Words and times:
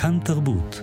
כאן 0.00 0.18
תרבות. 0.24 0.80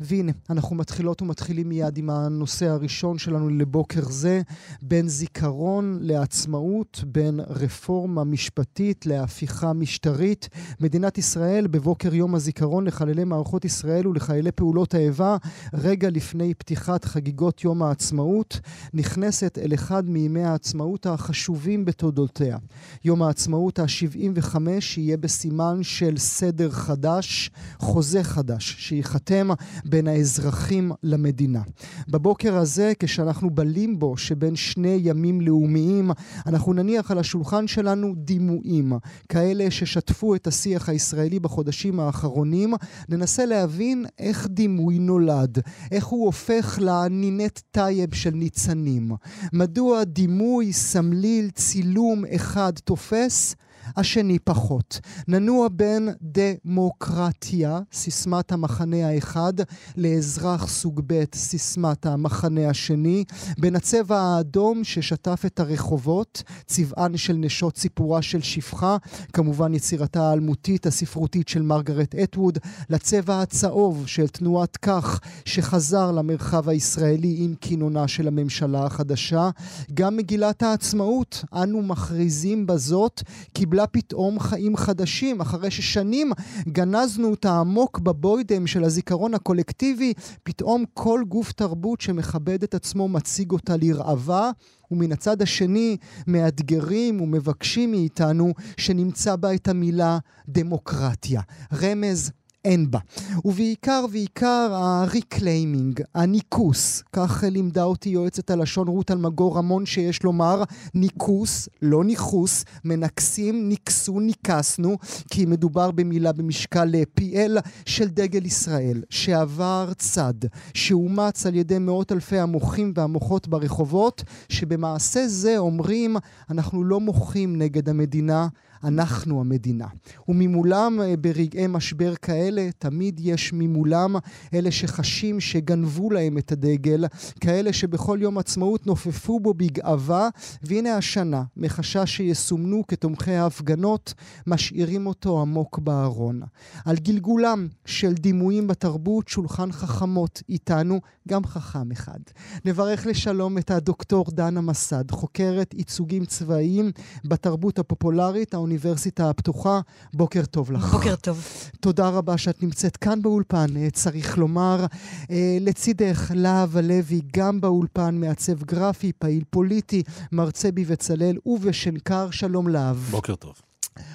והנה, 0.00 0.32
אנחנו 0.50 0.76
מתחילות 0.76 1.22
ומתחילים 1.22 1.68
מיד 1.68 1.98
עם 1.98 2.10
הנושא 2.10 2.66
הראשון 2.66 3.18
שלנו 3.18 3.48
לבוקר 3.48 4.02
זה, 4.08 4.42
בין 4.82 5.08
זיכרון 5.08 5.98
לעצמאות, 6.00 7.04
בין 7.06 7.40
רפורמה 7.48 8.24
משפטית 8.24 9.06
להפיכה 9.06 9.72
משטרית. 9.72 10.48
מדינת 10.80 11.18
ישראל 11.18 11.66
בבוקר 11.66 12.14
יום 12.14 12.34
הזיכרון 12.34 12.86
לחללי 12.86 13.24
מערכות 13.24 13.64
ישראל 13.64 14.06
ולחיילי 14.06 14.52
פעולות 14.52 14.94
האיבה, 14.94 15.36
רגע 15.74 16.10
לפני 16.10 16.54
פתיחת 16.54 17.04
חגיגות 17.04 17.64
יום 17.64 17.82
העצמאות, 17.82 18.60
נכנסת 18.94 19.58
אל 19.58 19.74
אחד 19.74 20.08
מימי 20.08 20.44
העצמאות 20.44 21.06
החשובים 21.06 21.84
בתולדותיה. 21.84 22.58
יום 23.04 23.22
העצמאות 23.22 23.78
ה-75 23.78 24.56
יהיה 24.96 25.16
בסימן 25.16 25.82
של 25.82 26.18
סדר 26.18 26.70
חדש, 26.70 27.50
חוזה 27.78 28.24
חדש, 28.24 28.76
שייחתם 28.78 29.48
בין 29.88 30.08
האזרחים 30.08 30.92
למדינה. 31.02 31.62
בבוקר 32.08 32.56
הזה, 32.56 32.92
כשאנחנו 32.98 33.50
בלימבו 33.50 34.16
שבין 34.16 34.56
שני 34.56 35.00
ימים 35.02 35.40
לאומיים, 35.40 36.10
אנחנו 36.46 36.72
נניח 36.72 37.10
על 37.10 37.18
השולחן 37.18 37.66
שלנו 37.66 38.14
דימויים, 38.16 38.92
כאלה 39.28 39.70
ששטפו 39.70 40.34
את 40.34 40.46
השיח 40.46 40.88
הישראלי 40.88 41.40
בחודשים 41.40 42.00
האחרונים, 42.00 42.74
ננסה 43.08 43.46
להבין 43.46 44.06
איך 44.18 44.46
דימוי 44.50 44.98
נולד, 44.98 45.58
איך 45.90 46.06
הוא 46.06 46.26
הופך 46.26 46.78
לנינט 46.82 47.60
טייב 47.70 48.14
של 48.14 48.30
ניצנים. 48.30 49.12
מדוע 49.52 50.04
דימוי, 50.04 50.72
סמליל, 50.72 51.50
צילום 51.50 52.24
אחד 52.34 52.72
תופס? 52.84 53.54
השני 53.96 54.38
פחות. 54.38 55.00
ננוע 55.28 55.68
בין 55.72 56.08
דמוקרטיה, 56.22 57.80
סיסמת 57.92 58.52
המחנה 58.52 59.08
האחד, 59.08 59.52
לאזרח 59.96 60.68
סוג 60.68 61.00
ב', 61.06 61.24
סיסמת 61.34 62.06
המחנה 62.06 62.68
השני, 62.68 63.24
בין 63.58 63.76
הצבע 63.76 64.20
האדום 64.20 64.84
ששטף 64.84 65.42
את 65.46 65.60
הרחובות, 65.60 66.42
צבען 66.66 67.16
של 67.16 67.36
נשות 67.36 67.76
סיפורה 67.76 68.22
של 68.22 68.40
שפחה, 68.42 68.96
כמובן 69.32 69.74
יצירתה 69.74 70.30
האלמותית 70.30 70.86
הספרותית 70.86 71.48
של 71.48 71.62
מרגרט 71.62 72.14
אטווד, 72.14 72.58
לצבע 72.90 73.42
הצהוב 73.42 74.06
של 74.06 74.28
תנועת 74.28 74.76
כך, 74.76 75.20
שחזר 75.44 76.12
למרחב 76.12 76.68
הישראלי 76.68 77.36
עם 77.38 77.54
כינונה 77.60 78.08
של 78.08 78.28
הממשלה 78.28 78.86
החדשה. 78.86 79.50
גם 79.94 80.16
מגילת 80.16 80.62
העצמאות, 80.62 81.44
אנו 81.52 81.82
מכריזים 81.82 82.66
בזאת, 82.66 83.22
קיבלה 83.52 83.77
קיבלה 83.78 83.86
פתאום 83.86 84.40
חיים 84.40 84.76
חדשים, 84.76 85.40
אחרי 85.40 85.70
ששנים 85.70 86.32
גנזנו 86.68 87.30
אותה 87.30 87.60
עמוק 87.60 87.98
בבוידם 87.98 88.66
של 88.66 88.84
הזיכרון 88.84 89.34
הקולקטיבי, 89.34 90.12
פתאום 90.42 90.84
כל 90.94 91.22
גוף 91.28 91.52
תרבות 91.52 92.00
שמכבד 92.00 92.62
את 92.62 92.74
עצמו 92.74 93.08
מציג 93.08 93.50
אותה 93.50 93.76
לראווה. 93.76 94.50
ומן 94.90 95.12
הצד 95.12 95.42
השני 95.42 95.96
מאתגרים 96.26 97.20
ומבקשים 97.20 97.90
מאיתנו 97.90 98.54
שנמצא 98.76 99.36
בה 99.36 99.54
את 99.54 99.68
המילה 99.68 100.18
דמוקרטיה. 100.48 101.40
רמז 101.72 102.30
אין 102.68 102.90
בה. 102.90 102.98
ובעיקר 103.44 104.04
ועיקר 104.12 104.70
ה 104.72 104.83
reclaiming, 104.83 106.00
הניקוס, 106.14 107.02
כך 107.12 107.44
לימדה 107.50 107.82
אותי 107.82 108.08
יועצת 108.08 108.50
הלשון 108.50 108.88
רות 108.88 109.10
אלמגור 109.10 109.56
רמון 109.56 109.86
שיש 109.86 110.22
לומר 110.22 110.62
ניקוס, 110.94 111.68
לא 111.82 112.04
ניכוס, 112.04 112.64
מנקסים, 112.84 113.68
ניקסו, 113.68 114.20
ניקסנו, 114.20 114.96
כי 115.30 115.46
מדובר 115.46 115.90
במילה 115.90 116.32
במשקל 116.32 117.04
פי 117.14 117.36
אל 117.36 117.58
של 117.86 118.08
דגל 118.08 118.46
ישראל, 118.46 119.02
שעבר 119.10 119.92
צד, 119.98 120.34
שאומץ 120.74 121.46
על 121.46 121.54
ידי 121.54 121.78
מאות 121.78 122.12
אלפי 122.12 122.38
המוחים 122.38 122.92
והמוחות 122.94 123.48
ברחובות, 123.48 124.22
שבמעשה 124.48 125.28
זה 125.28 125.58
אומרים 125.58 126.16
אנחנו 126.50 126.84
לא 126.84 127.00
מוחים 127.00 127.56
נגד 127.56 127.88
המדינה, 127.88 128.48
אנחנו 128.84 129.40
המדינה. 129.40 129.86
וממולם 130.28 131.00
אה, 131.00 131.16
ברגעי 131.16 131.66
משבר 131.68 132.14
כאלה, 132.22 132.68
תמיד 132.78 133.20
יש 133.22 133.52
ממולם 133.52 134.16
אלה 134.54 134.70
שחשים 134.70 135.40
שגנבו 135.40 136.10
להם 136.10 136.38
את 136.38 136.52
הדגל, 136.52 137.04
כאלה 137.40 137.72
שבכל 137.72 138.18
יום 138.20 138.38
עצמאות 138.38 138.86
נופפו 138.86 139.40
בו 139.40 139.54
בגאווה, 139.54 140.28
והנה 140.62 140.96
השנה, 140.96 141.42
מחשש 141.56 142.16
שיסומנו 142.16 142.84
כתומכי 142.88 143.32
ההפגנות, 143.32 144.14
משאירים 144.46 145.06
אותו 145.06 145.40
עמוק 145.40 145.78
בארון. 145.78 146.42
על 146.84 146.96
גלגולם 146.96 147.68
של 147.84 148.12
דימויים 148.12 148.66
בתרבות, 148.66 149.28
שולחן 149.28 149.72
חכמות 149.72 150.42
איתנו, 150.48 151.00
גם 151.28 151.44
חכם 151.44 151.90
אחד. 151.92 152.18
נברך 152.64 153.06
לשלום 153.06 153.58
את 153.58 153.70
הדוקטור 153.70 154.24
דנה 154.30 154.60
מסד, 154.60 155.10
חוקרת 155.10 155.74
ייצוגים 155.74 156.24
צבאיים 156.24 156.90
בתרבות 157.24 157.78
הפופולרית, 157.78 158.54
האוניברסיטה 158.68 159.30
הפתוחה. 159.30 159.80
בוקר 160.14 160.44
טוב 160.44 160.72
לך. 160.72 160.84
בוקר 160.84 161.16
טוב. 161.16 161.44
תודה 161.80 162.08
רבה 162.08 162.38
שאת 162.38 162.62
נמצאת 162.62 162.96
כאן 162.96 163.22
באולפן, 163.22 163.66
אה, 163.76 163.90
צריך 163.90 164.38
לומר. 164.38 164.86
אה, 165.30 165.58
לצידך, 165.60 166.30
להב 166.34 166.76
הלוי, 166.76 167.20
גם 167.36 167.60
באולפן, 167.60 168.14
מעצב 168.14 168.62
גרפי, 168.62 169.12
פעיל 169.18 169.44
פוליטי, 169.50 170.02
מרצה 170.32 170.70
בבצלאל 170.72 171.36
ובשנקר. 171.46 172.30
שלום 172.30 172.68
להב. 172.68 172.96
בוקר 172.96 173.34
טוב. 173.34 173.54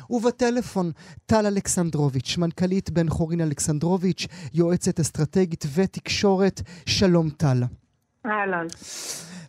ובטלפון 0.09 0.92
טל 1.25 1.46
אלכסנדרוביץ', 1.46 2.38
מנכ"לית 2.38 2.90
בן 2.90 3.09
חורין 3.09 3.42
אלכסנדרוביץ', 3.42 4.28
יועצת 4.53 5.00
אסטרטגית 5.00 5.66
ותקשורת. 5.75 6.62
שלום 6.86 7.30
טל. 7.30 7.63
אהלן. 8.25 8.68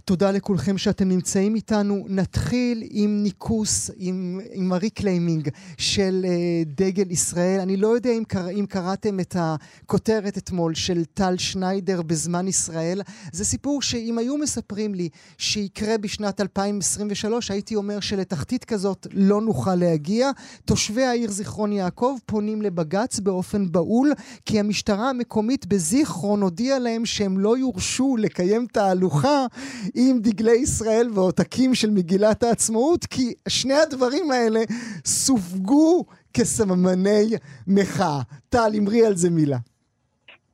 תודה 0.06 0.30
לכולכם 0.30 0.78
שאתם 0.78 1.08
נמצאים 1.08 1.54
איתנו. 1.54 2.06
נתחיל 2.08 2.82
עם 2.90 3.22
ניקוס, 3.22 3.90
עם, 3.96 4.40
עם 4.52 4.72
ה 4.72 4.79
reclaiming 4.79 5.48
של 5.78 6.24
אה, 6.24 6.68
דגל 6.76 7.10
ישראל. 7.10 7.60
אני 7.60 7.76
לא 7.76 7.88
יודע 7.88 8.10
אם, 8.10 8.24
קרא, 8.24 8.50
אם 8.50 8.66
קראתם 8.68 9.20
את 9.20 9.36
הכותרת 9.38 10.38
אתמול 10.38 10.74
של 10.74 11.04
טל 11.04 11.36
שניידר 11.38 12.02
בזמן 12.02 12.48
ישראל. 12.48 13.02
זה 13.32 13.44
סיפור 13.44 13.82
שאם 13.82 14.18
היו 14.18 14.36
מספרים 14.36 14.94
לי 14.94 15.08
שיקרה 15.38 15.98
בשנת 15.98 16.40
2023, 16.40 17.50
הייתי 17.50 17.76
אומר 17.76 18.00
שלתחתית 18.00 18.64
כזאת 18.64 19.06
לא 19.12 19.40
נוכל 19.40 19.74
להגיע. 19.74 20.30
תושבי 20.64 21.04
העיר 21.04 21.30
זיכרון 21.30 21.72
יעקב 21.72 22.16
פונים 22.26 22.62
לבג"ץ 22.62 23.20
באופן 23.20 23.72
בהול, 23.72 24.12
כי 24.44 24.60
המשטרה 24.60 25.10
המקומית 25.10 25.66
בזיכרון 25.66 26.42
הודיעה 26.42 26.78
להם 26.78 27.06
שהם 27.06 27.38
לא 27.38 27.58
יורשו 27.58 28.16
לקיים 28.16 28.66
תהלוכה 28.72 29.46
עם 29.94 30.18
דגלי 30.20 30.56
ישראל 30.62 31.06
ועותקים 31.14 31.74
של 31.74 31.90
מגילת 31.90 32.42
העצמאות, 32.42 33.04
כי 33.04 33.34
שני 33.48 33.74
הדברים 33.74 34.30
האלה 34.30 34.60
סופגו 35.04 36.04
כסממני 36.34 37.24
מחאה. 37.66 38.20
טל, 38.48 38.70
אמרי 38.78 39.06
על 39.06 39.14
זה 39.14 39.30
מילה. 39.30 39.56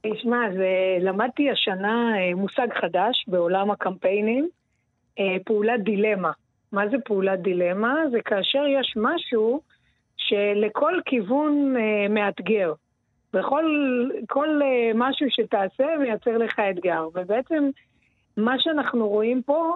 תשמע, 0.03 0.39
למדתי 1.01 1.51
השנה 1.51 2.13
אה, 2.19 2.35
מושג 2.35 2.69
חדש 2.81 3.25
בעולם 3.29 3.71
הקמפיינים, 3.71 4.49
אה, 5.19 5.37
פעולת 5.45 5.83
דילמה. 5.85 6.31
מה 6.73 6.89
זה 6.89 6.97
פעולת 7.05 7.43
דילמה? 7.43 7.95
זה 8.11 8.19
כאשר 8.25 8.67
יש 8.81 8.95
משהו 8.97 9.61
שלכל 10.17 10.93
כיוון 11.07 11.77
אה, 11.77 12.09
מאתגר. 12.09 12.73
וכל 13.35 13.65
כל 14.29 14.61
משהו 14.95 15.27
שתעשה 15.31 15.85
מייצר 16.01 16.39
לך 16.39 16.61
אתגר. 16.71 17.09
ובעצם 17.15 17.71
מה 18.41 18.55
שאנחנו 18.59 19.09
רואים 19.09 19.43
פה, 19.43 19.73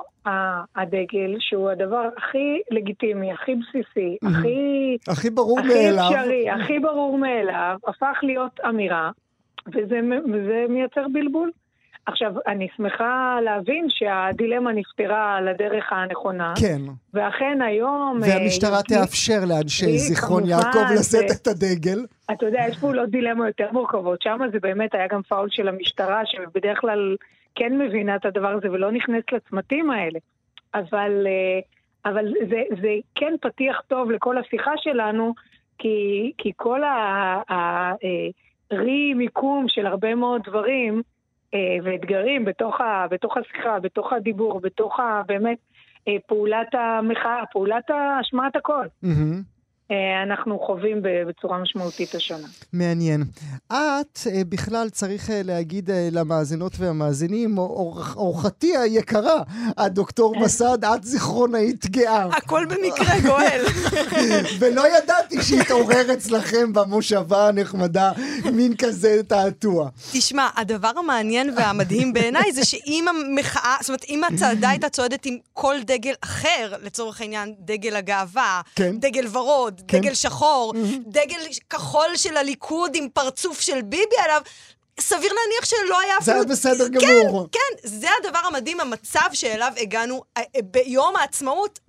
הדגל, 0.77 1.37
שהוא 1.39 1.71
הדבר 1.71 2.09
הכי 2.17 2.61
לגיטימי, 2.71 3.33
הכי 3.33 3.55
בסיסי, 3.55 4.17
mm-hmm. 4.25 4.29
הכי... 4.29 4.97
הכי 5.09 5.31
ברור 5.31 5.61
הכי 5.61 5.69
מאליו. 5.69 6.05
הכי 6.05 6.15
אפשרי, 6.15 6.51
הכי 6.51 6.79
ברור 6.79 7.19
מאליו, 7.19 7.77
הפך 7.87 8.19
להיות 8.23 8.61
אמירה, 8.69 9.11
וזה, 9.69 10.01
וזה 10.33 10.65
מייצר 10.69 11.07
בלבול. 11.13 11.51
עכשיו, 12.07 12.33
אני 12.47 12.69
שמחה 12.77 13.39
להבין 13.45 13.87
שהדילמה 13.89 14.73
נפתרה 14.73 15.37
על 15.37 15.49
הדרך 15.49 15.93
הנכונה. 15.93 16.53
כן. 16.61 16.81
ואכן 17.15 17.59
היום... 17.63 18.21
והמשטרה 18.23 18.79
יש... 18.79 18.97
תאפשר 18.97 19.41
לאנשי 19.49 19.99
זיכרון 19.99 20.47
יעקב 20.47 20.93
לשאת 20.99 21.31
את 21.43 21.47
הדגל. 21.47 22.05
אתה 22.33 22.47
יודע, 22.47 22.61
יש 22.69 22.79
פעולות 22.79 23.11
דילמה 23.11 23.47
יותר 23.47 23.69
מורכבות. 23.73 24.23
שם 24.23 24.39
זה 24.53 24.59
באמת 24.63 24.95
היה 24.95 25.07
גם 25.07 25.23
פאול 25.23 25.49
של 25.51 25.69
המשטרה, 25.69 26.23
שבדרך 26.27 26.79
כלל 26.81 27.17
כן 27.55 27.79
מבינה 27.79 28.17
את 28.17 28.25
הדבר 28.25 28.49
הזה 28.49 28.71
ולא 28.71 28.93
נכנסת 28.93 29.33
לצמתים 29.33 29.91
האלה. 29.91 30.19
אבל, 30.75 31.27
אה, 31.27 31.61
אבל 32.11 32.33
זה, 32.51 32.63
זה 32.83 32.95
כן 33.15 33.35
פתיח 33.41 33.81
טוב 33.89 34.11
לכל 34.11 34.39
השיחה 34.39 34.73
שלנו, 34.77 35.35
כי, 35.79 36.33
כי 36.39 36.53
כל 36.57 36.81
הרי-מיקום 38.71 39.65
אה, 39.65 39.69
של 39.69 39.87
הרבה 39.87 40.15
מאוד 40.15 40.43
דברים 40.45 41.03
אה, 41.55 41.77
ואתגרים 41.83 42.45
בתוך, 42.45 42.81
ה, 42.81 43.07
בתוך 43.11 43.37
השיחה, 43.37 43.81
בתוך 43.81 44.13
הדיבור, 44.13 44.61
בתוך 44.61 45.01
ה, 45.01 45.23
באמת 45.27 45.59
פעולת 46.27 46.75
המחאה, 46.75 47.43
פעולת 47.53 47.91
השמעת 47.91 48.57
הקול. 48.57 48.87
Mm-hmm. 49.05 49.54
אה, 49.91 50.23
אנחנו 50.23 50.59
חווים 50.59 51.03
בצורה 51.29 51.59
משמעותית 51.59 52.15
השנה. 52.15 52.47
מעניין. 52.73 53.25
את 53.67 54.19
אה, 54.27 54.43
בכלל 54.49 54.91
צריך 54.91 55.31
אה, 55.31 55.41
להגיד 55.45 55.91
למאזינות 56.13 56.73
והמאזינים, 56.79 57.59
אורחתי 58.17 58.77
היקרה, 58.77 59.43
הדוקטור 59.77 60.37
מסד, 60.45 60.85
את 60.85 61.05
זיכרונאית 61.05 61.87
גאה. 61.91 62.25
הכל 62.25 62.65
במקרה, 62.65 63.21
גואל. 63.23 63.65
ולא 64.59 64.97
ידעתי 64.99 65.43
שהתעורר 65.43 66.13
אצלכם 66.13 66.73
במושבה 66.73 67.49
הנחמדה 67.49 68.13
מין 68.53 68.77
כזה 68.77 69.21
תעתוע. 69.29 69.89
תשמע, 70.13 70.49
הדבר 70.57 70.93
המעניין 70.97 71.55
והמדהים 71.57 72.13
בעיניי 72.13 72.53
זה 72.53 72.65
שאם 72.65 73.05
המחאה, 73.09 73.77
זאת 73.81 73.89
אומרת, 73.89 74.05
אם 74.09 74.25
הצעדה 74.25 74.71
הייתה 74.71 74.89
צועדת 74.89 75.27
עם 75.27 75.37
כל 75.53 75.77
דגל 75.83 76.13
אחר, 76.21 76.73
לצורך 76.83 77.21
העניין, 77.21 77.55
דגל 77.59 77.97
הגאווה, 77.97 78.61
כן. 78.75 78.97
דגל 78.99 79.27
ורוד, 79.33 79.74
ורוד, 79.75 79.83
כן. 79.89 80.01
דגל 80.01 80.15
שחור. 80.15 80.75
דגל 81.07 81.41
כחול 81.71 82.17
של 82.17 82.37
הליכוד 82.37 82.95
עם 82.95 83.09
פרצוף 83.09 83.61
של 83.61 83.83
ביבי 83.83 84.17
עליו. 84.25 84.43
סביר 85.01 85.33
להניח 85.33 85.65
שלא 85.65 86.01
היה 86.01 86.19
אפילו... 86.19 86.25
זה 86.25 86.33
היה 86.33 86.45
בסדר 86.45 86.89
גמור. 86.89 87.49
כן, 87.53 87.59
כן, 87.83 87.89
זה 87.89 88.07
הדבר 88.21 88.39
המדהים, 88.39 88.81
המצב 88.81 89.29
שאליו 89.33 89.73
הגענו 89.81 90.23
אה, 90.37 90.43
אה, 90.57 90.63
ביום 90.63 91.17
העצמאות 91.17 91.81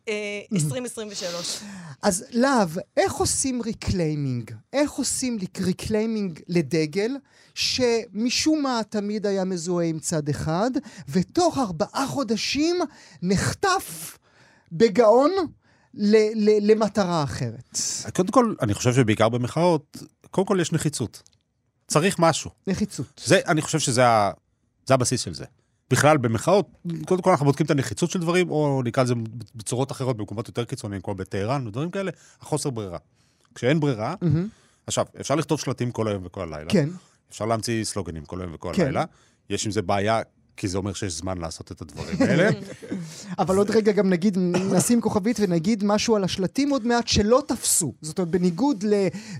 2023. 0.53 1.59
אה, 1.61 1.67
אז 2.01 2.25
להב, 2.29 2.69
איך 2.97 3.13
עושים 3.13 3.61
reclaiming? 3.61 4.51
איך 4.73 4.91
עושים 4.91 5.37
reclaiming 5.65 6.39
לדגל 6.47 7.11
שמשום 7.53 8.61
מה 8.61 8.81
תמיד 8.89 9.25
היה 9.25 9.43
מזוהה 9.43 9.85
עם 9.85 9.99
צד 9.99 10.29
אחד, 10.29 10.71
ותוך 11.09 11.57
ארבעה 11.57 12.07
חודשים 12.07 12.79
נחטף 13.21 14.17
בגאון 14.71 15.31
ל- 15.95 16.49
ל- 16.49 16.71
למטרה 16.71 17.23
אחרת. 17.23 17.79
קודם 18.15 18.29
כל, 18.29 18.53
אני 18.61 18.73
חושב 18.73 18.93
שבעיקר 18.93 19.29
במחאות, 19.29 19.97
קודם 20.31 20.47
כל 20.47 20.57
יש 20.61 20.71
נחיצות. 20.71 21.21
צריך 21.87 22.19
משהו. 22.19 22.51
נחיצות. 22.67 23.21
זה, 23.25 23.39
אני 23.47 23.61
חושב 23.61 23.79
שזה 23.79 24.07
ה, 24.07 24.31
זה 24.85 24.93
הבסיס 24.93 25.21
של 25.21 25.33
זה. 25.33 25.45
בכלל, 25.91 26.17
במחאות, 26.17 26.69
קודם 27.05 27.21
כל 27.21 27.29
אנחנו 27.29 27.45
בודקים 27.45 27.65
את 27.65 27.71
הנחיצות 27.71 28.11
של 28.11 28.19
דברים, 28.19 28.49
או 28.49 28.81
נקרא 28.85 29.03
לזה 29.03 29.13
בצורות 29.55 29.91
אחרות, 29.91 30.17
במקומות 30.17 30.47
יותר 30.47 30.65
קיצוניים, 30.65 31.01
כמו 31.01 31.15
בטהרן 31.15 31.67
ודברים 31.67 31.91
כאלה, 31.91 32.11
החוסר 32.41 32.69
ברירה. 32.69 32.97
כשאין 33.55 33.79
ברירה, 33.79 34.13
mm-hmm. 34.13 34.27
עכשיו, 34.87 35.05
אפשר 35.19 35.35
לכתוב 35.35 35.59
שלטים 35.59 35.91
כל 35.91 36.07
היום 36.07 36.25
וכל 36.25 36.41
הלילה. 36.53 36.69
כן. 36.69 36.89
אפשר 37.29 37.45
להמציא 37.45 37.83
סלוגנים 37.83 38.25
כל 38.25 38.41
היום 38.41 38.53
וכל 38.53 38.71
כן. 38.75 38.81
הלילה. 38.81 39.03
יש 39.49 39.65
עם 39.65 39.71
זה 39.71 39.81
בעיה 39.81 40.21
כי 40.57 40.67
זה 40.67 40.77
אומר 40.77 40.93
שיש 40.93 41.13
זמן 41.13 41.37
לעשות 41.37 41.71
את 41.71 41.81
הדברים 41.81 42.17
האלה. 42.19 42.49
אבל 43.39 43.57
עוד 43.57 43.71
רגע 43.71 43.91
גם 43.91 44.09
נגיד, 44.09 44.37
נשים 44.71 45.01
כוכבית 45.01 45.37
ונגיד 45.39 45.83
משהו 45.83 46.15
על 46.15 46.23
השלטים 46.23 46.69
עוד 46.69 46.87
מעט 46.87 47.07
שלא 47.07 47.43
תפסו. 47.47 47.93
זאת 48.01 48.19
אומרת, 48.19 48.31
בניגוד 48.31 48.83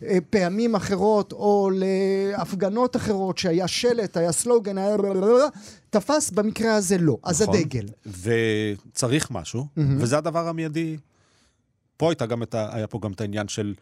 לפעמים 0.01 0.75
אחרות 0.75 1.31
או 1.31 1.69
להפגנות 1.73 2.95
אחרות 2.95 3.37
שהיה 3.37 3.67
שלט, 3.67 4.17
היה 4.17 4.31
סלוגן, 4.31 4.77
היה... 4.77 4.95
תפס, 5.89 6.31
במקרה 6.31 6.75
הזה 6.75 6.97
לא. 6.97 7.17
אז 7.23 7.41
נכון. 7.41 7.55
הדגל. 7.55 7.85
וצריך 8.05 9.31
משהו, 9.31 9.67
וזה 9.77 10.17
הדבר 10.17 10.47
המיידי. 10.47 10.97
פה 11.97 12.09
הייתה 12.09 12.25
גם 12.25 12.43
את 12.43 12.55
ה... 12.55 12.75
היה 12.75 12.87
פה 12.87 12.99
גם 13.01 13.11
את 13.11 13.21
העניין 13.21 13.47
של, 13.47 13.73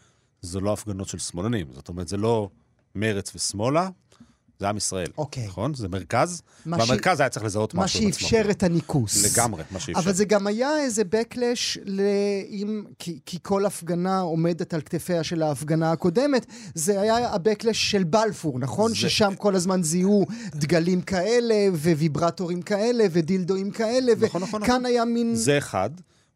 זה 0.42 0.60
לא 0.60 0.74
הפגנות 0.74 1.08
של 1.08 1.20
שמאלנים. 1.20 1.68
זאת 1.74 1.90
אומרת, 1.90 2.08
זה 2.08 2.18
לא 2.18 2.50
מרץ 2.96 3.36
ושמאלה, 3.36 3.90
זה 4.64 4.70
עם 4.70 4.78
ישראל. 4.78 5.08
אוקיי. 5.18 5.46
נכון? 5.48 5.74
זה 5.74 5.88
מרכז, 5.90 6.42
והמרכז 6.66 7.18
ש... 7.18 7.20
היה 7.20 7.30
צריך 7.30 7.46
לזהות 7.46 7.74
משהו 7.74 8.04
מה 8.04 8.14
שאפשר 8.14 8.48
את 8.52 8.64
הניקוס. 8.64 9.36
לגמרי, 9.36 9.64
מה 9.72 9.80
שאפשר. 9.80 10.00
אבל 10.00 10.14
זה 10.14 10.26
גם 10.26 10.48
היה 10.48 10.80
איזה 10.80 11.02
backlash, 11.02 11.80
עם... 12.48 12.84
כי, 13.00 13.20
כי 13.26 13.38
כל 13.42 13.66
הפגנה 13.66 14.20
עומדת 14.20 14.74
על 14.74 14.82
כתפיה 14.82 15.24
של 15.24 15.42
ההפגנה 15.42 15.92
הקודמת, 15.92 16.46
זה 16.76 17.02
היה 17.02 17.18
ה-backlash 17.18 17.74
של 17.74 18.04
בלפור, 18.04 18.60
נכון? 18.60 18.90
זה... 18.90 18.96
ששם 18.96 19.34
כל 19.38 19.56
הזמן 19.56 19.84
זיהו 19.84 20.26
דגלים 20.56 21.02
כאלה, 21.02 21.56
וויברטורים 21.74 22.62
כאלה, 22.62 23.06
ודילדואים 23.12 23.72
כאלה, 23.72 24.14
נכון, 24.22 24.42
נכון, 24.42 24.62
וכאן 24.62 24.74
נכון. 24.74 24.86
היה 24.86 25.06
מין... 25.06 25.36
זה 25.36 25.58
אחד. 25.58 25.90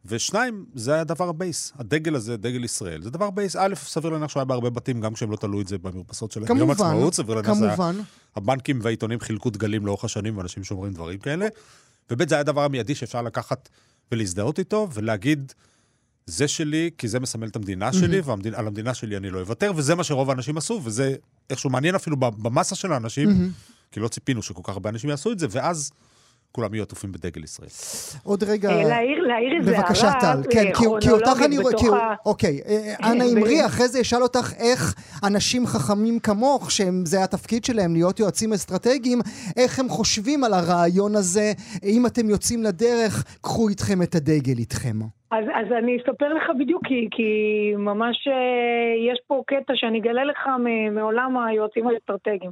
ושניים, 0.05 0.65
זה 0.75 1.01
הדבר 1.01 1.29
ה 1.29 1.37
base. 1.37 1.73
הדגל 1.75 2.15
הזה, 2.15 2.37
דגל 2.37 2.63
ישראל, 2.63 3.01
זה 3.03 3.09
דבר 3.09 3.29
base. 3.29 3.55
א', 3.55 3.75
סביר 3.75 4.11
להניח 4.11 4.29
שהוא 4.29 4.39
היה 4.39 4.45
בהרבה 4.45 4.69
בתים, 4.69 5.01
גם 5.01 5.13
כשהם 5.13 5.31
לא 5.31 5.35
תלו 5.35 5.61
את 5.61 5.67
זה 5.67 5.77
במרפסות 5.77 6.31
שלהם. 6.31 6.47
כמובן, 6.47 6.71
עצמאות, 6.71 7.13
סביר 7.13 7.35
להניח 7.35 7.51
כמובן. 7.51 7.95
היה... 7.95 8.03
הבנקים 8.35 8.79
והעיתונים 8.81 9.19
חילקו 9.19 9.49
דגלים 9.49 9.85
לאורך 9.85 10.03
השנים, 10.03 10.37
ואנשים 10.37 10.63
שאומרים 10.63 10.93
דברים 10.93 11.19
כאלה. 11.19 11.47
וב', 12.11 12.29
זה 12.29 12.35
היה 12.35 12.39
הדבר 12.39 12.63
המיידי 12.63 12.95
שאפשר 12.95 13.21
לקחת 13.21 13.69
ולהזדהות 14.11 14.59
איתו, 14.59 14.87
ולהגיד, 14.93 15.53
זה 16.25 16.47
שלי, 16.47 16.89
כי 16.97 17.07
זה 17.07 17.19
מסמל 17.19 17.47
את 17.47 17.55
המדינה 17.55 17.93
שלי, 17.93 18.19
mm-hmm. 18.19 18.23
ועל 18.25 18.67
המדינה 18.67 18.93
שלי 18.93 19.17
אני 19.17 19.29
לא 19.29 19.39
אוותר, 19.39 19.71
וזה 19.75 19.95
מה 19.95 20.03
שרוב 20.03 20.29
האנשים 20.29 20.57
עשו, 20.57 20.81
וזה 20.83 21.15
איכשהו 21.49 21.69
מעניין 21.69 21.95
אפילו 21.95 22.17
במסה 22.17 22.75
של 22.75 22.91
האנשים, 22.93 23.29
mm-hmm. 23.29 23.91
כי 23.91 23.99
לא 23.99 24.07
ציפינו 24.07 24.43
שכל 24.43 24.61
כך 24.63 24.69
הרבה 24.69 24.89
אנשים 24.89 25.09
יעשו 25.09 25.31
את 25.31 25.39
זה, 25.39 25.47
ואז 25.49 25.91
כולם 26.51 26.73
יהיו 26.73 26.83
עטופים 26.83 27.11
בדגל 27.11 27.43
ישראל. 27.43 27.69
עוד 28.23 28.43
רגע... 28.43 28.69
אה, 28.69 28.83
להעיר 28.83 29.57
איזה 29.59 29.71
הערה 29.71 29.83
בבקשה, 29.83 30.11
טל. 30.21 30.41
כן, 30.49 30.71
כי 31.01 31.09
אותך 31.09 31.41
אני 31.45 31.57
רואה... 31.57 32.15
אוקיי, 32.25 32.59
אה, 32.67 33.11
אנא 33.11 33.23
אמרי, 33.23 33.65
אחרי 33.65 33.87
זה 33.87 34.01
אשאל 34.01 34.21
אותך 34.23 34.53
איך 34.59 34.95
אנשים 35.27 35.65
חכמים 35.65 36.19
כמוך, 36.19 36.71
שזה 36.71 37.23
התפקיד 37.23 37.65
שלהם, 37.65 37.93
להיות 37.93 38.19
יועצים 38.19 38.53
אסטרטגיים, 38.53 39.19
איך 39.57 39.79
הם 39.79 39.89
חושבים 39.89 40.43
על 40.43 40.53
הרעיון 40.53 41.15
הזה, 41.15 41.51
אם 41.83 42.05
אתם 42.05 42.29
יוצאים 42.29 42.63
לדרך, 42.63 43.23
קחו 43.41 43.69
איתכם 43.69 44.01
את 44.01 44.15
הדגל 44.15 44.57
איתכם. 44.57 44.97
אז, 45.31 45.45
אז 45.53 45.71
אני 45.79 45.97
אספר 45.97 46.33
לך 46.33 46.43
בדיוק, 46.59 46.87
כי, 46.87 47.07
כי 47.11 47.31
ממש 47.77 48.27
אה, 48.27 49.11
יש 49.11 49.19
פה 49.27 49.43
קטע 49.47 49.73
שאני 49.75 49.99
אגלה 49.99 50.23
לך 50.23 50.47
מעולם 50.91 51.37
היועצים 51.37 51.87
האסטרטגיים. 51.87 52.51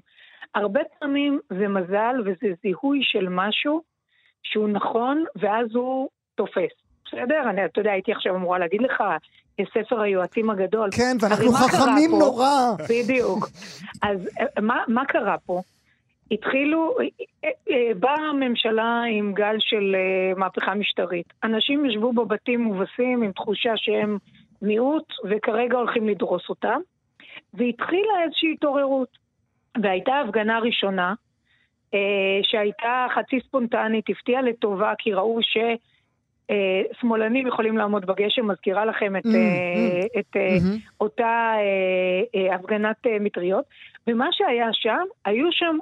הרבה 0.56 0.82
פעמים 1.00 1.40
זה 1.50 1.68
מזל 1.68 2.16
וזה 2.26 2.54
זיהוי 2.62 3.00
של 3.04 3.28
משהו 3.30 3.82
שהוא 4.44 4.70
נכון, 4.70 5.24
ואז 5.36 5.76
הוא 5.76 6.10
תופס. 6.36 6.72
בסדר? 7.06 7.50
אני, 7.50 7.66
אתה 7.66 7.80
יודע, 7.80 7.92
הייתי 7.92 8.12
עכשיו 8.12 8.36
אמורה 8.36 8.60
להגיד 8.60 8.82
לך, 8.82 9.04
ספר 9.74 10.02
היועצים 10.02 10.50
הגדול. 10.50 10.90
כן, 10.92 11.18
ואנחנו 11.22 11.52
חכמים 11.52 12.12
נורא. 12.20 12.72
בדיוק. 12.90 13.48
אז 14.02 14.30
מה, 14.62 14.84
מה 14.88 15.06
קרה 15.06 15.36
פה? 15.46 15.62
התחילו, 16.32 16.98
באה 18.00 18.30
הממשלה 18.30 19.02
עם 19.12 19.34
גל 19.34 19.56
של 19.60 19.96
מהפכה 20.38 20.76
משטרית. 20.76 21.34
אנשים 21.44 21.86
ישבו 21.86 22.14
בבתים 22.14 22.62
מובסים 22.62 23.24
עם 23.24 23.32
תחושה 23.32 23.72
שהם 23.76 24.18
מיעוט, 24.62 25.14
וכרגע 25.30 25.78
הולכים 25.78 26.10
לדרוס 26.10 26.50
אותם, 26.50 26.80
והתחילה 27.54 28.24
איזושהי 28.24 28.54
התעוררות. 28.54 29.25
והייתה 29.82 30.20
הפגנה 30.20 30.60
ראשונה, 30.60 31.14
אה, 31.94 32.00
שהייתה 32.44 33.08
חצי 33.16 33.40
ספונטנית, 33.48 34.06
הפתיעה 34.10 34.42
לטובה, 34.42 34.94
כי 34.98 35.14
ראו 35.14 35.40
ששמאלנים 36.52 37.48
יכולים 37.48 37.78
לעמוד 37.78 38.06
בגשם, 38.06 38.48
מזכירה 38.48 38.86
לכם 38.86 39.16
את, 39.16 39.26
mm, 39.26 39.30
mm, 39.30 40.20
את 40.20 40.36
mm-hmm. 40.36 40.90
אותה 41.02 41.54
הפגנת 42.56 43.08
מטריות. 43.20 43.66
ומה 44.08 44.28
שהיה 44.32 44.68
שם, 44.74 45.04
היו 45.26 45.48
שם 45.52 45.78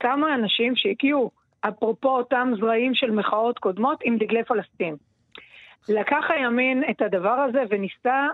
כמה 0.00 0.34
אנשים 0.34 0.76
שהגיעו, 0.76 1.30
אפרופו 1.68 2.08
אותם 2.08 2.52
זרעים 2.60 2.94
של 2.94 3.10
מחאות 3.10 3.58
קודמות, 3.58 3.98
עם 4.04 4.16
דגלי 4.16 4.44
פלסטין. 4.44 4.96
לקח 5.88 6.24
הימין 6.28 6.82
את 6.90 7.02
הדבר 7.02 7.46
הזה 7.48 7.62
וניסה, 7.70 8.26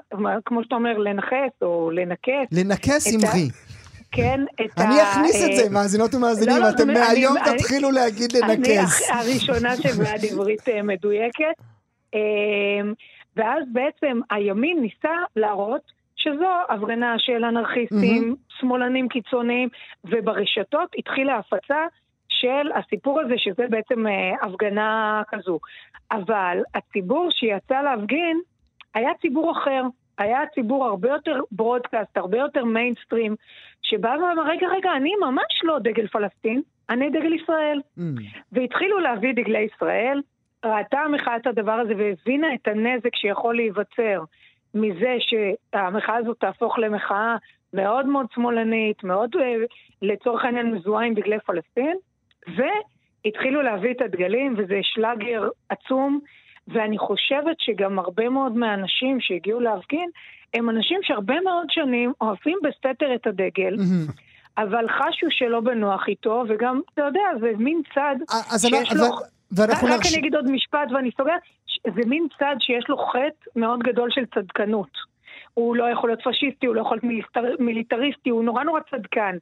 כמו 0.44 0.64
שאתה 0.64 0.74
אומר, 0.74 0.98
לנכס 0.98 1.62
או 1.62 1.90
לנקס. 1.90 2.52
לנכס, 2.52 3.14
אמרי. 3.14 3.48
כן, 4.16 4.40
את 4.64 4.78
ה... 4.78 4.84
אני 4.84 5.02
אכניס 5.02 5.44
את 5.44 5.56
זה, 5.56 5.62
אה, 5.62 5.68
מאזינות 5.68 6.14
ומאזינים, 6.14 6.56
לא, 6.56 6.62
לא, 6.62 6.70
אתם 6.70 6.88
מהיום 6.92 7.34
תתחילו 7.44 7.90
להגיד 7.90 8.32
לנקז. 8.32 9.02
אני 9.10 9.20
הראשונה 9.20 9.76
שבעד 9.76 10.24
עברית 10.32 10.68
אה, 10.68 10.82
מדויקת. 10.82 11.54
אמ, 12.14 12.92
ואז 13.36 13.64
בעצם 13.72 14.20
הימין 14.30 14.80
ניסה 14.80 15.16
להראות 15.36 15.82
שזו 16.16 16.48
הפגנה 16.68 17.14
של 17.18 17.44
אנרכיסטים, 17.44 18.36
שמאלנים 18.48 19.08
קיצוניים, 19.08 19.68
וברשתות 20.04 20.88
התחילה 20.98 21.36
הפצה 21.36 21.86
של 22.28 22.72
הסיפור 22.74 23.20
הזה, 23.20 23.34
שזה 23.36 23.64
בעצם 23.70 24.06
אה, 24.06 24.12
הפגנה 24.42 25.22
כזו. 25.28 25.58
אבל 26.12 26.58
הציבור 26.74 27.28
שיצא 27.30 27.82
להפגין 27.82 28.40
היה 28.94 29.10
ציבור 29.22 29.52
אחר. 29.52 29.82
היה 30.18 30.40
ציבור 30.54 30.84
הרבה 30.84 31.08
יותר 31.08 31.40
ברודקאסט, 31.52 32.16
הרבה 32.16 32.38
יותר 32.38 32.64
מיינסטרים, 32.64 33.36
שבא 33.82 34.08
ואמר, 34.08 34.42
רגע, 34.46 34.66
רגע, 34.68 34.92
אני 34.96 35.12
ממש 35.20 35.60
לא 35.62 35.78
דגל 35.78 36.06
פלסטין, 36.06 36.62
אני 36.90 37.10
דגל 37.10 37.32
ישראל. 37.32 37.80
Mm. 37.98 38.02
והתחילו 38.52 38.98
להביא 38.98 39.32
דגלי 39.34 39.66
ישראל, 39.74 40.20
ראתה 40.64 40.98
המחאה 40.98 41.36
את 41.36 41.46
הדבר 41.46 41.72
הזה 41.72 41.92
והבינה 41.96 42.54
את 42.54 42.68
הנזק 42.68 43.16
שיכול 43.16 43.56
להיווצר 43.56 44.24
מזה 44.74 45.16
שהמחאה 45.18 46.16
הזאת 46.16 46.36
תהפוך 46.40 46.78
למחאה 46.78 47.36
מאוד 47.72 48.06
מאוד 48.06 48.26
שמאלנית, 48.34 49.04
מאוד 49.04 49.30
אה, 49.40 49.54
לצורך 50.02 50.44
העניין 50.44 50.74
מזוהה 50.74 51.06
עם 51.06 51.14
דגלי 51.14 51.38
פלסטין, 51.46 51.96
והתחילו 52.56 53.62
להביא 53.62 53.90
את 53.90 54.00
הדגלים, 54.00 54.54
וזה 54.58 54.80
שלאגר 54.82 55.48
עצום. 55.68 56.20
ואני 56.68 56.98
חושבת 56.98 57.56
שגם 57.58 57.98
הרבה 57.98 58.28
מאוד 58.28 58.56
מהאנשים 58.56 59.20
שהגיעו 59.20 59.60
להפגין, 59.60 60.10
הם 60.54 60.70
אנשים 60.70 61.00
שהרבה 61.02 61.40
מאוד 61.40 61.66
שנים 61.70 62.12
אוהבים 62.20 62.58
בסתר 62.62 63.14
את 63.14 63.26
הדגל. 63.26 63.76
אבל 64.58 64.88
חשו 64.88 65.26
שלא 65.30 65.60
בנוח 65.60 66.08
איתו, 66.08 66.44
וגם, 66.48 66.80
אתה 66.94 67.02
יודע, 67.02 67.20
זה 67.40 67.52
מין 67.58 67.82
צד 67.94 68.16
שיש 68.58 68.92
לו... 68.92 69.06
ואנחנו 69.52 69.88
רק 69.88 70.00
אני 70.10 70.18
אגיד 70.18 70.34
עוד 70.34 70.50
משפט 70.50 70.92
ואני 70.92 71.10
סוגרת, 71.16 71.40
זה 71.84 72.00
מין 72.06 72.26
צד 72.38 72.56
שיש 72.60 72.84
לו 72.88 72.98
חטא 72.98 73.50
מאוד 73.56 73.82
גדול 73.82 74.10
של 74.10 74.24
צדקנות. 74.34 74.90
הוא 75.54 75.76
לא 75.76 75.84
יכול 75.90 76.10
להיות 76.10 76.20
פשיסטי, 76.24 76.66
הוא 76.66 76.74
לא 76.74 76.80
יכול 76.80 76.98
להיות 77.02 77.60
מיליטריסטי, 77.60 78.30
הוא 78.30 78.44
נורא 78.44 78.64
נורא 78.64 78.80
צדקן. 78.90 79.36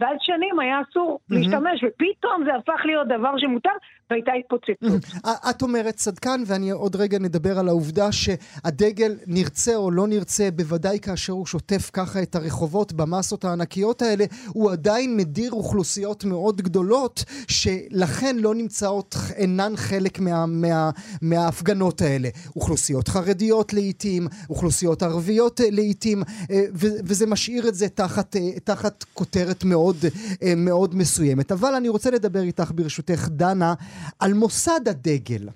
ואז 0.00 0.16
שנים 0.20 0.60
היה 0.60 0.80
אסור 0.90 1.18
mm-hmm. 1.18 1.34
להשתמש, 1.34 1.84
ופתאום 1.84 2.44
זה 2.44 2.54
הפך 2.54 2.80
להיות 2.84 3.08
דבר 3.08 3.38
שמותר, 3.38 3.70
והייתה 4.10 4.32
התפוצצות. 4.32 5.04
Mm-hmm. 5.04 5.50
את 5.50 5.62
אומרת 5.62 5.94
צדקן, 5.94 6.40
ואני 6.46 6.70
עוד 6.70 6.96
רגע 6.96 7.18
נדבר 7.18 7.58
על 7.58 7.68
העובדה 7.68 8.12
שהדגל, 8.12 9.16
נרצה 9.26 9.76
או 9.76 9.90
לא 9.90 10.06
נרצה, 10.06 10.48
בוודאי 10.50 10.98
כאשר 11.00 11.32
הוא 11.32 11.46
שוטף 11.46 11.90
ככה 11.92 12.22
את 12.22 12.34
הרחובות 12.34 12.92
במסות 12.92 13.44
הענקיות 13.44 14.02
האלה, 14.02 14.24
הוא 14.48 14.72
עדיין 14.72 15.16
מדיר 15.16 15.52
אוכלוסיות 15.52 16.24
מאוד 16.24 16.60
גדולות, 16.60 17.24
שלכן 17.48 18.36
לא 18.38 18.54
נמצאות, 18.54 19.14
אינן 19.36 19.72
חלק 19.76 20.18
מה, 20.20 20.46
מה, 20.46 20.90
מההפגנות 21.22 22.00
האלה. 22.00 22.28
אוכלוסיות 22.56 23.08
חרדיות 23.08 23.72
לעיתים, 23.72 24.26
אוכלוסיות 24.50 25.02
ערביות 25.02 25.60
לעיתים, 25.70 26.22
אה, 26.50 26.62
וזה 26.80 27.26
משאיר 27.26 27.68
את 27.68 27.74
זה 27.74 27.88
תחת, 27.88 28.36
אה, 28.36 28.60
תחת 28.64 29.04
כותרת 29.14 29.64
מאוד... 29.64 29.85
מאוד, 29.86 30.04
אה, 30.42 30.54
מאוד 30.56 30.94
מסוימת. 30.94 31.52
אבל 31.52 31.74
אני 31.74 31.88
רוצה 31.88 32.10
לדבר 32.10 32.42
איתך 32.42 32.72
ברשותך, 32.74 33.28
דנה, 33.30 33.74
על 34.18 34.34
מוסד 34.34 34.80
הדגל. 34.86 35.48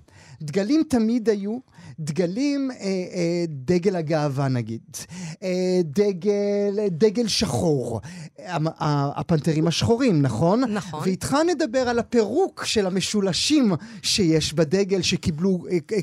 דגלים 0.42 0.82
תמיד 0.88 1.28
היו, 1.28 1.58
דגלים, 2.00 2.70
אה, 2.70 2.76
אה, 2.76 3.44
דגל 3.48 3.96
הגאווה 3.96 4.48
נגיד, 4.48 4.80
אה, 5.42 5.80
דגל, 5.84 6.88
דגל 6.88 7.28
שחור, 7.28 8.00
הפנתרים 8.78 9.66
השחורים, 9.66 10.22
נכון? 10.22 10.64
נכון. 10.64 11.00
ואיתך 11.04 11.36
נדבר 11.46 11.88
על 11.88 11.98
הפירוק 11.98 12.64
של 12.64 12.86
המשולשים 12.86 13.72
שיש 14.02 14.52
בדגל 14.52 15.02
שקיבלו 15.02 15.58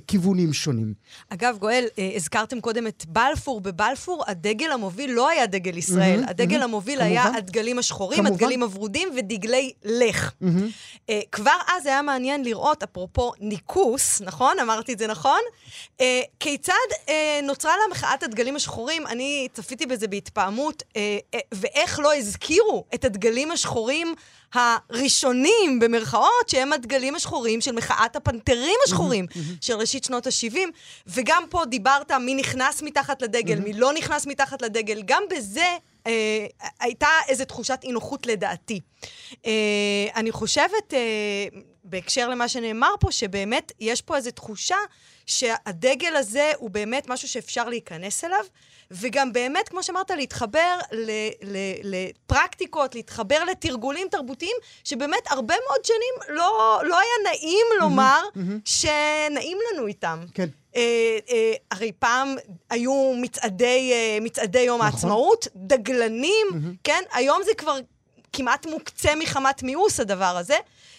כיוונים 0.08 0.54
שונים. 0.54 0.94
אגב, 1.30 1.58
גואל, 1.60 1.86
הזכרתם 2.16 2.62
קודם 2.62 2.88
את 2.88 3.06
בלפור. 3.08 3.62
בבלפור 3.62 4.24
הדגל 4.28 4.72
המוביל 4.72 5.12
לא 5.12 5.30
היה 5.30 5.46
דגל 5.46 5.78
ישראל, 5.78 6.24
mm-hmm, 6.24 6.30
הדגל 6.30 6.62
mm-hmm, 6.62 6.64
המוביל 6.64 7.00
כמובן. 7.00 7.12
היה 7.12 7.24
הדגלים 7.38 7.80
השחורים, 7.80 8.20
כמובן. 8.20 8.34
הדגלים 8.34 8.64
הוורודים 8.64 9.10
ודגלי 9.18 9.72
לך. 9.86 10.32
Mm-hmm. 10.44 11.12
כבר 11.32 11.58
אז 11.78 11.86
היה 11.86 12.02
מעניין 12.02 12.44
לראות, 12.44 12.84
אפרופו 12.84 13.32
ניקוס, 13.40 14.22
נכון? 14.22 14.60
אמרתי 14.60 14.94
את 14.94 15.00
זה 15.00 15.08
נכון? 15.08 15.40
Uh, 15.88 16.02
כיצד 16.40 16.74
uh, 17.06 17.10
נוצרה 17.44 17.72
לה 17.78 17.84
מחאת 17.92 18.24
הדגלים 18.24 18.56
השחורים? 18.56 19.08
אני 19.08 19.48
צפיתי 19.54 19.86
בזה 19.86 20.08
בהתפעמות, 20.08 20.84
uh, 20.84 20.96
uh, 21.36 21.40
ואיך 21.52 22.00
לא 22.00 22.16
הזכירו 22.16 22.86
את 22.94 23.06
הדגלים 23.06 23.52
השחורים 23.52 24.16
הראשונים, 24.54 25.80
במרכאות, 25.80 26.50
שהם 26.50 26.74
הדגלים 26.74 27.16
השחורים 27.16 27.62
של 27.62 27.72
מחאת 27.72 28.16
הפנתרים 28.16 28.76
השחורים 28.86 29.26
של 29.62 29.74
ראשית 29.74 30.04
שנות 30.04 30.28
ה-70. 30.28 30.58
וגם 31.08 31.44
פה 31.50 31.66
דיברת 31.66 32.12
מי 32.12 32.36
נכנס 32.36 32.82
מתחת 32.82 33.22
לדגל, 33.22 33.60
מי 33.60 33.74
לא 33.74 33.94
נכנס 33.94 34.28
מתחת 34.28 34.62
לדגל. 34.62 35.02
גם 35.06 35.24
בזה 35.30 35.78
אה, 36.08 36.46
הייתה 36.80 37.08
איזו 37.28 37.46
תחושת 37.46 37.80
אי 37.84 37.92
נוחות 37.92 38.28
לדעתי. 38.28 38.80
אה, 39.46 40.08
אני 40.16 40.32
חושבת, 40.32 40.94
אה, 40.94 41.60
בהקשר 41.84 42.30
למה 42.30 42.48
שנאמר 42.48 42.94
פה, 43.00 43.12
שבאמת 43.12 43.72
יש 43.80 44.02
פה 44.02 44.16
איזו 44.16 44.32
תחושה 44.32 44.78
שהדגל 45.28 46.16
הזה 46.16 46.52
הוא 46.58 46.70
באמת 46.70 47.10
משהו 47.10 47.28
שאפשר 47.28 47.70
להיכנס 47.70 48.24
אליו, 48.24 48.46
וגם 48.92 49.34
באמת, 49.34 49.70
כמו 49.70 49.84
שאמרת, 49.84 50.12
להתחבר 50.12 50.78
לפרקטיקות, 51.84 52.96
להתחבר 52.96 53.44
לתרגולים 53.44 54.08
תרבותיים, 54.12 54.56
שבאמת 54.84 55.32
הרבה 55.32 55.56
מאוד 55.68 55.86
שנים 55.86 56.36
לא, 56.38 56.82
לא 56.84 57.00
היה 57.00 57.32
נעים 57.32 57.66
לומר 57.80 58.22
שנעים 58.66 59.58
לנו 59.74 59.88
איתם. 59.88 60.26
כן. 60.34 60.48
אה, 60.76 61.18
אה, 61.30 61.54
הרי 61.72 61.92
פעם 62.00 62.36
היו 62.70 63.14
מצעדי, 63.22 63.92
אה, 63.94 64.18
מצעדי 64.22 64.60
יום 64.60 64.82
נכון. 64.82 64.94
העצמאות, 64.94 65.48
דגלנים, 65.56 66.48
כן? 66.84 67.04
היום 67.14 67.42
זה 67.46 67.52
כבר 67.58 67.80
כמעט 68.34 68.66
מוקצה 68.66 69.16
מחמת 69.16 69.64
מיאוס, 69.64 70.00
הדבר 70.00 70.38
הזה. 70.38 70.58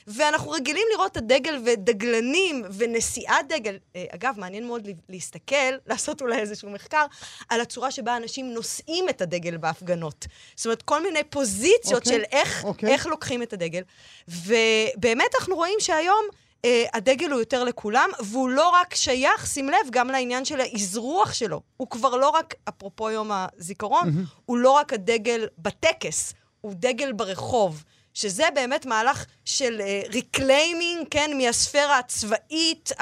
ואנחנו 0.08 0.50
רגילים 0.50 0.86
לראות 0.92 1.12
את 1.12 1.16
הדגל 1.16 1.62
ודגלנים 1.64 2.64
ונשיאת 2.78 3.48
דגל. 3.48 3.76
אה, 3.96 4.04
אגב, 4.10 4.34
מעניין 4.38 4.66
מאוד 4.66 4.88
להסתכל, 5.08 5.74
לעשות 5.88 6.22
אולי 6.22 6.38
איזשהו 6.38 6.70
מחקר, 6.70 7.06
על 7.48 7.60
הצורה 7.60 7.90
שבה 7.90 8.16
אנשים 8.16 8.54
נושאים 8.54 9.08
את 9.08 9.20
הדגל 9.20 9.56
בהפגנות. 9.56 10.26
זאת 10.56 10.66
אומרת, 10.66 10.82
כל 10.82 11.02
מיני 11.02 11.24
פוזיציות 11.24 12.02
אוקיי, 12.02 12.12
של 12.12 12.22
איך, 12.32 12.64
אוקיי. 12.64 12.92
איך 12.92 13.06
לוקחים 13.06 13.42
את 13.42 13.52
הדגל. 13.52 13.82
ובאמת 14.28 15.34
אנחנו 15.40 15.56
רואים 15.56 15.78
שהיום... 15.80 16.24
אה, 16.58 16.70
הדגל 16.94 17.30
הוא 17.30 17.40
יותר 17.40 17.64
לכולם, 17.64 18.10
והוא 18.20 18.48
לא 18.48 18.68
רק 18.68 18.94
שייך, 18.94 19.46
שים 19.46 19.68
לב, 19.68 19.90
גם 19.90 20.08
לעניין 20.08 20.44
של 20.44 20.60
האזרוח 20.60 21.32
שלו. 21.32 21.60
הוא 21.76 21.90
כבר 21.90 22.16
לא 22.16 22.28
רק, 22.28 22.54
אפרופו 22.68 23.10
יום 23.10 23.30
הזיכרון, 23.32 24.08
mm-hmm. 24.08 24.40
הוא 24.46 24.58
לא 24.58 24.70
רק 24.70 24.92
הדגל 24.92 25.46
בטקס, 25.58 26.34
הוא 26.68 26.74
דגל 26.76 27.12
ברחוב. 27.12 27.84
שזה 28.14 28.44
באמת 28.54 28.86
מהלך 28.86 29.24
של 29.44 29.80
reclaiming, 30.12 31.06
אה, 31.06 31.08
כן, 31.10 31.30
מהספירה 31.38 31.98
הצבאית 31.98 32.92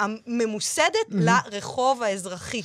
הממוסדת 0.00 0.94
mm-hmm. 1.10 1.14
לרחוב 1.50 2.02
האזרחי. 2.02 2.62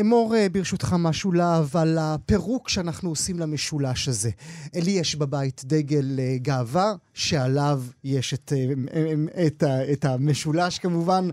אמור 0.00 0.36
אה, 0.36 0.48
ברשותך 0.48 0.96
משהו 0.98 1.32
להב 1.32 1.76
על 1.76 1.98
הפירוק 2.00 2.68
שאנחנו 2.68 3.08
עושים 3.08 3.38
למשולש 3.38 4.08
הזה. 4.08 4.30
לי 4.74 4.90
יש 4.90 5.16
בבית 5.16 5.62
דגל 5.64 6.18
אה, 6.18 6.36
גאווה, 6.42 6.92
שעליו 7.14 7.82
יש 8.04 8.34
את, 8.34 8.52
אה, 8.56 9.46
את, 9.46 9.64
את 9.92 10.04
המשולש 10.04 10.78
כמובן. 10.78 11.28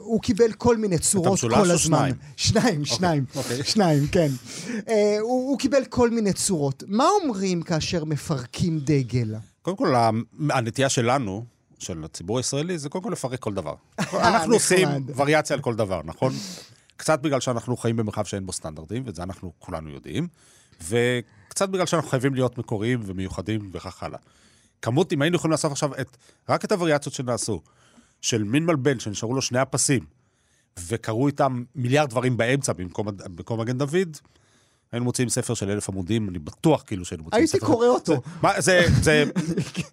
הוא 0.00 0.20
קיבל 0.20 0.52
כל 0.52 0.76
מיני 0.76 0.98
צורות 0.98 1.40
כל 1.40 1.46
הזמן. 1.46 1.52
את 1.52 1.58
המשולש 1.58 1.72
או 1.72 1.78
שניים? 1.78 2.14
שניים, 2.36 2.80
אוקיי, 2.80 2.84
שניים. 2.84 3.24
Okay, 3.32 3.38
אוקיי. 3.38 3.60
okay. 3.60 3.64
שניים, 3.64 4.06
כן. 4.06 4.28
הוא, 5.20 5.50
הוא 5.50 5.58
קיבל 5.58 5.84
כל 5.84 6.10
מיני 6.10 6.32
צורות. 6.32 6.82
מה 6.86 7.04
אומרים 7.22 7.62
כאשר 7.62 8.04
מפרקים 8.04 8.78
דגל? 8.78 9.34
קודם 9.62 9.76
כל, 9.76 9.94
הנטייה 10.50 10.88
שלנו, 10.88 11.44
של 11.78 12.04
הציבור 12.04 12.38
הישראלי, 12.38 12.78
זה 12.78 12.88
קודם 12.88 13.04
כל 13.04 13.10
לפרק 13.10 13.40
כל 13.40 13.54
דבר. 13.54 13.74
אנחנו 14.12 14.54
עושים 14.54 14.88
וריאציה 15.16 15.56
על 15.56 15.62
כל 15.62 15.74
דבר, 15.74 16.00
נכון? 16.04 16.32
קצת 16.98 17.20
בגלל 17.20 17.40
שאנחנו 17.40 17.76
חיים 17.76 17.96
במרחב 17.96 18.24
שאין 18.24 18.46
בו 18.46 18.52
סטנדרטים, 18.52 19.02
ואת 19.06 19.14
זה 19.14 19.22
אנחנו 19.22 19.52
כולנו 19.58 19.90
יודעים, 19.90 20.28
וקצת 20.82 21.68
בגלל 21.68 21.86
שאנחנו 21.86 22.10
חייבים 22.10 22.34
להיות 22.34 22.58
מקוריים 22.58 23.00
ומיוחדים 23.06 23.70
וכך 23.72 24.02
הלאה. 24.02 24.18
כמות, 24.82 25.12
אם 25.12 25.22
היינו 25.22 25.36
יכולים 25.36 25.50
לעשות 25.50 25.72
עכשיו 25.72 25.94
את, 26.00 26.16
רק 26.48 26.64
את 26.64 26.72
הווריאציות 26.72 27.14
שנעשו, 27.14 27.62
של 28.20 28.42
מין 28.44 28.66
מלבן 28.66 29.00
שנשארו 29.00 29.34
לו 29.34 29.42
שני 29.42 29.58
הפסים, 29.58 30.04
וקראו 30.86 31.26
איתם 31.26 31.64
מיליארד 31.74 32.10
דברים 32.10 32.36
באמצע 32.36 32.72
במקום, 32.72 33.06
במקום 33.06 33.60
מגן 33.60 33.78
דוד, 33.78 34.16
היינו 34.92 35.04
מוציאים 35.04 35.28
ספר 35.28 35.54
של 35.54 35.70
אלף 35.70 35.88
עמודים, 35.88 36.28
אני 36.28 36.38
בטוח 36.38 36.82
כאילו 36.86 37.04
שהיינו 37.04 37.24
מוציאים 37.24 37.46
ספר. 37.46 37.56
הייתי 37.56 37.66
קורא 37.66 37.86
אותו. 37.86 38.12
זה, 38.12 38.18
מה, 38.42 38.60
זה, 38.60 38.86
זה, 39.02 39.24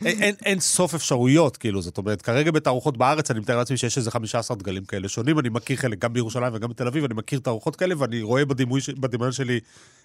אין, 0.05 0.21
אין, 0.21 0.35
אין 0.45 0.59
סוף 0.59 0.93
אפשרויות, 0.93 1.57
כאילו, 1.57 1.81
זאת 1.81 1.97
אומרת, 1.97 2.21
כרגע 2.21 2.51
בתערוכות 2.51 2.97
בארץ, 2.97 3.31
אני 3.31 3.39
מתאר 3.39 3.57
לעצמי 3.57 3.77
שיש 3.77 3.97
איזה 3.97 4.11
15 4.11 4.57
דגלים 4.57 4.85
כאלה 4.85 5.09
שונים, 5.09 5.39
אני 5.39 5.49
מכיר 5.49 5.77
חלק, 5.77 5.99
גם 5.99 6.13
בירושלים 6.13 6.53
וגם 6.53 6.69
בתל 6.69 6.87
אביב, 6.87 7.03
אני 7.03 7.13
מכיר 7.13 7.39
תערוכות 7.39 7.75
כאלה, 7.75 7.95
ואני 7.97 8.21
רואה 8.21 8.45
בדימוי, 8.45 8.81
בדמיון 8.99 9.31
שלי 9.31 9.59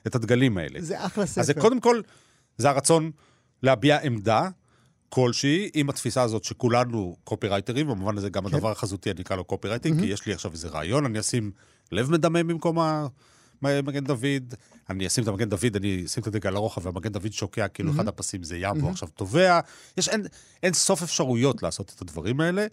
את 0.06 0.14
הדגלים 0.14 0.58
האלה. 0.58 0.80
זה 0.82 1.06
אחלה 1.06 1.26
ספר. 1.26 1.40
אז 1.40 1.46
זה 1.46 1.54
קודם 1.54 1.80
כל, 1.80 2.00
זה 2.58 2.70
הרצון 2.70 3.10
להביע 3.62 3.98
עמדה 4.02 4.48
כלשהי, 5.08 5.70
עם 5.74 5.90
התפיסה 5.90 6.22
הזאת 6.22 6.44
שכולנו 6.44 7.16
קופירייטרים, 7.24 7.86
במובן 7.86 8.18
הזה 8.18 8.30
גם 8.30 8.48
כן. 8.48 8.54
הדבר 8.54 8.70
החזותי, 8.70 9.10
אני 9.10 9.22
אקרא 9.22 9.36
לו 9.36 9.44
copywriting, 9.44 9.98
mm-hmm. 9.98 10.02
כי 10.02 10.08
יש 10.08 10.26
לי 10.26 10.32
עכשיו 10.32 10.52
איזה 10.52 10.68
רעיון, 10.68 11.04
אני 11.04 11.20
אשים 11.20 11.50
לב 11.92 12.10
מדמם 12.10 12.48
במקום 12.48 12.78
ה... 12.78 13.06
מגן 13.62 14.04
דוד, 14.04 14.54
אני 14.90 15.06
אשים 15.06 15.24
את 15.24 15.28
המגן 15.28 15.48
דוד, 15.48 15.76
אני 15.76 16.02
אשים 16.06 16.22
את 16.22 16.26
הדגל 16.26 16.48
על 16.48 16.56
הרוחב, 16.56 16.86
והמגן 16.86 17.12
דוד 17.12 17.32
שוקע, 17.32 17.68
כאילו 17.68 17.90
mm-hmm. 17.90 17.94
אחד 17.94 18.08
הפסים 18.08 18.42
זה 18.42 18.56
ים, 18.56 18.76
והוא 18.78 18.90
עכשיו 18.90 19.08
טובע. 19.08 19.60
יש 19.96 20.08
אין, 20.08 20.22
אין 20.62 20.72
סוף 20.72 21.02
אפשרויות 21.02 21.62
לעשות 21.62 21.92
את 21.96 22.02
הדברים 22.02 22.40
האלה. 22.40 22.66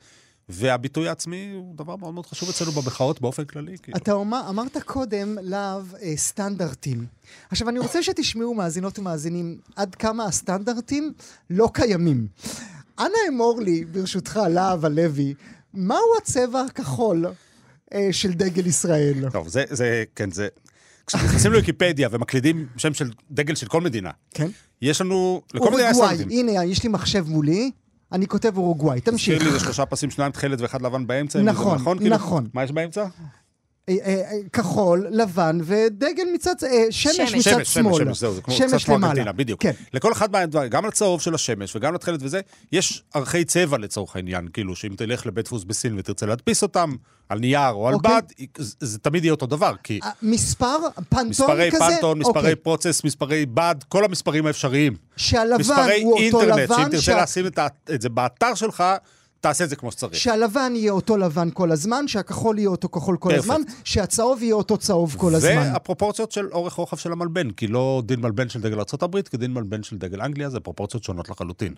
והביטוי 0.49 1.09
העצמי 1.09 1.51
הוא 1.53 1.75
דבר 1.75 1.95
מאוד 1.95 2.13
מאוד 2.13 2.25
חשוב 2.25 2.49
אצלנו 2.49 2.71
במחאות 2.71 3.21
באופן 3.21 3.45
כללי. 3.45 3.77
כאילו. 3.83 3.97
אתה 3.97 4.11
אומר, 4.11 4.45
אמרת 4.49 4.77
קודם, 4.85 5.37
להב, 5.41 5.95
אה, 5.95 6.13
סטנדרטים. 6.17 7.05
עכשיו, 7.49 7.69
אני 7.69 7.79
רוצה 7.79 8.03
שתשמעו, 8.03 8.53
מאזינות 8.53 8.99
ומאזינים, 8.99 9.59
עד 9.75 9.95
כמה 9.95 10.25
הסטנדרטים 10.25 11.13
לא 11.49 11.69
קיימים. 11.73 12.27
אנא 12.99 13.17
אמור 13.29 13.61
לי, 13.61 13.85
ברשותך, 13.85 14.39
להב 14.49 14.85
הלוי, 14.85 15.33
מהו 15.73 16.17
הצבע 16.17 16.61
הכחול 16.61 17.25
אה, 17.93 18.07
של 18.11 18.33
דגל 18.33 18.67
ישראל? 18.67 19.29
טוב, 19.31 19.47
זה, 19.47 19.63
זה, 19.69 20.03
כן, 20.15 20.31
זה... 20.31 20.47
כשנכנסים 21.07 21.51
לוויקיפדיה 21.51 22.09
ומקלידים 22.11 22.67
שם 22.77 22.93
של 22.93 23.11
דגל 23.31 23.55
של 23.55 23.67
כל 23.67 23.81
מדינה, 23.81 24.11
כן. 24.33 24.47
יש 24.81 25.01
לנו, 25.01 25.41
לכל 25.53 25.71
מדינה 25.71 25.89
יש 25.89 25.97
סטנדרטים. 25.97 26.29
הנה, 26.29 26.65
יש 26.65 26.83
לי 26.83 26.89
מחשב 26.89 27.25
מולי. 27.27 27.71
אני 28.11 28.27
כותב 28.27 28.57
אורוגוואי, 28.57 29.01
תמשיך. 29.01 29.35
תזכיר 29.37 29.53
לי, 29.53 29.59
זה 29.59 29.65
שלושה 29.65 29.85
פסים, 29.85 30.11
שניים 30.11 30.31
תכלת 30.31 30.61
ואחד 30.61 30.81
לבן 30.81 31.07
באמצע. 31.07 31.41
נכון, 31.41 31.75
נכון. 31.75 31.97
כאילו, 31.97 32.15
נכון. 32.15 32.47
מה 32.53 32.63
יש 32.63 32.71
באמצע? 32.71 33.05
אה, 33.89 33.95
אה, 34.05 34.23
כחול, 34.53 35.07
לבן 35.11 35.59
ודגל 35.63 36.23
מצד, 36.33 36.55
שמש, 36.89 37.15
שמש. 37.15 37.33
מצד 37.33 37.51
שמש, 37.51 37.73
שמאל. 37.73 37.93
שמש, 37.93 38.01
שמש, 38.07 38.19
זהו, 38.19 38.33
זה 38.33 38.41
כמו 38.41 38.53
שמש 38.53 38.73
קצת 38.73 38.85
כמו. 38.85 38.95
ארגנטינה, 38.95 39.31
בדיוק. 39.31 39.61
כן. 39.61 39.71
לכל 39.93 40.11
אחד 40.11 40.31
מהדברים, 40.31 40.69
גם 40.69 40.85
לצהוב 40.85 41.21
של 41.21 41.35
השמש 41.35 41.75
וגם 41.75 41.93
לתכלת 41.93 42.19
וזה, 42.23 42.41
יש 42.71 43.03
ערכי 43.13 43.45
צבע 43.45 43.77
לצורך 43.77 44.15
העניין, 44.15 44.47
כאילו, 44.53 44.75
שאם 44.75 44.93
תלך 44.97 45.25
לבית 45.25 45.45
דפוס 45.45 45.63
בסין 45.63 45.99
ותרצה 45.99 46.25
להדפיס 46.25 46.63
אותם, 46.63 46.95
על 47.29 47.39
נייר 47.39 47.69
או 47.71 47.87
על 47.87 47.93
אוקיי. 47.93 48.11
בד, 48.11 48.21
זה, 48.57 48.75
זה 48.79 48.99
תמיד 48.99 49.23
יהיה 49.23 49.31
אותו 49.31 49.45
דבר, 49.45 49.73
כי 49.83 49.99
אה, 50.03 50.09
מספר 50.21 50.77
פנטון 51.09 51.27
מספרי 51.29 51.71
כזה? 51.71 51.79
פנטון, 51.79 52.19
מספרי 52.19 52.37
אוקיי. 52.39 52.55
פרוצס, 52.55 53.03
מספרי 53.03 53.45
בד, 53.45 53.75
כל 53.87 54.05
המספרים 54.05 54.45
האפשריים. 54.45 54.95
שהלבן 55.17 55.59
מספרי 55.59 56.03
הוא 56.03 56.13
אותו 56.13 56.41
אינטרנט, 56.41 56.69
שאם 56.69 56.77
לבן, 56.77 56.89
תרצה 56.89 57.01
שה- 57.01 57.23
לשים 57.23 57.45
את 57.93 58.01
זה 58.01 58.09
באתר 58.09 58.55
שלך, 58.55 58.83
תעשה 59.41 59.63
את 59.63 59.69
זה 59.69 59.75
כמו 59.75 59.91
שצריך. 59.91 60.15
שהלבן 60.15 60.73
יהיה 60.75 60.91
אותו 60.91 61.17
לבן 61.17 61.49
כל 61.53 61.71
הזמן, 61.71 62.07
שהכחול 62.07 62.59
יהיה 62.59 62.69
אותו 62.69 62.89
כחול 62.89 63.17
כל 63.17 63.29
פרפקט. 63.29 63.43
הזמן, 63.43 63.61
שהצהוב 63.83 64.43
יהיה 64.43 64.55
אותו 64.55 64.77
צהוב 64.77 65.15
כל 65.17 65.35
הזמן. 65.35 65.49
והפרופורציות 65.49 66.31
של 66.31 66.47
אורך 66.51 66.73
רוחב 66.73 66.97
של 66.97 67.11
המלבן, 67.11 67.51
כי 67.51 67.67
לא 67.67 68.03
דין 68.05 68.19
מלבן 68.19 68.49
של 68.49 68.61
דגל 68.61 68.79
ארה"ב 68.79 69.21
כדין 69.21 69.53
מלבן 69.53 69.83
של 69.83 69.97
דגל 69.97 70.21
אנגליה, 70.21 70.49
זה 70.49 70.59
פרופורציות 70.59 71.03
שונות 71.03 71.29
לחלוטין. 71.29 71.73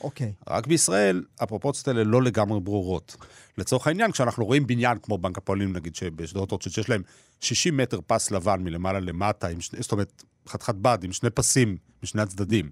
אוקיי. 0.00 0.32
רק 0.48 0.66
בישראל, 0.66 1.24
הפרופורציות 1.40 1.88
האלה 1.88 2.04
לא 2.04 2.22
לגמרי 2.22 2.60
ברורות. 2.60 3.16
לצורך 3.58 3.86
העניין, 3.86 4.12
כשאנחנו 4.12 4.44
רואים 4.44 4.66
בניין 4.66 4.98
כמו 5.02 5.18
בנק 5.18 5.38
הפועלים, 5.38 5.72
נגיד, 5.72 5.94
שבשדרות 5.94 6.50
רוטשילד, 6.50 6.74
שיש 6.74 6.88
להם 6.88 7.02
60 7.40 7.76
מטר 7.76 8.00
פס 8.06 8.30
לבן 8.30 8.60
מלמעלה 8.64 9.00
למטה, 9.00 9.48
עם 9.48 9.58
זאת 9.80 9.92
אומרת, 9.92 10.22
חתיכת 10.48 10.74
בד 10.74 10.98
עם 11.02 11.12
שני 11.12 11.30
פסים 11.30 11.76
משני 12.02 12.22
הצדדים, 12.22 12.70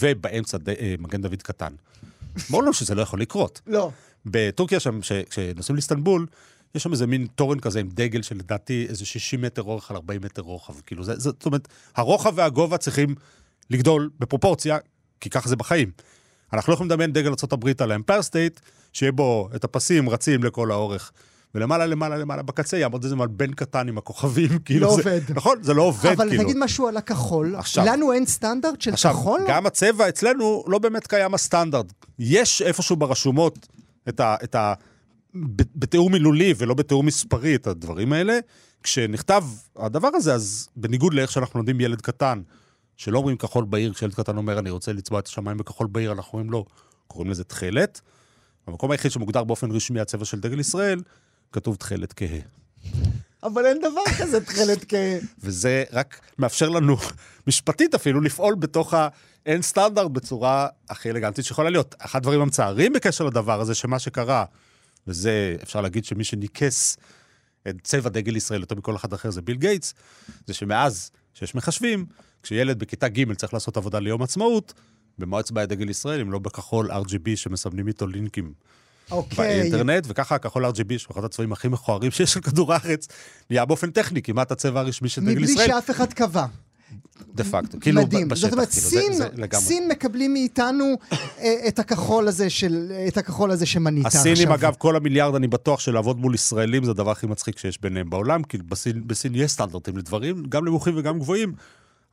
ובאמצע 0.00 0.58
ד, 0.58 0.68
אה, 0.68 0.94
מגן 0.98 1.22
דוד 1.22 1.42
קטן. 1.42 1.72
ברור 2.50 2.62
לנו 2.62 2.72
שזה 2.72 2.94
לא 2.94 3.02
יכול 3.02 3.20
לקרות. 3.20 3.60
לא. 3.66 3.90
בטורקיה 4.26 4.80
שם, 4.80 5.00
כשנוסעים 5.30 5.76
לאיסטנבול, 5.76 6.26
יש 6.74 6.82
שם 6.82 6.92
איזה 6.92 7.06
מין 7.06 7.26
תורן 7.34 7.60
כזה 7.60 7.80
עם 7.80 7.88
דגל 7.88 8.22
של 8.22 8.36
לדעתי 8.36 8.86
איזה 8.88 9.06
60 9.06 9.42
מטר 9.42 9.62
אורך 9.62 9.90
על 9.90 9.96
40 9.96 10.20
מטר 10.24 10.42
רוחב. 10.42 10.80
כאילו, 10.86 11.04
זה, 11.04 11.14
זאת 11.16 11.46
אומרת, 11.46 11.68
הרוחב 11.96 12.32
והגובה 12.36 12.78
צריכים 12.78 13.14
לגדול 13.70 14.10
בפרופורציה, 14.18 14.78
כי 15.20 15.30
ככה 15.30 15.48
זה 15.48 15.56
בחיים. 15.56 15.90
אנחנו 16.52 16.70
לא 16.70 16.74
יכולים 16.74 16.90
לדמיין 16.90 17.12
דגל 17.12 17.28
ארה"ב 17.28 17.82
על 17.82 17.92
האמפייר 17.92 18.22
סטייט, 18.22 18.60
שיהיה 18.92 19.12
בו 19.12 19.48
את 19.56 19.64
הפסים 19.64 20.08
רצים 20.08 20.44
לכל 20.44 20.70
האורך. 20.70 21.12
ולמעלה, 21.54 21.86
למעלה, 21.86 22.16
למעלה, 22.16 22.42
בקצה 22.42 22.78
יעמוד 22.78 23.04
איזה 23.04 23.16
מלבן 23.16 23.52
קטן 23.52 23.88
עם 23.88 23.98
הכוכבים, 23.98 24.58
כאילו 24.64 24.86
לא 24.86 24.96
זה... 24.96 25.02
עובד. 25.02 25.20
נכון, 25.34 25.62
זה 25.62 25.74
לא 25.74 25.82
עובד, 25.82 26.12
אבל 26.12 26.28
כאילו. 26.28 26.42
תגיד 26.42 26.56
משהו 26.60 26.88
על 26.88 26.96
הכחול. 26.96 27.56
עכשיו- 27.56 27.86
לנו 27.86 28.12
אין 28.12 28.26
סטנדרט 28.26 28.80
של 28.80 28.92
עכשיו, 28.92 29.14
כחול? 29.14 29.40
גם 29.48 29.66
הצבע 29.66 30.08
אצלנו 30.08 30.64
לא 30.66 30.78
באמת 30.78 31.06
קיים 31.06 31.34
הסטנדרט. 31.34 31.92
יש 32.18 32.62
איפשהו 32.62 32.96
ברשומות 32.96 33.66
את 34.08 34.20
ה... 34.20 34.36
את 34.44 34.54
ה 34.54 34.74
בתיאור 35.76 36.10
מילולי 36.10 36.54
ולא 36.56 36.74
בתיאור 36.74 37.02
מספרי 37.02 37.54
את 37.54 37.66
הדברים 37.66 38.12
האלה. 38.12 38.38
כשנכתב 38.82 39.44
הדבר 39.76 40.08
הזה, 40.14 40.34
אז 40.34 40.68
בניגוד 40.76 41.14
לאיך 41.14 41.32
שאנחנו 41.32 41.58
לומדים 41.58 41.80
ילד 41.80 42.00
קטן, 42.00 42.42
שלא 42.96 43.18
אומרים 43.18 43.36
כחול 43.36 43.64
בהיר, 43.64 43.92
כשילד 43.92 44.14
קטן 44.14 44.36
אומר, 44.36 44.58
אני 44.58 44.70
רוצה 44.70 44.92
לצבוע 44.92 45.20
את 45.20 45.26
השמיים 45.26 45.58
בכחול 45.58 45.86
בהיר, 45.90 46.12
אנחנו 46.12 46.38
אומרים 46.38 46.50
לו, 46.50 46.64
קוראים 47.06 47.30
לזה 47.30 47.44
תכלת. 47.44 48.00
המקום 48.66 48.90
היחיד 48.90 49.10
שמוגדר 49.10 49.44
באופן 49.44 49.70
רשמי 49.70 50.00
הצבע 50.00 50.24
של 50.24 50.40
דגל 50.40 50.60
ישראל, 50.60 51.02
כתוב 51.52 51.76
תכלת 51.76 52.12
כהה. 52.12 52.38
אבל 53.42 53.66
אין 53.66 53.78
דבר 53.78 54.02
כזה 54.18 54.44
תכלת 54.44 54.84
כ... 54.88 54.94
וזה 55.38 55.84
רק 55.92 56.20
מאפשר 56.38 56.68
לנו, 56.68 56.96
משפטית 57.46 57.94
אפילו, 57.94 58.20
לפעול 58.20 58.54
בתוך 58.54 58.94
האין 58.94 59.62
סטנדרט 59.62 60.10
בצורה 60.10 60.68
הכי 60.90 61.10
אלגנטית 61.10 61.44
שיכולה 61.44 61.70
להיות. 61.70 61.94
אחד 61.98 62.18
הדברים 62.18 62.40
המצערים 62.40 62.92
בקשר 62.92 63.24
לדבר 63.24 63.60
הזה, 63.60 63.74
שמה 63.74 63.98
שקרה, 63.98 64.44
וזה, 65.06 65.56
אפשר 65.62 65.80
להגיד 65.80 66.04
שמי 66.04 66.24
שניכס 66.24 66.96
את 67.68 67.76
צבע 67.82 68.10
דגל 68.10 68.36
ישראל 68.36 68.60
יותר 68.60 68.74
מכל 68.74 68.96
אחד 68.96 69.12
אחר 69.12 69.30
זה 69.30 69.42
ביל 69.42 69.56
גייטס, 69.56 69.94
זה 70.46 70.54
שמאז 70.54 71.10
שיש 71.34 71.54
מחשבים, 71.54 72.06
כשילד 72.42 72.78
בכיתה 72.78 73.08
ג' 73.08 73.34
צריך 73.34 73.54
לעשות 73.54 73.76
עבודה 73.76 73.98
ליום 73.98 74.22
עצמאות, 74.22 74.72
במה 75.18 75.29
הוא 75.29 75.40
צובע 75.40 75.64
דגל 75.64 75.90
ישראל, 75.90 76.20
אם 76.20 76.32
לא 76.32 76.38
בכחול 76.38 76.90
RGB 76.90 77.36
שמסמנים 77.36 77.88
איתו 77.88 78.06
לינקים 78.06 78.52
אוקיי. 79.10 79.60
באינטרנט, 79.60 80.04
וככה 80.08 80.34
הכחול 80.34 80.66
RGB, 80.66 80.98
שהוא 80.98 81.14
אחד 81.14 81.24
הצבעים 81.24 81.52
הכי 81.52 81.68
מכוערים 81.68 82.10
שיש 82.10 82.36
על 82.36 82.42
כדור 82.42 82.72
הארץ, 82.72 83.08
נהיה 83.50 83.64
באופן 83.64 83.90
טכני 83.90 84.22
כמעט 84.22 84.52
הצבע 84.52 84.80
הרשמי 84.80 85.08
של 85.08 85.20
דגל 85.20 85.30
מבלי 85.30 85.44
ישראל. 85.44 85.66
שאף 85.66 85.90
אחד 85.90 86.12
קבע. 86.12 86.46
דה 87.34 87.44
פקטו, 87.44 87.78
כאילו 87.80 88.02
מדהים. 88.02 88.28
בשטח, 88.28 88.48
זאת 88.48 88.52
אומרת, 88.52 88.68
כאילו, 88.68 88.88
סין, 88.88 89.12
זה, 89.12 89.18
זה 89.18 89.28
לגמרי. 89.34 89.64
סין 89.64 89.88
מקבלים 89.88 90.32
מאיתנו 90.32 90.84
אה, 91.12 91.68
את 91.68 91.78
הכחול 91.78 92.28
הזה 92.28 92.50
של, 92.50 92.92
את 93.08 93.16
הכחול 93.16 93.50
הזה 93.50 93.66
שמנית 93.66 94.06
עכשיו. 94.06 94.20
הסינים, 94.20 94.52
אגב, 94.52 94.74
כל 94.78 94.96
המיליארד, 94.96 95.34
אני 95.34 95.48
בטוח 95.48 95.80
שלעבוד 95.80 96.18
מול 96.18 96.34
ישראלים 96.34 96.84
זה 96.84 96.90
הדבר 96.90 97.10
הכי 97.10 97.26
מצחיק 97.26 97.58
שיש 97.58 97.80
ביניהם 97.80 98.10
בעולם, 98.10 98.42
כי 98.42 98.58
בסין, 98.58 99.02
בסין 99.06 99.34
יש 99.34 99.50
סטנדרטים 99.50 99.96
לדברים, 99.96 100.42
גם 100.48 100.64
נמוכים 100.64 100.94
וגם 100.96 101.18
גבוהים, 101.18 101.52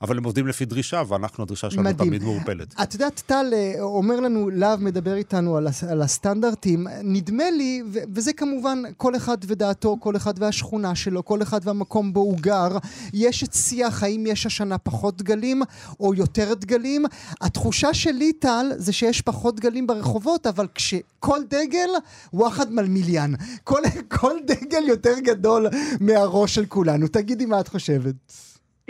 אבל 0.02 0.18
הם 0.18 0.24
עובדים 0.24 0.48
לפי 0.48 0.66
דרישה, 0.66 1.04
ואנחנו, 1.08 1.44
הדרישה 1.44 1.70
שלנו 1.70 1.84
מדהים. 1.84 2.10
תמיד 2.10 2.24
מעורפלת. 2.24 2.74
את 2.84 2.94
יודעת, 2.94 3.22
טל 3.26 3.46
אה, 3.54 3.74
אומר 3.82 4.20
לנו, 4.20 4.50
להב 4.50 4.82
מדבר 4.82 5.16
איתנו 5.16 5.58
על, 5.58 5.68
הס- 5.68 5.84
על 5.84 6.02
הסטנדרטים. 6.02 6.88
נדמה 7.04 7.50
לי, 7.52 7.84
ו- 7.94 8.00
וזה 8.14 8.34
כמובן 8.34 8.84
כל 8.98 9.16
אחד 9.16 9.38
ודעתו, 9.48 9.98
כל 10.00 10.16
אחד 10.16 10.34
והשכונה 10.38 10.96
שלו, 10.96 11.26
כל 11.26 11.42
אחד 11.42 11.60
והמקום 11.64 12.14
בו 12.14 12.20
הוא 12.20 12.38
גר. 12.40 12.78
יש 13.14 13.44
את 13.44 13.54
שיח, 13.54 14.04
האם 14.04 14.26
יש 14.28 14.46
השנה 14.46 14.78
פחות 14.78 15.18
דגלים 15.18 15.62
או 16.00 16.14
יותר 16.14 16.54
דגלים. 16.54 17.06
התחושה 17.42 17.94
שלי, 17.94 18.34
טל, 18.34 18.72
זה 18.78 18.94
שיש 18.94 19.22
פחות 19.22 19.56
דגלים 19.56 19.88
ברחובות, 19.88 20.48
אבל 20.48 20.68
כשכל 20.76 21.40
דגל, 21.50 21.90
וואחד 22.34 22.74
מלמיליאן. 22.74 23.34
כל, 23.64 23.82
כל 24.08 24.34
דגל 24.48 24.84
יותר 24.88 25.20
גדול 25.20 25.68
מהראש 26.00 26.56
של 26.56 26.66
כולנו. 26.66 27.08
תגידי 27.08 27.46
מה 27.46 27.60
את 27.60 27.68
חושבת. 27.68 28.16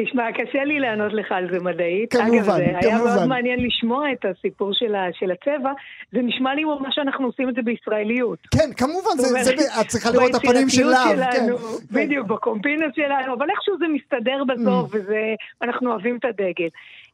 תשמע, 0.04 0.32
קשה 0.32 0.64
לי 0.64 0.80
לענות 0.80 1.14
לך 1.14 1.32
על 1.32 1.48
זה 1.52 1.60
מדעית. 1.60 2.14
כמובן, 2.14 2.34
אגב, 2.36 2.44
זה 2.44 2.54
היה 2.54 2.82
כמובן. 2.82 3.16
מאוד 3.16 3.26
מעניין 3.26 3.60
לשמוע 3.66 4.12
את 4.12 4.26
הסיפור 4.26 4.74
של, 4.74 4.96
ה, 4.96 5.08
של 5.14 5.32
הצבע. 5.32 5.72
זה 6.12 6.20
נשמע 6.22 6.56
לי 6.56 6.64
ממש 6.64 6.96
שאנחנו 6.96 7.26
עושים 7.26 7.50
את 7.50 7.56
זה 7.56 7.62
בישראליות. 7.62 8.40
כן, 8.54 8.74
כמובן, 8.78 9.18
זה, 9.18 9.28
אומרת, 9.28 9.46
זה, 9.46 9.82
את 9.82 9.88
צריכה 9.88 10.10
לראות 10.12 10.30
את 10.30 10.36
הפנים 10.36 10.70
של 10.70 10.86
להב. 10.86 11.32
כן. 11.32 11.46
בדיוק, 11.92 12.28
בקומפינוס 12.28 12.92
שלנו, 12.96 13.34
אבל 13.34 13.50
איכשהו 13.50 13.78
זה 13.78 13.86
מסתדר 13.88 14.44
בסוף, 14.48 14.90
וזה, 14.94 15.36
אנחנו 15.62 15.92
אוהבים 15.92 16.18
את 16.18 16.26
הדגל. 16.26 16.70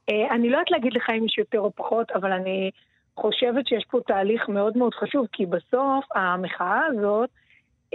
אה, 0.10 0.36
אני 0.36 0.50
לא 0.50 0.58
יודעת 0.58 0.72
להגיד 0.72 0.94
לך 0.94 1.10
אם 1.10 1.26
יש 1.26 1.38
יותר 1.38 1.60
או 1.60 1.72
פחות, 1.76 2.12
אבל 2.12 2.32
אני 2.32 2.72
חושבת 3.16 3.68
שיש 3.68 3.86
פה 3.92 4.00
תהליך 4.08 4.50
מאוד 4.50 4.78
מאוד 4.78 4.94
חשוב, 4.94 5.28
כי 5.32 5.46
בסוף 5.46 6.06
המחאה 6.16 6.82
הזאת, 6.86 7.30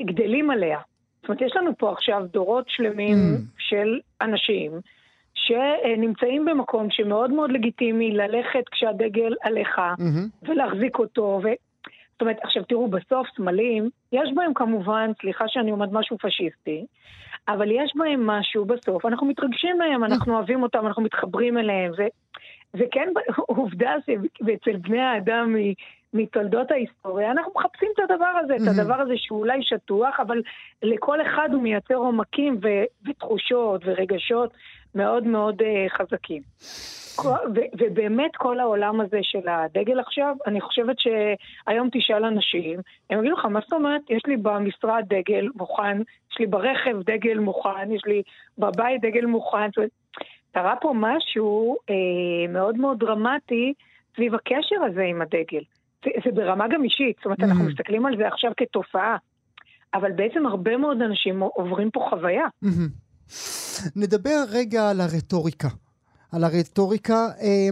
גדלים 0.00 0.50
עליה. 0.50 0.78
זאת 1.20 1.28
אומרת, 1.28 1.42
יש 1.42 1.56
לנו 1.56 1.70
פה 1.78 1.92
עכשיו 1.92 2.22
דורות 2.32 2.64
שלמים 2.68 3.16
Mm. 3.16 3.40
של 3.58 3.98
אנשים 4.20 4.72
שנמצאים 5.34 6.44
במקום 6.44 6.86
שמאוד 6.90 7.30
מאוד 7.30 7.52
לגיטימי 7.52 8.10
ללכת 8.10 8.68
כשהדגל 8.70 9.34
עליך, 9.42 9.78
מהמם. 9.78 10.28
ולהחזיק 10.42 10.98
אותו. 10.98 11.40
ו... 11.44 11.48
זאת 12.12 12.20
אומרת, 12.20 12.36
עכשיו 12.42 12.64
תראו, 12.64 12.88
בסוף 12.88 13.26
סמלים, 13.36 13.90
יש 14.12 14.30
בהם 14.34 14.54
כמובן, 14.54 15.10
סליחה 15.20 15.44
שאני 15.48 15.72
אומרת 15.72 15.88
משהו 15.92 16.18
פשיסטי, 16.18 16.86
אבל 17.48 17.70
יש 17.70 17.92
בהם 17.96 18.26
משהו 18.26 18.64
בסוף, 18.64 19.06
אנחנו 19.06 19.26
מתרגשים 19.26 19.78
מהם, 19.78 20.04
אנחנו 20.04 20.34
אוהבים 20.34 20.62
אותם, 20.62 20.86
אנחנו 20.86 21.02
מתחברים 21.02 21.58
אליהם, 21.58 21.92
ו... 21.98 22.02
וכן, 22.74 23.08
עובדה 23.36 23.94
שאצל 24.06 24.76
בני 24.76 25.00
האדם 25.00 25.54
מ- 25.54 25.72
מתולדות 26.14 26.70
ההיסטוריה, 26.70 27.30
אנחנו 27.30 27.52
מחפשים 27.56 27.88
את 27.94 28.10
הדבר 28.10 28.32
הזה, 28.44 28.54
את 28.56 28.78
הדבר 28.78 28.94
הזה 28.94 29.12
שהוא 29.16 29.40
אולי 29.40 29.62
שטוח, 29.62 30.20
אבל 30.20 30.42
לכל 30.82 31.22
אחד 31.22 31.48
הוא 31.52 31.62
מייצר 31.62 31.94
עומקים 31.94 32.58
ו- 32.62 33.08
ותחושות 33.08 33.82
ורגשות 33.84 34.50
מאוד 34.94 35.26
מאוד 35.26 35.62
uh, 35.62 35.98
חזקים. 35.98 36.42
ו- 37.54 37.70
ובאמת 37.78 38.36
כל 38.36 38.60
העולם 38.60 39.00
הזה 39.00 39.18
של 39.22 39.48
הדגל 39.48 40.00
עכשיו, 40.00 40.36
אני 40.46 40.60
חושבת 40.60 40.96
שהיום 40.98 41.88
תשאל 41.92 42.24
אנשים, 42.24 42.80
הם 43.10 43.18
יגידו 43.18 43.36
לך, 43.36 43.44
מה 43.44 43.60
זאת 43.60 43.72
אומרת? 43.72 44.00
יש 44.10 44.22
לי 44.26 44.36
במשרד 44.36 45.04
דגל 45.08 45.48
מוכן, 45.54 45.98
יש 46.32 46.38
לי 46.38 46.46
ברכב 46.46 47.02
דגל 47.02 47.38
מוכן, 47.38 47.92
יש 47.92 48.02
לי 48.06 48.22
בבית 48.58 49.00
דגל 49.00 49.26
מוכן. 49.26 49.68
קרה 50.52 50.76
פה 50.80 50.92
משהו 50.96 51.76
אה, 51.90 52.52
מאוד 52.52 52.76
מאוד 52.76 52.98
דרמטי 52.98 53.72
סביב 54.14 54.34
הקשר 54.34 54.82
הזה 54.86 55.02
עם 55.02 55.22
הדגל. 55.22 55.62
זה, 56.04 56.10
זה 56.24 56.30
ברמה 56.34 56.64
גם 56.74 56.84
אישית, 56.84 57.16
זאת 57.16 57.24
אומרת, 57.24 57.40
אנחנו 57.40 57.64
Mhm. 57.64 57.70
מסתכלים 57.72 58.06
על 58.06 58.16
זה 58.18 58.28
עכשיו 58.28 58.50
כתופעה, 58.56 59.16
אבל 59.94 60.12
בעצם 60.12 60.46
הרבה 60.46 60.76
מאוד 60.76 61.02
אנשים 61.02 61.40
עוברים 61.40 61.90
פה 61.90 62.00
חוויה. 62.10 62.44
מהמם. 62.62 62.88
נדבר 63.96 64.44
רגע 64.50 64.90
על 64.90 65.00
הרטוריקה. 65.00 65.68
על 66.32 66.44
הרטוריקה. 66.44 67.28
אה, 67.40 67.68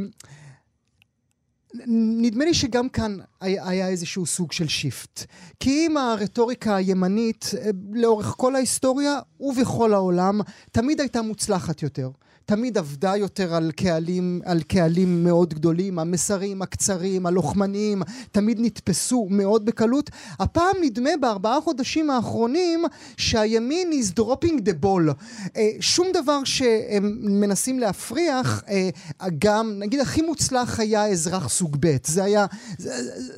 נדמה 2.22 2.44
לי 2.44 2.54
שגם 2.54 2.88
כאן 2.88 3.16
היה, 3.40 3.68
היה 3.68 3.88
איזשהו 3.88 4.26
סוג 4.26 4.52
של 4.52 4.68
שיפט. 4.68 5.20
כי 5.60 5.70
אם 5.86 5.96
הרטוריקה 5.96 6.76
הימנית 6.76 7.44
אה, 7.58 7.70
לאורך 7.92 8.26
כל 8.26 8.54
ההיסטוריה 8.54 9.12
ובכל 9.40 9.92
העולם 9.94 10.40
תמיד 10.72 11.00
הייתה 11.00 11.22
מוצלחת 11.22 11.82
יותר. 11.82 12.08
תמיד 12.48 12.78
עבדה 12.78 13.16
יותר 13.16 13.54
על 13.54 13.70
קהלים, 13.76 14.40
על 14.44 14.62
קהלים 14.62 15.24
מאוד 15.24 15.54
גדולים, 15.54 15.98
המסרים 15.98 16.62
הקצרים, 16.62 17.26
הלוחמניים, 17.26 18.02
תמיד 18.32 18.58
נתפסו 18.60 19.26
מאוד 19.30 19.64
בקלות. 19.64 20.10
הפעם 20.38 20.76
נדמה 20.82 21.10
בארבעה 21.20 21.60
חודשים 21.60 22.10
האחרונים 22.10 22.84
שהימין 23.16 23.90
is 23.92 24.20
dropping 24.20 24.60
the 24.64 24.84
ball. 24.84 25.12
אה, 25.56 25.70
שום 25.80 26.06
דבר 26.14 26.44
שהם 26.44 27.18
מנסים 27.22 27.78
להפריח, 27.78 28.62
אה, 28.68 28.88
גם, 29.38 29.74
נגיד 29.78 30.00
הכי 30.00 30.22
מוצלח 30.22 30.80
היה 30.80 31.06
אזרח 31.06 31.48
סוג 31.48 31.76
ב', 31.80 31.96
זה 32.04 32.24
היה, 32.24 32.46
זה, 32.78 32.90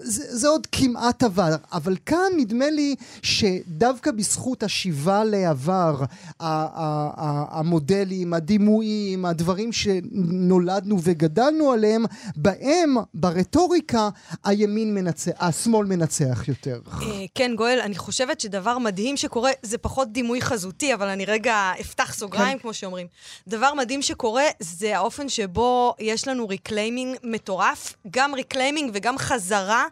זה, 0.03 0.37
זה 0.37 0.49
עוד 0.49 0.67
כמעט 0.73 1.23
עבר, 1.23 1.57
אבל 1.73 1.97
כאן 2.07 2.33
נדמה 2.37 2.71
לי 2.71 2.95
שדווקא 3.23 4.11
בזכות 4.11 4.63
השיבה 4.63 5.25
לעבר, 5.25 6.05
המודלים, 6.41 8.35
הדימויים, 8.35 9.00
הדברים 9.25 9.73
שנולדנו 9.73 10.99
וגדלנו 11.03 11.73
עליהם, 11.73 12.05
בהם, 12.37 12.97
ברטוריקה, 13.15 14.09
הימין 14.45 14.95
מנצח, 14.95 15.33
השמאל 15.41 15.87
מנצח 15.87 16.49
יותר. 16.49 16.81
אה, 16.87 17.25
כן, 17.35 17.53
גואל, 17.57 17.81
אני 17.83 17.95
חושבת 17.95 18.41
שדבר 18.41 18.79
מדהים 18.79 19.17
שקורה, 19.17 19.51
זה 19.63 19.79
פחות 19.79 20.13
דימוי 20.13 20.43
חזותי, 20.43 20.95
אבל 20.95 21.09
אני 21.09 21.25
רגע 21.25 21.73
אפתח 21.81 22.15
סוגריים, 22.15 22.59
כן. 22.59 22.63
כמו 22.63 22.75
שאומרים. 22.75 23.07
דבר 23.49 23.75
מדהים 23.75 24.03
שקורה, 24.03 24.45
זה 24.61 24.97
האופן 24.97 25.29
שבו 25.29 25.95
יש 25.99 26.29
לנו 26.29 26.49
reclaiming 26.49 27.17
מטורף, 27.23 27.95
גם 28.11 28.35
reclaiming 28.35 28.91
וגם 28.95 29.19
חזרה. 29.19 29.85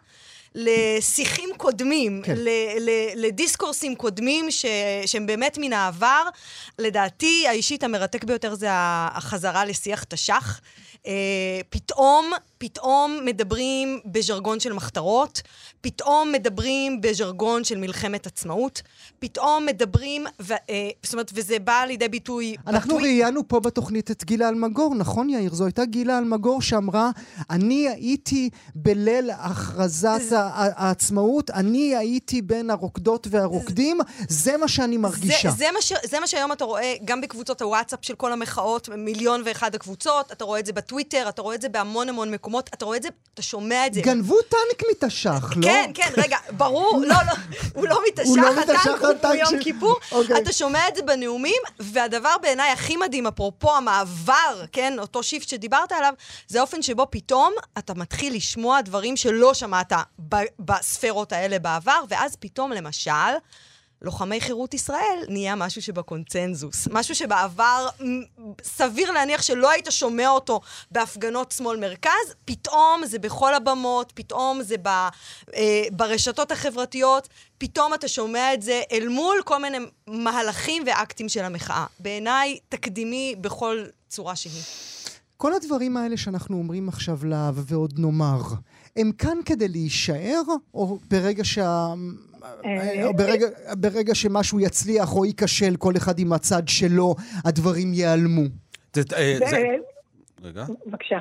לשיחים 0.59 1.49
קודמים, 1.57 2.21
כן. 2.25 2.35
לדיסקורסים 3.15 3.95
קודמים 3.95 4.51
ש, 4.51 4.65
שהם 5.05 5.25
באמת 5.25 5.57
מן 5.61 5.73
העבר. 5.73 6.23
לדעתי, 6.79 7.47
האישית 7.47 7.83
המרתק 7.83 8.23
ביותר 8.23 8.55
זה 8.55 8.67
החזרה 8.71 9.65
לשיח 9.65 10.03
תש"ח. 10.03 10.59
אה, 10.95 11.07
פתאום, 11.69 12.31
פתאום 12.59 13.19
מדברים 13.25 13.99
בז'רגון 14.05 14.59
של 14.59 14.73
מחתרות, 14.73 15.41
פתאום 15.81 16.31
מדברים 16.31 17.01
בז'רגון 17.01 17.63
של 17.63 17.77
מלחמת 17.77 18.27
עצמאות, 18.27 18.81
פתאום 19.19 19.65
מדברים, 19.65 20.25
ו, 20.41 20.53
uh, 20.53 20.57
זאת 21.03 21.13
אומרת, 21.13 21.31
וזה 21.33 21.59
בא 21.59 21.83
לידי 21.87 22.07
ביטוי... 22.07 22.55
אנחנו 22.67 22.95
בטוי... 22.95 23.03
ראיינו 23.03 23.47
פה 23.47 23.59
בתוכנית 23.59 24.11
את 24.11 24.23
גילה 24.23 24.49
אלמגור, 24.49 24.95
נכון 24.95 25.29
יאיר? 25.29 25.53
זו 25.53 25.65
הייתה 25.65 25.85
גילה 25.85 26.17
אלמגור 26.17 26.61
שאמרה, 26.61 27.11
אני 27.49 27.89
הייתי 27.89 28.49
בליל 28.75 29.31
הכרזת 29.31 30.21
זה... 30.21 30.39
העצמאות, 30.39 31.49
אני 31.49 31.95
הייתי 31.95 32.41
בין 32.41 32.69
הרוקדות 32.69 33.27
והרוקדים, 33.31 33.99
זה 34.29 34.57
מה 34.57 34.67
שאני 34.67 34.97
מרגישה. 34.97 35.51
זה, 35.51 35.57
זה, 35.57 35.65
מה 35.73 35.81
ש, 35.81 35.93
זה 36.03 36.19
מה 36.19 36.27
שהיום 36.27 36.51
אתה 36.51 36.65
רואה 36.65 36.95
גם 37.05 37.21
בקבוצות 37.21 37.61
הוואטסאפ 37.61 37.99
של 38.01 38.15
כל 38.15 38.31
המחאות, 38.31 38.89
מיליון 38.89 39.41
ואחד 39.45 39.75
הקבוצות, 39.75 40.31
אתה 40.31 40.43
רואה 40.43 40.59
את 40.59 40.65
זה 40.65 40.73
בטוויטר, 40.73 41.29
אתה 41.29 41.41
רואה 41.41 41.55
את 41.55 41.61
זה 41.61 41.69
בהמון 41.69 42.09
המון 42.09 42.31
מקומות, 42.31 42.48
אתה 42.57 42.85
רואה 42.85 42.97
את 42.97 43.03
זה, 43.03 43.09
אתה 43.33 43.41
שומע 43.41 43.87
את 43.87 43.93
זה. 43.93 44.01
גנבו 44.01 44.41
טנק 44.41 44.83
מתש"ח, 44.91 45.53
לא? 45.55 45.61
כן, 45.61 45.91
כן, 45.93 46.09
רגע, 46.17 46.37
ברור, 46.51 47.01
לא, 47.01 47.15
לא, 47.27 47.33
הוא 47.73 47.87
לא 47.87 48.01
מתש"ח, 48.07 48.37
לא 48.37 49.11
הטנק 49.11 49.25
הוא 49.25 49.33
יום 49.33 49.63
כיפור. 49.63 49.95
אוקיי. 50.11 50.37
אתה 50.37 50.53
שומע 50.53 50.87
את 50.87 50.95
זה 50.95 51.01
בנאומים, 51.01 51.61
והדבר 51.79 52.35
בעיניי 52.41 52.71
הכי 52.71 52.97
מדהים, 52.97 53.27
אפרופו 53.27 53.75
המעבר, 53.75 54.65
כן, 54.71 54.99
אותו 54.99 55.23
shift 55.23 55.49
שדיברת 55.49 55.91
עליו, 55.91 56.13
זה 56.47 56.59
האופן 56.59 56.81
שבו 56.81 57.07
פתאום 57.09 57.53
אתה 57.77 57.93
מתחיל 57.93 58.35
לשמוע 58.35 58.81
דברים 58.81 59.17
שלא 59.17 59.53
שמעת 59.53 59.93
בספרות 60.59 61.31
האלה 61.31 61.59
בעבר, 61.59 61.99
ואז 62.09 62.35
פתאום, 62.39 62.71
למשל, 62.71 63.11
לוחמי 64.01 64.41
חירות 64.41 64.73
ישראל 64.73 65.25
נהיה 65.27 65.55
משהו 65.55 65.81
שבקונצנזוס. 65.81 66.87
משהו 66.91 67.15
שבעבר 67.15 67.87
סביר 68.63 69.11
להניח 69.11 69.41
שלא 69.41 69.71
היית 69.71 69.87
שומע 69.89 70.29
אותו 70.29 70.61
בהפגנות 70.91 71.51
שמאל-מרכז, 71.51 72.35
פתאום 72.45 73.05
זה 73.05 73.19
בכל 73.19 73.53
הבמות, 73.53 74.11
פתאום 74.15 74.63
זה 74.63 74.75
ב, 74.81 74.87
אה, 74.87 75.09
ברשתות 75.91 76.51
החברתיות, 76.51 77.29
פתאום 77.57 77.93
אתה 77.93 78.07
שומע 78.07 78.53
את 78.53 78.61
זה 78.61 78.81
אל 78.91 79.07
מול 79.07 79.37
כל 79.45 79.61
מיני 79.61 79.77
מהלכים 80.07 80.83
ואקטים 80.85 81.29
של 81.29 81.43
המחאה. 81.43 81.85
בעיניי, 81.99 82.59
תקדימי 82.69 83.35
בכל 83.41 83.83
צורה 84.09 84.35
שהיא. 84.35 84.63
כל 85.37 85.53
הדברים 85.53 85.97
האלה 85.97 86.17
שאנחנו 86.17 86.57
אומרים 86.57 86.89
עכשיו 86.89 87.19
לה 87.23 87.51
ועוד 87.53 87.93
נאמר, 87.97 88.41
הם 88.95 89.11
כאן 89.11 89.37
כדי 89.45 89.67
להישאר, 89.67 90.41
או 90.73 90.99
ברגע 91.09 91.43
שה... 91.43 91.93
אה, 92.43 93.05
או 93.05 93.13
ברגע, 93.13 93.47
ברגע 93.77 94.15
שמשהו 94.15 94.59
יצליח 94.59 95.13
או 95.13 95.25
ייכשל, 95.25 95.75
כל 95.75 95.97
אחד 95.97 96.19
עם 96.19 96.33
הצד 96.33 96.67
שלו, 96.67 97.15
הדברים 97.45 97.93
ייעלמו. 97.93 98.43
אה, 99.13 99.37
רגע. 100.43 100.65
בבקשה. 100.85 101.19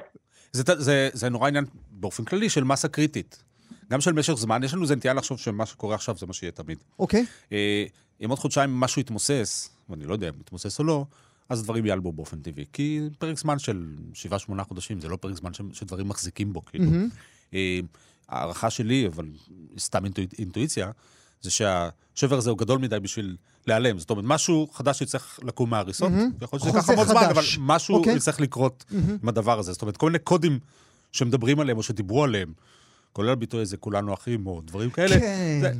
זה 1.12 1.28
נורא 1.30 1.48
עניין 1.48 1.64
באופן 1.90 2.24
כללי 2.24 2.48
של 2.48 2.64
מסה 2.64 2.88
קריטית. 2.88 3.42
גם 3.90 4.00
של 4.00 4.12
משך 4.12 4.32
זמן, 4.32 4.64
יש 4.64 4.74
לנו 4.74 4.82
איזה 4.82 4.96
נטייה 4.96 5.14
לחשוב 5.14 5.38
שמה 5.38 5.66
שקורה 5.66 5.94
עכשיו 5.94 6.16
זה 6.18 6.26
מה 6.26 6.32
שיהיה 6.32 6.52
תמיד. 6.52 6.78
אוקיי. 6.98 7.24
אה, 7.52 7.84
אם 8.24 8.30
עוד 8.30 8.38
חודשיים 8.38 8.70
משהו 8.70 9.00
יתמוסס, 9.00 9.70
ואני 9.88 10.04
לא 10.04 10.12
יודע 10.12 10.28
אם 10.28 10.34
יתמוסס 10.40 10.78
או 10.78 10.84
לא, 10.84 11.04
אז 11.48 11.62
דברים 11.64 11.86
ייעלמו 11.86 12.12
באופן 12.12 12.40
טבעי. 12.40 12.64
כי 12.72 13.00
פרק 13.18 13.38
זמן 13.38 13.58
של 13.58 13.86
7-8 14.30 14.64
חודשים 14.64 15.00
זה 15.00 15.08
לא 15.08 15.16
פרק 15.16 15.34
זמן 15.34 15.50
שדברים 15.72 16.08
מחזיקים 16.08 16.52
בו, 16.52 16.64
כאילו. 16.64 16.90
הערכה 18.28 18.70
שלי, 18.70 19.06
אבל 19.06 19.26
סתם 19.78 20.04
אינטואיציה, 20.38 20.90
זה 21.40 21.50
שהשבר 21.50 22.36
הזה 22.36 22.50
הוא 22.50 22.58
גדול 22.58 22.78
מדי 22.78 23.00
בשביל 23.00 23.36
להיעלם. 23.66 23.98
זאת 23.98 24.10
אומרת, 24.10 24.24
משהו 24.28 24.68
חדש 24.72 25.02
יצטרך 25.02 25.40
לקום 25.42 25.70
מההריסות, 25.70 26.12
mm-hmm. 26.12 26.44
יכול 26.44 26.58
להיות 26.62 26.68
שזה 26.68 26.78
ייקח 26.78 26.90
המון 26.90 27.06
זמן, 27.06 27.22
אבל 27.30 27.42
משהו 27.58 27.94
okay. 27.94 27.98
אוקיי. 27.98 28.16
יצטרך 28.16 28.40
לקרות 28.40 28.84
mm-hmm. 28.90 28.94
עם 29.22 29.28
הדבר 29.28 29.58
הזה. 29.58 29.72
זאת 29.72 29.82
אומרת, 29.82 29.96
כל 29.96 30.06
מיני 30.06 30.18
קודים 30.18 30.58
שמדברים 31.12 31.60
עליהם 31.60 31.78
או 31.78 31.82
שדיברו 31.82 32.24
עליהם, 32.24 32.52
כולל 33.12 33.30
הביטוי 33.30 33.62
הזה, 33.62 33.76
כולנו 33.76 34.14
אחים, 34.14 34.46
או 34.46 34.60
דברים 34.64 34.90
כאלה. 34.90 35.20
כן. 35.20 35.58
זה, 35.60 35.72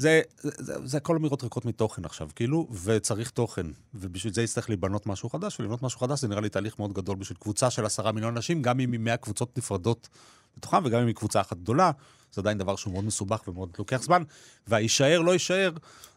זה, 0.00 0.20
זה, 0.40 0.50
זה, 0.58 0.74
זה 0.84 0.96
הכל 0.96 1.16
אמירות 1.16 1.42
ריקות 1.42 1.64
מתוכן 1.64 2.04
עכשיו, 2.04 2.28
כאילו, 2.36 2.68
וצריך 2.84 3.30
תוכן. 3.30 3.66
ובשביל 3.94 4.32
זה 4.32 4.42
יצטרך 4.42 4.68
להיבנות 4.68 5.06
משהו 5.06 5.28
חדש, 5.30 5.60
ולבנות 5.60 5.82
משהו 5.82 6.00
חדש 6.00 6.20
זה 6.20 6.28
נראה 6.28 6.40
לי 6.40 6.48
תהליך 6.48 6.78
מאוד 6.78 6.92
גדול 6.92 7.16
בשביל 7.16 7.38
קבוצה 7.38 7.70
של 7.70 7.86
עשרה 7.86 8.12
מיליון 8.12 8.36
אנשים, 8.36 8.62
גם 8.62 8.80
אם 8.80 8.92
היא 8.92 9.00
מאה 9.00 9.16
קבוצות 9.16 9.58
נפרדות 9.58 10.08
בתוכם, 10.56 10.84
וגם 10.84 11.00
אם 11.00 11.06
היא 11.06 11.14
קבוצה 11.14 11.40
אחת 11.40 11.56
גדולה, 11.56 11.90
זה 12.32 12.40
עדיין 12.40 12.58
דבר 12.58 12.76
שהוא 12.76 12.92
מאוד 12.92 13.04
מסובך 13.04 13.48
ומאוד 13.48 13.76
לוקח 13.78 14.02
זמן. 14.02 14.22
והיישאר, 14.68 15.20
לא 15.20 15.32
יישאר, 15.32 15.72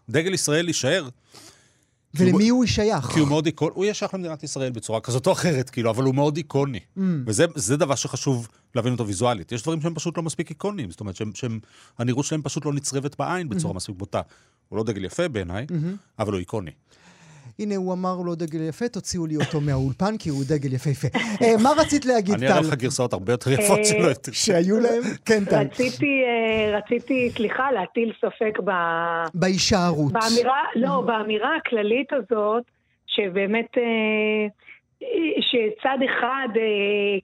דגל 0.10 0.34
ישראל 0.34 0.68
יישאר. 0.68 1.10
ולמי 2.16 2.50
הוא 2.50 2.66
שייך? 2.66 3.06
כי 3.06 3.20
הוא 3.20 3.28
מאוד 3.28 3.46
איקוני, 3.46 3.72
הוא 3.76 3.84
יהיה 3.84 3.94
שייך 3.94 4.14
למדינת 4.14 4.44
ישראל 4.44 4.72
בצורה 4.72 5.00
כזאת 5.00 5.28
או 5.28 5.32
אחרת, 5.32 5.70
כאילו, 5.70 5.90
אבל 5.90 6.04
הוא 6.04 6.16
מאוד 6.16 6.38
איקוני. 6.38 6.80
Mm. 6.98 7.02
וזה 7.26 7.78
דבר 7.78 7.96
שחשוב 7.96 8.48
להבין 8.76 8.94
אותו 8.94 9.08
ויזואלית. 9.08 9.52
יש 9.52 9.64
דברים 9.64 9.82
שהם 9.82 9.94
פשוט 9.96 10.18
לא 10.18 10.24
מספיק 10.24 10.50
איקוניים, 10.50 10.92
זאת 10.92 11.00
אומרת, 11.00 11.16
שהנראות 11.36 12.26
שלהם 12.26 12.42
פשוט 12.42 12.66
לא 12.66 12.74
נצרבת 12.74 13.16
בעין 13.20 13.50
בצורה 13.50 13.74
mm-hmm. 13.74 13.76
מספיק 13.76 13.96
בוטה. 13.96 14.22
הוא 14.70 14.78
לא 14.78 14.84
דגל 14.84 15.06
יפה 15.06 15.28
בעיניי, 15.28 15.66
mm-hmm. 15.70 16.20
אבל 16.20 16.32
הוא 16.34 16.40
איקוני. 16.40 16.72
הנה, 17.60 17.76
הוא 17.76 17.94
אמר 17.94 18.16
לו 18.26 18.36
דגל 18.36 18.62
יפה, 18.70 18.88
תוציאו 18.88 19.26
לי 19.26 19.36
אותו 19.36 19.62
מהאולפן, 19.62 20.18
כי 20.20 20.30
הוא 20.30 20.44
דגל 20.50 20.74
יפהפה. 20.74 21.08
אה, 21.18 21.64
מה 21.64 21.70
רצית 21.78 22.06
להגיד, 22.06 22.36
טל? 22.36 22.46
אני 22.46 22.52
אראה 22.52 22.62
לך 22.62 22.74
גרסאות 22.74 23.14
הרבה 23.14 23.34
יותר 23.34 23.52
יפות 23.52 23.78
אה, 23.78 23.84
שלא 23.84 24.08
יותר. 24.08 24.32
שהיו 24.32 24.80
להם? 24.80 25.02
כן, 25.26 25.46
טל. 25.46 25.56
אה, 25.56 26.78
רציתי, 26.78 27.30
סליחה, 27.30 27.72
להטיל 27.72 28.14
ספק 28.22 28.60
ב... 28.66 28.72
בהישארות. 29.34 30.12
באמירה, 30.12 30.62
לא, 30.76 31.02
באמירה 31.02 31.56
הכללית 31.56 32.14
הזאת, 32.14 32.64
שבאמת... 33.08 33.78
שצד 35.40 35.98
אחד 36.06 36.48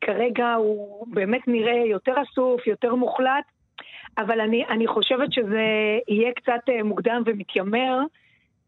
כרגע 0.01 0.53
הוא 0.53 1.07
באמת 1.07 1.41
נראה 1.47 1.85
יותר 1.85 2.13
אסוף, 2.23 2.67
יותר 2.67 2.95
מוחלט, 2.95 3.45
אבל 4.17 4.41
אני, 4.41 4.65
אני 4.69 4.87
חושבת 4.87 5.33
שזה 5.33 5.65
יהיה 6.07 6.31
קצת 6.35 6.73
מוקדם 6.83 7.21
ומתיימר. 7.25 7.99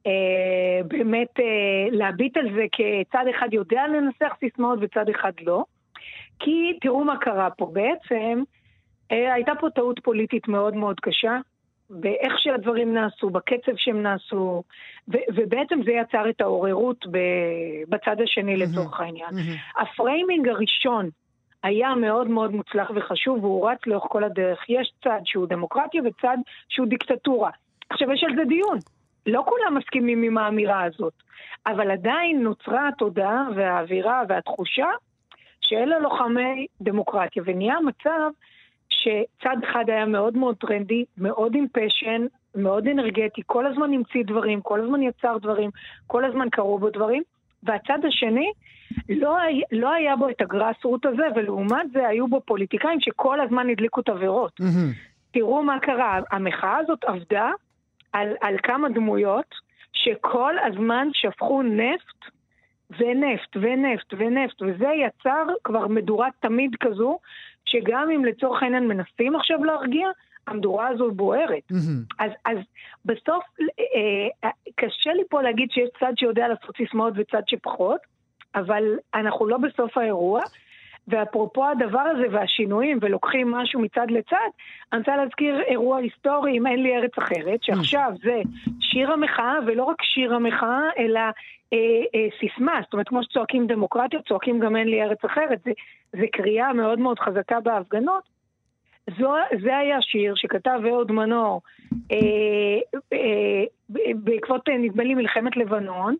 אה, 0.08 0.84
באמת 0.88 1.40
אה, 1.40 1.88
להביט 1.92 2.38
על 2.38 2.54
זה 2.56 2.66
כצד 2.72 3.26
אחד 3.36 3.54
יודע 3.54 3.84
לנסח 3.88 4.36
סיסמאות 4.40 4.80
וצד 4.82 5.10
אחד 5.10 5.32
לא. 5.42 5.64
כי 6.40 6.78
תראו 6.82 7.04
מה 7.04 7.18
קרה 7.18 7.50
פה. 7.50 7.72
בעצם 7.74 8.44
אה, 9.12 9.34
הייתה 9.34 9.52
פה 9.60 9.70
טעות 9.70 10.00
פוליטית 10.04 10.48
מאוד 10.48 10.76
מאוד 10.76 11.00
קשה, 11.00 11.38
באיך 11.90 12.34
שהדברים 12.38 12.94
נעשו, 12.94 13.30
בקצב 13.30 13.72
שהם 13.76 14.02
נעשו, 14.02 14.64
ו- 15.08 15.28
ובעצם 15.36 15.80
זה 15.86 15.92
יצר 15.92 16.30
את 16.30 16.42
העוררות 16.42 17.06
ב- 17.12 17.84
בצד 17.90 18.22
השני 18.22 18.58
לצורך 18.58 19.00
העניין. 19.00 19.30
ה 19.78 19.87
framing 19.87 20.48
הראשון 20.48 21.10
היה 21.64 21.96
מאוד 21.96 22.28
מאוד 22.28 22.52
מוצלח 22.52 22.92
וחשוב, 22.96 23.44
והוא 23.44 23.70
רץ 23.70 23.80
לאורך 23.88 24.06
כל 24.10 24.24
הדרך. 24.24 24.70
יש 24.70 24.94
צד 25.04 25.20
שהוא 25.26 25.48
דמוקרטיה 25.48 26.02
וצד 26.06 26.38
שהוא 26.70 26.88
דיקטטורה. 26.88 27.52
עכשיו, 27.90 28.12
יש 28.12 28.24
על 28.24 28.36
זה 28.36 28.46
דיון. 28.46 28.78
לא 29.26 29.44
כולם 29.46 29.78
מסכימים 29.78 30.24
עם 30.24 30.38
האמירה 30.38 30.84
הזאת, 30.84 31.14
אבל 31.66 31.92
עדיין 31.92 32.44
נוצרה 32.44 32.88
התודעה 32.88 33.48
והאווירה 33.56 34.22
והתחושה 34.30 34.88
שאלה 35.62 36.00
לוחמי 36.00 36.68
דמוקרטיה, 36.82 37.44
ונהיה 37.46 37.76
מצב 37.80 38.30
שצד 38.90 39.58
אחד 39.70 39.86
היה 39.88 40.06
מאוד 40.06 40.38
מאוד 40.38 40.56
טרנדי, 40.56 41.06
מאוד 41.18 41.56
עם 41.56 41.66
פשן, 41.72 42.26
מאוד 42.56 42.88
אנרגטי, 42.88 43.42
כל 43.46 43.66
הזמן 43.66 43.94
המציא 43.94 44.24
דברים, 44.24 44.62
כל 44.62 44.82
הזמן 44.82 45.02
יצר 45.02 45.38
דברים, 45.38 45.70
כל 46.08 46.26
הזמן 46.26 46.50
קרו 46.50 46.80
בו 46.80 46.90
דברים, 46.90 47.24
והצד 47.64 48.06
השני, 48.08 48.52
לא, 49.10 49.38
היה, 49.38 49.66
לא 49.72 49.92
היה 49.92 50.16
בו 50.16 50.30
את 50.30 50.42
הגראס-רוט 50.42 51.06
הזה, 51.06 51.24
ולעומת 51.36 51.92
זה 51.94 52.08
היו 52.08 52.28
בו 52.28 52.42
פוליטיקאים 52.46 53.00
שכל 53.00 53.42
הזמן 53.42 53.70
הדליקו 53.70 54.02
תבערות. 54.02 54.60
Mm-hmm. 54.62 55.12
תראו 55.32 55.64
מה 55.64 55.80
קרה, 55.80 56.20
המחאה 56.32 56.78
הזאת 56.78 57.04
עבדה 57.04 57.52
על, 58.14 58.36
על 58.42 58.56
כמה 58.64 58.90
דמויות 58.90 59.56
שכל 59.94 60.56
הזמן 60.60 61.08
שפכו 61.14 61.62
נפט 61.62 62.32
ונפט 63.00 63.56
ונפט 63.56 64.14
ונפט, 64.18 64.62
וזה 64.62 64.88
יצר 64.88 65.46
כבר 65.64 65.88
מדורה 65.88 66.30
תמיד 66.40 66.76
כזו, 66.80 67.20
שגם 67.66 68.10
אם 68.16 68.26
לצורך 68.26 68.64
העניין 68.64 68.88
מנסים 68.88 69.36
עכשיו 69.36 69.64
להרגיע, 69.64 70.08
המדורה 70.48 70.88
הזו 70.88 71.12
בוערת. 71.12 71.72
Mm-hmm. 71.72 72.16
אז, 72.20 72.32
אז 72.46 72.58
בסוף, 73.06 73.44
אה, 73.80 74.28
אה, 74.44 74.50
קשה 74.76 75.14
לי 75.14 75.24
פה 75.30 75.42
להגיד 75.42 75.72
שיש 75.72 75.90
צד 76.00 76.14
שיודע 76.16 76.48
לעשות 76.48 76.78
סיסמאות 76.78 77.14
וצד 77.18 77.42
שפחות, 77.48 78.00
אבל 78.56 78.84
אנחנו 79.14 79.48
לא 79.48 79.58
בסוף 79.58 79.98
האירוע. 79.98 80.42
ואפרופו 81.08 81.68
הדבר 81.68 82.00
הזה 82.00 82.26
והשינויים, 82.32 82.98
ולוקחים 83.02 83.52
משהו 83.52 83.82
מצד 83.82 84.12
לצד, 84.12 84.50
אני 84.94 85.00
רוצה 85.00 85.16
להזכיר 85.16 85.62
אירוע 85.62 85.98
היסטורי, 85.98 86.58
אם 86.58 86.68
אין 86.68 86.84
לי 86.84 86.98
ארץ 86.98 87.18
אחרת, 87.18 87.64
שעכשיו 87.64 88.12
זה 88.24 88.42
שיר 88.80 89.12
המחאה, 89.12 89.56
ולא 89.68 89.84
רק 89.84 90.02
שיר 90.02 90.34
המחאה, 90.34 90.82
אלא 90.98 91.20
אה, 91.74 91.78
אה, 92.16 92.28
סיסמה. 92.40 92.80
זאת 92.84 92.94
אומרת, 92.94 93.08
כמו 93.08 93.24
שצועקים 93.24 93.68
דמוקרטיה, 93.68 94.20
צועקים 94.28 94.60
גם 94.60 94.76
אין 94.76 94.88
לי 94.88 95.04
ארץ 95.04 95.26
אחרת. 95.26 95.60
זה, 95.66 95.72
זה 96.14 96.26
קריאה 96.32 96.74
מאוד 96.74 97.00
מאוד 97.00 97.20
חזקה 97.20 97.60
בהפגנות. 97.60 98.24
זו, 99.20 99.34
זה 99.64 99.78
היה 99.78 100.02
שיר 100.02 100.34
שכתב 100.36 100.80
אהוד 100.86 101.12
מנור 101.12 101.62
אה, 102.12 102.18
אה, 103.14 103.64
בעקבות, 104.16 104.70
אה, 104.70 104.78
נדמה 104.78 105.04
לי, 105.04 105.16
מלחמת 105.16 105.58
לבנון, 105.58 106.16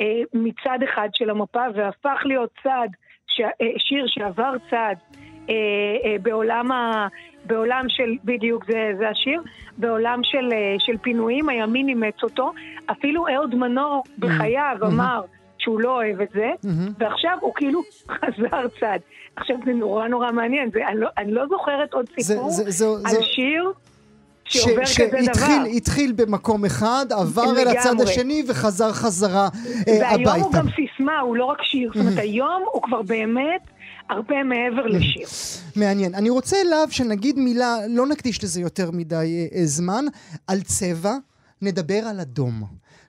אה, 0.00 0.20
מצד 0.34 0.78
אחד 0.84 1.08
של 1.14 1.30
המפה, 1.30 1.64
והפך 1.74 2.20
להיות 2.24 2.50
צד 2.62 2.88
ש... 3.36 3.40
אה, 3.40 3.66
שיר 3.78 4.04
שעבר 4.06 4.52
צעד 4.70 4.96
אה, 5.50 5.54
אה, 6.04 6.16
בעולם, 6.22 6.72
ה... 6.72 7.08
בעולם 7.46 7.84
של, 7.88 8.16
בדיוק 8.24 8.64
זה, 8.66 8.92
זה 8.98 9.08
השיר, 9.08 9.42
בעולם 9.78 10.20
של, 10.22 10.52
אה, 10.52 10.74
של 10.78 10.96
פינויים, 10.98 11.48
הימין 11.48 11.88
אימץ 11.88 12.22
אותו. 12.22 12.52
אפילו 12.90 13.26
אהוד 13.28 13.54
מנור 13.54 14.02
בחייו 14.18 14.76
mm-hmm. 14.80 14.86
אמר 14.86 15.20
שהוא 15.58 15.80
לא 15.80 15.90
אוהב 15.90 16.20
את 16.20 16.28
זה, 16.34 16.50
mm-hmm. 16.64 16.90
ועכשיו 16.98 17.38
הוא 17.40 17.52
כאילו 17.54 17.82
חזר 18.18 18.68
צעד. 18.80 19.00
עכשיו 19.36 19.56
זה 19.64 19.72
נורא 19.72 20.08
נורא 20.08 20.32
מעניין, 20.32 20.70
זה, 20.72 20.86
אני, 20.88 21.00
לא, 21.00 21.08
אני 21.18 21.32
לא 21.32 21.46
זוכרת 21.48 21.94
עוד 21.94 22.06
סיפור 22.20 22.50
זה, 22.50 22.64
זה, 22.64 22.70
זה, 22.70 22.86
על 23.04 23.10
זה... 23.10 23.22
שיר. 23.22 23.72
שעובר 24.48 24.84
ש, 24.84 25.00
כזה 25.00 25.24
שהתחיל, 25.24 25.56
דבר. 25.56 25.72
שהתחיל 25.72 26.12
במקום 26.12 26.64
אחד, 26.64 27.06
עבר 27.10 27.42
לגמרי. 27.42 27.62
אל 27.62 27.68
הצד 27.68 28.00
השני 28.00 28.42
וחזר 28.48 28.92
חזרה 28.92 29.48
אה, 29.88 30.10
הביתה. 30.10 30.30
והיום 30.30 30.42
הוא 30.42 30.52
גם 30.52 30.68
סיסמה, 31.06 31.20
הוא 31.20 31.36
לא 31.36 31.44
רק 31.44 31.62
שיר. 31.62 31.90
זאת 31.94 32.00
אומרת, 32.00 32.18
היום 32.18 32.62
הוא 32.72 32.82
כבר 32.82 33.02
באמת... 33.02 33.60
הרבה 34.10 34.42
מעבר 34.42 34.86
לשיר. 34.86 35.26
מעניין. 35.76 36.14
אני 36.14 36.30
רוצה 36.30 36.56
אליו 36.66 36.88
שנגיד 36.90 37.38
מילה, 37.38 37.76
לא 37.88 38.06
נקדיש 38.06 38.44
לזה 38.44 38.60
יותר 38.60 38.90
מדי 38.90 39.48
אה, 39.54 39.66
זמן, 39.66 40.04
על 40.46 40.60
צבע, 40.60 41.12
נדבר 41.62 41.98
על 42.06 42.20
אדום. 42.20 42.64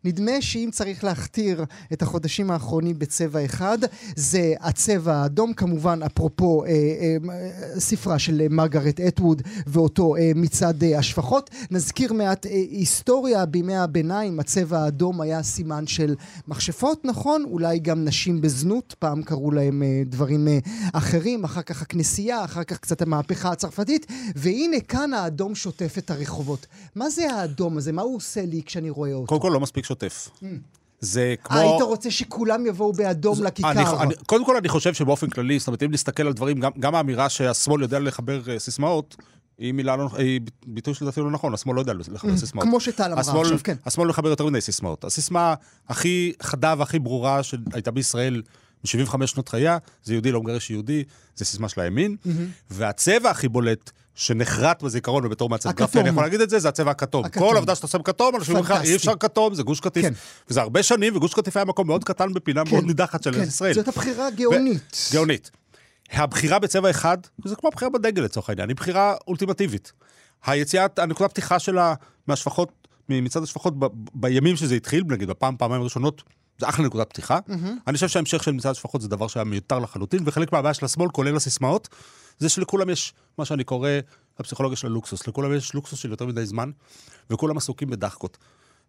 נדמה 0.08 0.42
שאם 0.42 0.70
צריך 0.72 1.04
להכתיר 1.04 1.66
את 1.94 2.02
החודשים 2.02 2.52
האחרונים 2.52 3.00
בצבע 3.00 3.46
אחד, 3.46 3.78
זה 4.16 4.54
הצבע 4.60 5.16
האדום, 5.16 5.54
כמובן, 5.54 6.00
אפרופו 6.04 6.66
אה, 6.66 6.70
אה, 6.70 7.80
ספרה 7.80 8.20
של 8.20 8.48
מרגרט 8.50 9.00
אטווד 9.00 9.42
ואותו 9.68 10.16
אה, 10.16 10.32
מצעד 10.36 10.84
אה, 10.84 11.00
השפחות. 11.00 11.50
נזכיר 11.72 12.14
מעט 12.14 12.46
אה, 12.46 12.52
היסטוריה 12.52 13.46
בימי 13.46 13.76
הביניים, 13.76 14.40
הצבע 14.40 14.80
האדום 14.80 15.22
היה 15.22 15.44
סימן 15.44 15.88
של 15.88 16.16
מכשפות, 16.48 17.06
נכון? 17.06 17.44
אולי 17.44 17.80
גם 17.80 18.06
נשים 18.06 18.42
בזנות, 18.42 18.96
פעם 19.00 19.24
קראו 19.24 19.52
להם 19.52 19.84
אה, 19.84 20.02
דברים 20.06 20.48
אה, 20.48 20.60
אחרים, 20.94 21.44
אחר 21.44 21.62
כך 21.62 21.82
הכנסייה, 21.82 22.44
אחר 22.44 22.64
כך 22.64 22.78
קצת 22.78 23.02
המהפכה 23.02 23.52
הצרפתית, 23.52 24.06
והנה 24.36 24.80
כאן 24.80 25.14
האדום 25.14 25.56
שוטף 25.56 25.96
את 25.98 26.12
הרחובות. 26.12 26.66
מה 26.96 27.10
זה 27.10 27.34
האדום 27.34 27.78
הזה? 27.78 27.92
מה 27.92 28.02
הוא 28.02 28.16
עושה 28.16 28.46
לי 28.46 28.62
כשאני 28.66 28.90
רואה 28.90 29.14
אותו? 29.14 29.28
קודם 29.28 29.42
כל 29.42 29.52
לא 29.54 29.60
מספיק 29.60 29.86
שוטף. 29.86 29.97
Mm. 30.04 30.46
זה 31.00 31.36
כמו... 31.44 31.58
היית 31.58 31.82
רוצה 31.82 32.12
שכולם 32.12 32.66
יבואו 32.66 32.94
באדום 32.94 33.36
זה, 33.36 33.44
לכיכר. 33.44 33.72
אני, 33.72 33.84
אני, 34.02 34.14
קודם 34.26 34.46
כל, 34.46 34.58
אני 34.58 34.70
חושב 34.70 34.94
שבאופן 34.94 35.30
כללי, 35.30 35.60
זאת 35.60 35.68
אומרת, 35.68 35.84
אם 35.84 35.92
נסתכל 35.92 36.28
על 36.28 36.34
דברים, 36.34 36.60
גם, 36.60 36.72
גם 36.80 36.96
האמירה 36.96 37.30
שהשמאל 37.30 37.82
יודע 37.82 38.00
לחבר 38.00 38.42
uh, 38.46 38.60
סיסמאות, 38.60 39.16
היא 39.58 39.74
מילה 39.74 39.96
לא, 39.96 40.10
היא 40.18 40.42
ביטוי 40.68 40.94
שלדעתי 40.94 41.20
לא 41.20 41.32
נכון, 41.32 41.54
השמאל 41.54 41.76
לא 41.76 41.82
יודע 41.82 41.94
לחבר 41.94 42.34
mm, 42.34 42.38
סיסמאות. 42.38 42.68
כמו 42.68 42.80
שטל 42.80 43.12
אמרה 43.12 43.42
עכשיו, 43.42 43.60
כן. 43.64 43.76
השמאל 43.86 44.08
מחבר 44.08 44.30
יותר 44.30 44.46
מדי 44.46 44.62
סיסמאות. 44.62 45.04
הסיסמה 45.04 45.54
הכי 45.88 46.34
חדה 46.42 46.76
והכי 46.78 47.00
ברורה 47.00 47.44
שהייתה 47.44 47.92
בישראל 47.92 48.42
ב-75 48.84 49.26
שנות 49.28 49.50
חייה, 49.50 49.78
זה 50.04 50.14
יהודי 50.14 50.32
לא 50.32 50.42
מגרש 50.42 50.70
יהודי, 50.70 51.04
זה 51.36 51.46
סיסמה 51.46 51.70
של 51.70 51.82
הימין, 51.82 52.16
mm-hmm. 52.26 52.30
והצבע 52.70 53.30
הכי 53.30 53.48
בולט 53.48 53.92
שנחרט 54.18 54.84
בזיכרון 54.84 55.26
ובתור 55.26 55.50
מעצב 55.50 55.72
גרפי, 55.72 56.00
אני 56.00 56.10
יכול 56.10 56.24
להגיד 56.24 56.42
את 56.42 56.50
זה, 56.50 56.60
זה 56.60 56.70
הצבע 56.70 56.92
הכתום. 56.92 57.26
הכתום. 57.26 57.50
כל 57.50 57.58
עבודה 57.58 57.76
שאתה 57.76 57.86
עושה 57.86 57.98
בכתום, 57.98 58.36
אנשים 58.36 58.56
אומרים 58.56 58.76
לך, 58.76 58.84
אי 58.84 58.96
אפשר 58.96 59.14
כתום, 59.20 59.54
זה 59.54 59.64
גוש 59.64 59.80
קטיף. 59.80 60.06
כן. 60.06 60.14
וזה 60.50 60.62
הרבה 60.62 60.84
שנים, 60.84 61.16
וגוש 61.16 61.34
קטיף 61.34 61.58
היה 61.58 61.66
מקום 61.66 61.88
מאוד 61.88 62.04
קטן 62.04 62.34
בפינה 62.34 62.66
כן. 62.66 62.72
מאוד 62.72 62.86
נידחת 62.86 63.24
של 63.24 63.34
כן. 63.34 63.42
ישראל. 63.42 63.74
זאת 63.74 63.88
הבחירה 63.88 64.28
הגאונית. 64.28 65.08
ו... 65.12 65.14
גאונית. 65.14 65.52
הבחירה 66.12 66.60
בצבע 66.60 66.90
אחד, 66.90 67.18
זה 67.46 67.56
כמו 67.56 67.70
הבחירה 67.70 67.92
בדגל 67.92 68.22
לצורך 68.22 68.50
העניין, 68.50 68.70
היא 68.70 68.76
בחירה 68.76 69.16
אולטימטיבית. 69.28 69.92
היציאת, 70.46 71.00
הנקודה 71.00 71.30
פתיחה 71.30 71.60
שלה 71.60 71.94
מהשפחות, 72.28 72.88
מצד 73.10 73.44
השפחות 73.44 73.80
ב, 73.80 73.86
בימים 74.14 74.56
שזה 74.56 74.76
התחיל, 74.76 75.04
נגיד 75.08 75.30
בפעם, 75.30 75.58
פעמיים 75.58 75.82
ראשונות, 75.82 76.24
זה 76.60 76.70
אחלה 76.70 76.86
נקודת 76.86 77.10
פתיחה. 77.10 77.40
Mm-hmm. 77.50 77.68
אני 77.88 77.96
חושב 77.96 78.08
שההמשך 78.08 78.44
של 78.44 78.52
מצעד 78.52 78.72
השפחות 78.72 79.02
זה 79.02 79.08
דבר 79.08 79.28
שהיה 79.28 79.44
מיותר 79.44 79.80
לחלוטין, 79.80 80.24
וחלק 80.26 80.54
מהבעיה 80.54 80.74
של 80.74 80.86
השמאל, 80.86 81.10
כולל 81.10 81.36
הסיסמאות, 81.36 81.88
זה 82.38 82.50
שלכולם 82.50 82.90
יש 82.90 83.14
מה 83.38 83.46
שאני 83.46 83.64
קורא 83.64 83.90
הפסיכולוגיה 84.40 84.78
של 84.78 84.88
הלוקסוס. 84.88 85.28
לכולם 85.28 85.54
יש 85.54 85.74
לוקסוס 85.74 86.00
של 86.00 86.12
יותר 86.12 86.26
מדי 86.26 86.46
זמן, 86.46 86.72
וכולם 87.30 87.58
עסוקים 87.58 87.90
בדחקות. 87.90 88.38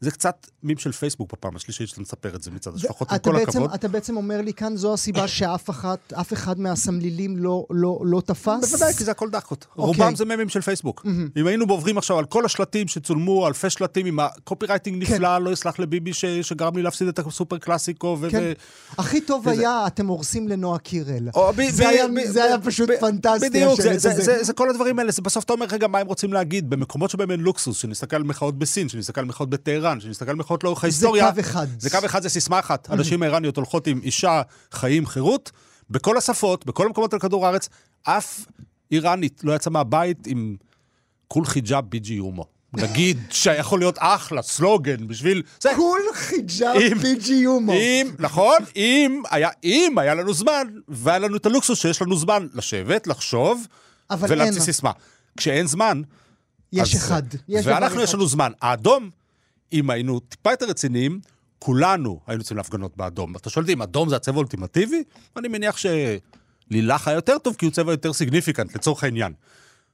זה 0.01 0.11
קצת 0.11 0.47
מים 0.63 0.79
של 0.79 0.93
פייסבוק 0.93 1.33
בפעם 1.33 1.57
השלישית 1.57 1.89
שאתה 1.89 2.01
מספר 2.01 2.35
את 2.35 2.43
זה 2.43 2.51
מצד 2.51 2.75
השפחות, 2.75 3.13
עם 3.13 3.19
כל 3.19 3.33
בעצם, 3.33 3.49
הכבוד. 3.49 3.75
אתה 3.75 3.89
בעצם 3.89 4.17
אומר 4.17 4.41
לי 4.41 4.53
כאן, 4.53 4.77
זו 4.77 4.95
הסיבה 4.95 5.29
שאף 5.29 5.71
אחת, 5.71 6.13
אף 6.13 6.33
אחד 6.33 6.61
מהסמלילים 6.61 7.37
לא, 7.37 7.67
לא, 7.71 8.01
לא 8.05 8.21
תפס? 8.21 8.71
בוודאי, 8.71 8.95
כי 8.95 9.05
זה 9.05 9.11
הכל 9.11 9.31
דחקות. 9.31 9.63
Okay. 9.63 9.79
אוקיי. 9.79 10.03
רובם 10.05 10.17
זה 10.17 10.25
ממים 10.25 10.49
של 10.49 10.61
פייסבוק. 10.61 11.03
Mm-hmm. 11.05 11.41
אם 11.41 11.47
היינו 11.47 11.65
עוברים 11.69 11.99
עכשיו 11.99 12.19
על 12.19 12.25
כל 12.25 12.45
השלטים 12.45 12.89
שצולמו, 12.89 13.47
אלפי 13.47 13.71
שלטים 13.71 14.07
עם 14.07 14.21
ה 14.21 14.67
copywriting 14.67 15.07
כן. 15.07 15.15
נפלא, 15.15 15.39
לא 15.39 15.51
אסלח 15.51 15.79
לביבי 15.79 16.13
ש, 16.13 16.25
שגרם 16.25 16.77
לי 16.77 16.83
להפסיד 16.83 17.09
את 17.09 17.19
הסופר 17.19 17.59
קלאסיקו. 17.59 18.17
ו- 18.21 18.31
כן. 18.31 18.41
ו- 18.43 18.53
הכי 18.99 19.21
טוב 19.21 19.47
וזה... 19.47 19.61
היה, 19.61 19.87
אתם 19.87 20.07
הורסים 20.07 20.49
לנועה 20.49 20.79
קירל. 20.79 21.29
או, 21.35 21.53
ב- 21.53 21.71
זה, 21.71 21.85
ב- 21.85 21.87
היה, 21.87 22.09
ב- 22.09 22.27
זה 22.27 22.45
היה 22.45 22.61
פשוט 22.61 22.91
פנטסטי. 23.01 23.49
בדיוק, 23.51 23.81
זה, 23.81 23.99
זה, 23.99 24.11
זה, 24.11 24.23
זה, 24.23 24.45
זה 24.45 24.53
כל 24.53 24.71
הדברים 24.71 24.99
האלה. 24.99 25.13
בסוף 25.23 25.45
אתה 25.45 25.53
אומר, 25.53 25.67
רגע, 25.71 25.87
מה 25.87 25.99
הם 25.99 26.07
רוצים 26.07 26.33
להגיד? 26.33 26.71
במקומות 26.71 27.11
שבהם 27.11 27.31
אין 27.31 27.41
לוקסוס, 27.41 27.79
שנסתכל 27.79 28.17
על 28.17 28.23
מחאות 28.23 28.59
בסין, 28.59 28.89
שנסתכל 28.89 29.21
על 29.21 29.27
מחאות 29.27 29.51
בטהרן, 29.51 29.88
שנסתכל 30.01 30.31
על 30.31 30.37
מחאות 30.37 30.65
לאורך 30.65 30.85
ההיסטוריה. 30.85 31.31
זה 31.35 31.43
קו 31.43 31.49
אחד. 31.49 31.67
זה 31.79 31.91
קו 31.91 31.99
אחד, 32.05 32.23
זה 32.23 32.29
סיסמה 32.29 32.59
אחת. 32.59 32.91
הנשים 32.91 33.23
האיראניות 33.23 33.57
הולכות 33.57 33.87
עם 33.87 34.01
אישה, 34.03 34.43
חיים, 34.73 35.07
חירות, 35.07 35.53
בכל 35.91 36.17
השפות, 36.17 36.67
בכל 36.67 36.87
המקומות 36.87 37.13
על 37.13 37.19
כדור 37.19 37.47
הארץ. 37.47 37.69
אף 38.03 38.47
איראנית 38.93 39.41
לא 39.45 39.53
יצאה 39.53 39.73
מהבית 39.73 40.27
עם 40.27 40.57
כול 41.29 41.45
חיג'אב 41.45 41.85
ביג'י 41.89 42.15
יומו. 42.15 42.45
נגיד 42.73 43.19
שיכול 43.31 43.79
להיות 43.79 43.97
אחלה 43.99 44.43
סלוגן 44.43 45.07
בשביל... 45.07 45.43
כול 45.77 46.01
חיג'אב 46.15 46.99
ביג'י 47.03 47.35
יומו. 47.35 47.73
אם, 47.73 48.11
נכון, 48.19 48.57
אם 48.77 49.23
היה, 49.31 49.51
אם 49.65 49.99
היה 49.99 50.15
לנו 50.15 50.35
זמן, 50.35 50.67
והיה 50.89 51.19
לנו 51.19 51.37
את 51.37 51.47
הלוקסוס 51.47 51.79
שיש 51.79 52.03
לנו 52.03 52.17
זמן 52.17 52.47
לשבת, 52.55 53.07
לחשוב, 53.07 53.67
ולהמציא 54.21 54.61
סיסמה. 54.61 54.93
כשאין 55.37 55.67
זמן... 55.67 56.03
יש 56.73 56.95
אז, 56.95 57.01
אחד. 57.01 57.23
יש 57.49 57.67
ואנחנו, 57.67 58.03
יש 58.03 58.15
לנו 58.15 58.27
זמן. 58.27 58.53
האדום 58.63 59.11
אם 59.73 59.91
היינו 59.91 60.21
טיפה 60.21 60.51
יותר 60.51 60.67
רציניים, 60.67 61.21
כולנו 61.59 62.21
היינו 62.27 62.41
יוצאים 62.41 62.57
להפגנות 62.57 62.97
באדום. 62.97 63.37
אתה 63.37 63.51
שואל 63.51 63.63
אותי 63.63 63.73
אם 63.73 63.83
אדום 63.83 64.09
זה 64.09 64.17
הצבע 64.17 64.35
האולטימטיבי? 64.35 65.03
אני 65.37 65.49
מניח 65.49 65.77
שלילך 65.77 67.09
היה 67.09 67.15
יותר 67.15 67.39
טוב, 67.39 67.55
כי 67.59 67.67
הוא 67.67 67.73
צבע 67.73 67.93
יותר 67.93 68.13
significant, 68.13 68.75
לצורך 68.75 69.05
העניין. 69.05 69.33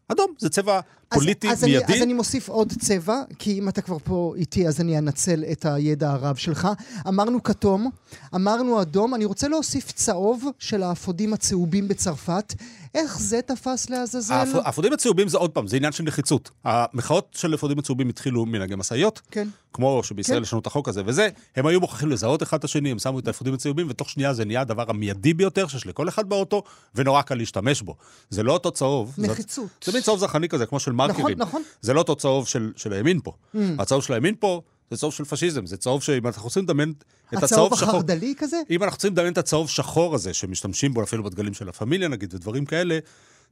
אדום 0.09 0.35
זה 0.39 0.49
צבע 0.49 0.81
פוליטי 1.15 1.51
אז, 1.51 1.59
אז 1.59 1.65
מיידי. 1.65 1.85
אני, 1.85 1.97
אז 1.97 2.03
אני 2.03 2.13
מוסיף 2.13 2.49
עוד 2.49 2.73
צבע, 2.81 3.23
כי 3.39 3.59
אם 3.59 3.69
אתה 3.69 3.83
כבר 3.83 3.97
פה 4.05 4.35
איתי, 4.37 4.69
אז 4.69 4.81
אני 4.81 4.99
אנצל 4.99 5.45
את 5.53 5.67
הידע 5.67 6.11
הרב 6.11 6.37
שלך. 6.37 6.69
אמרנו 7.09 7.43
כתום, 7.43 7.91
אמרנו 8.35 8.83
אדום, 8.83 9.15
אני 9.15 9.25
רוצה 9.25 9.49
להוסיף 9.49 9.93
צהוב 9.93 10.45
של 10.59 10.83
האפודים 10.83 11.33
הצהובים 11.33 11.89
בצרפת. 11.89 12.55
איך 12.95 13.19
זה 13.19 13.41
תפס 13.47 13.91
לעזאזל? 13.91 14.45
האפודים 14.65 14.93
הצהובים 14.93 15.29
זה 15.29 15.39
עוד 15.39 15.51
פעם, 15.51 15.67
זה 15.67 15.77
עניין 15.77 15.93
של 15.93 16.05
נחיצות. 16.05 16.51
המחאות 16.65 17.37
של 17.39 17.53
האפודים 17.53 17.79
הצהובים 17.79 18.09
התחילו 18.09 18.47
מנהגי 18.47 18.75
משאיות, 18.77 19.21
כן. 19.31 19.49
כמו 19.73 20.03
שבישראל 20.05 20.39
כן. 20.39 20.43
ישנו 20.43 20.59
את 20.59 20.67
החוק 20.67 20.89
הזה 20.89 21.03
וזה, 21.07 21.29
הם 21.57 21.67
היו 21.67 21.81
מוכרחים 21.81 22.11
לזהות 22.11 22.43
אחד 22.43 22.59
את 22.59 22.65
השני, 22.65 22.91
הם 22.91 22.99
שמו 22.99 23.19
את 23.19 23.27
האפודים 23.27 23.55
הצהובים, 23.55 23.87
ותוך 23.91 24.11
שנייה 24.11 24.35
זה 24.35 24.45
נהיה 24.45 24.61
הדבר 24.61 24.85
המיידי 24.89 25.35
ביותר 25.35 25.67
שיש 25.67 25.87
לכל 25.87 26.09
אחד 26.09 26.29
באוטו, 26.29 26.63
ונורא 26.95 27.23
קל 27.23 27.35
להשתמש 27.35 27.83
בו. 27.83 27.97
זה 28.31 28.43
לא 28.43 28.53
אותו 28.53 28.71
צהוב. 28.71 29.15
נחיצות. 29.19 29.69
זה, 29.85 29.91
זה 29.91 29.93
מין 29.93 30.03
צהוב 30.03 30.19
זרחני 30.19 30.49
כזה, 30.49 30.67
כמו 30.67 30.81
של 30.81 30.93
מרקרים. 31.07 31.39
נכון, 31.39 31.49
נכון. 31.49 31.63
זה 31.81 31.93
לא 31.93 31.99
אותו 31.99 32.17
צהוב 32.17 32.49
של, 32.49 32.73
של 32.77 32.93
הימין 32.93 33.21
פה. 33.21 33.33
Mm. 33.55 33.59
הצהוב 33.79 34.03
של 34.03 34.13
הימין 34.13 34.35
פה 34.39 34.61
זה 34.91 34.97
צהוב 34.97 35.13
של 35.13 35.25
פשיזם, 35.25 35.67
זה 35.67 35.77
צהוב 35.77 36.03
שאם 36.03 36.27
אנחנו 36.27 36.45
רוצים 36.45 36.63
לדמיין 36.63 36.93
את 37.35 37.43
הצהוב 37.43 37.49
שחור... 37.49 37.67
הצהוב 37.67 37.89
החרד"לי 37.89 38.35
כזה? 38.39 38.57
אם 38.71 38.83
אנחנו 38.83 38.95
רוצים 38.95 39.13
לדמיין 39.13 39.33
את 39.33 39.39
הצהוב 39.39 39.71
שחור 39.71 40.15
הזה, 40.15 40.35
שמשתמשים 40.35 40.95
בו 40.95 41.03
אפילו 41.03 41.25
בדגלים 41.25 41.55
של 41.55 41.69
הפמיליה 41.69 42.09
נגיד, 42.09 42.35
ודברים 42.35 42.65
כאלה, 42.65 42.99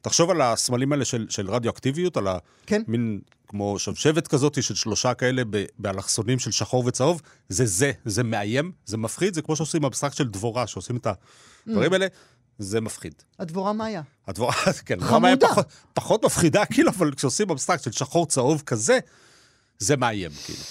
תחשוב 0.02 0.30
על 0.30 0.40
הסמלים 0.40 0.92
האלה 0.92 1.04
של, 1.04 1.26
של 1.30 1.50
רדיואקטיביות, 1.50 2.16
על 2.16 2.28
כן. 2.66 2.82
המין 2.88 3.20
כמו 3.48 3.78
שבשבת 3.78 4.28
כזאת 4.28 4.62
של 4.62 4.74
שלושה 4.74 5.14
כאלה 5.14 5.42
באלכסונים 5.78 6.38
של 6.38 6.50
שחור 6.50 6.86
וצהוב, 6.86 7.22
זה 7.48 7.66
זה, 7.66 7.92
זה 8.04 8.22
מאיים, 8.22 8.72
זה 8.86 8.96
מפחיד, 8.96 9.34
זה 9.34 9.42
כמו 9.42 9.56
שעושים 9.56 9.84
אבסטרקט 9.84 10.16
של 10.16 10.28
דבורה, 10.28 10.66
שעושים 10.66 10.96
את 10.96 11.06
הדברים 11.66 11.90
mm. 11.90 11.94
האלה. 11.94 12.06
זה 12.58 12.80
מפחיד. 12.80 13.14
הדבורה 13.38 13.72
מאיה. 13.72 14.02
הדבורה, 14.26 14.52
כן, 14.86 14.94
הדבורה 14.94 15.18
מאיה 15.18 15.36
פחות, 15.36 15.66
פחות 15.94 16.24
מפחידה, 16.24 16.66
כאילו, 16.72 16.90
אבל 16.90 17.14
כשעושים 17.14 17.50
אבסטרקט 17.50 17.82
של 17.82 17.92
שחור 17.92 18.26
צהוב 18.26 18.62
כזה, 18.66 18.98
זה 19.78 19.96
מאיים, 19.96 20.30
כאילו. 20.44 20.62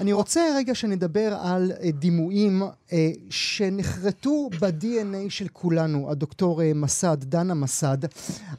אני 0.00 0.12
רוצה 0.12 0.40
רגע 0.56 0.74
שנדבר 0.74 1.36
על 1.40 1.72
אה, 1.82 1.90
דימויים 1.90 2.62
אה, 2.92 3.10
שנחרטו 3.30 4.50
ב-DNA 4.60 5.16
של 5.28 5.46
כולנו, 5.52 6.10
הדוקטור 6.10 6.62
אה, 6.62 6.72
מסד, 6.74 7.16
דנה 7.20 7.54
מסד. 7.54 7.98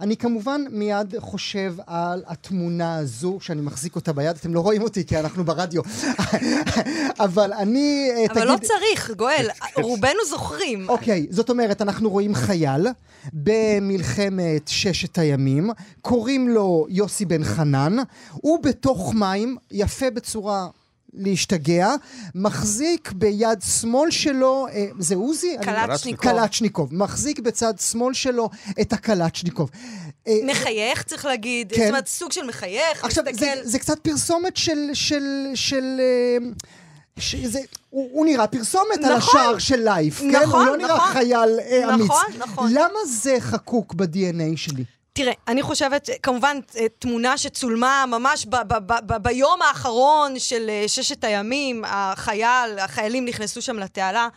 אני 0.02 0.17
כמובן 0.17 0.62
מיד 0.71 1.13
חושב 1.19 1.76
על 1.88 2.23
התמונה 2.28 2.97
הזו, 2.97 3.38
שאני 3.41 3.62
מחזיק 3.62 3.95
אותה 3.95 4.13
ביד, 4.13 4.36
אתם 4.36 4.54
לא 4.54 4.60
רואים 4.60 4.82
אותי 4.82 5.06
כי 5.06 5.19
אנחנו 5.19 5.43
ברדיו, 5.43 5.82
אבל 7.26 7.54
אני... 7.54 8.10
אבל 8.30 8.34
תגיד... 8.34 8.47
לא 8.47 8.58
צריך, 8.62 9.12
גואל, 9.17 9.47
רובנו 9.76 10.19
זוכרים. 10.30 10.89
אוקיי, 10.89 11.28
זאת 11.30 11.50
אומרת, 11.50 11.82
אנחנו 11.82 12.10
רואים 12.10 12.36
חייל 12.36 12.88
במלחמת 13.34 14.67
ששת 14.67 15.17
הימים, 15.17 15.69
קוראים 16.02 16.50
לו 16.50 16.86
יוסי 16.89 17.26
בן 17.26 17.43
חנן, 17.43 17.97
הוא 18.32 18.63
בתוך 18.63 19.13
מים, 19.13 19.58
יפה 19.71 20.10
בצורה... 20.10 20.67
להשתגע, 21.18 21.90
מחזיק 22.36 23.12
ביד 23.12 23.62
שמאל 23.80 24.12
שלו, 24.12 24.68
אה, 24.72 24.86
זה 25.00 25.16
עוזי? 25.16 25.56
קלצ'ניקוב. 25.62 26.32
קלצ'ניקוב. 26.32 26.96
מחזיק 26.96 27.40
בצד 27.40 27.74
שמאל 27.80 28.14
שלו 28.14 28.50
את 28.82 28.94
הקלצ'ניקוב. 28.94 29.70
אה, 30.28 30.34
מחייך, 30.46 31.04
צריך 31.04 31.26
להגיד. 31.26 31.72
כן. 31.72 31.82
זאת 31.82 31.90
אומרת, 31.90 32.08
סוג 32.08 32.32
של 32.32 32.46
מחייך, 32.46 33.04
עכשיו, 33.04 33.24
מסתכל... 33.24 33.46
זה, 33.46 33.54
זה 33.64 33.80
קצת 33.80 34.00
פרסומת 34.00 34.58
של... 34.58 34.90
של, 34.94 35.24
של 35.56 36.00
אה, 36.00 36.48
שזה, 37.20 37.60
הוא, 37.90 38.10
הוא 38.12 38.26
נראה 38.26 38.48
פרסומת 38.48 38.98
נכון, 39.00 39.12
על 39.12 39.18
השער 39.18 39.58
של 39.58 39.84
לייף, 39.84 40.22
נכון, 40.22 40.32
כן? 40.32 40.50
הוא 40.50 40.66
לא 40.66 40.78
נראה 40.78 40.96
נכון, 40.96 41.14
חייל 41.14 41.60
אה, 41.60 41.94
אמיץ. 41.94 42.06
נכון, 42.06 42.26
נכון. 42.38 42.74
למה 42.74 43.00
זה 43.08 43.36
חקוק 43.40 43.94
ב-DNA 43.94 44.56
שלי? 44.58 44.84
תראה, 45.18 45.34
אני 45.48 45.62
חושבת, 45.62 46.10
כמובן, 46.24 46.58
תמונה 47.00 47.38
שצולמה 47.38 48.06
ממש 48.08 48.46
ב- 48.46 48.56
ב- 48.56 49.14
ב- 49.14 49.18
ביום 49.18 49.62
האחרון 49.62 50.40
של 50.40 50.70
אה, 50.70 50.84
ששת 50.88 51.24
הימים, 51.24 51.84
החייל, 51.88 52.80
החיילים 52.80 53.26
נכנסו 53.26 53.62
שם 53.62 53.80
לתעלה. 53.80 54.28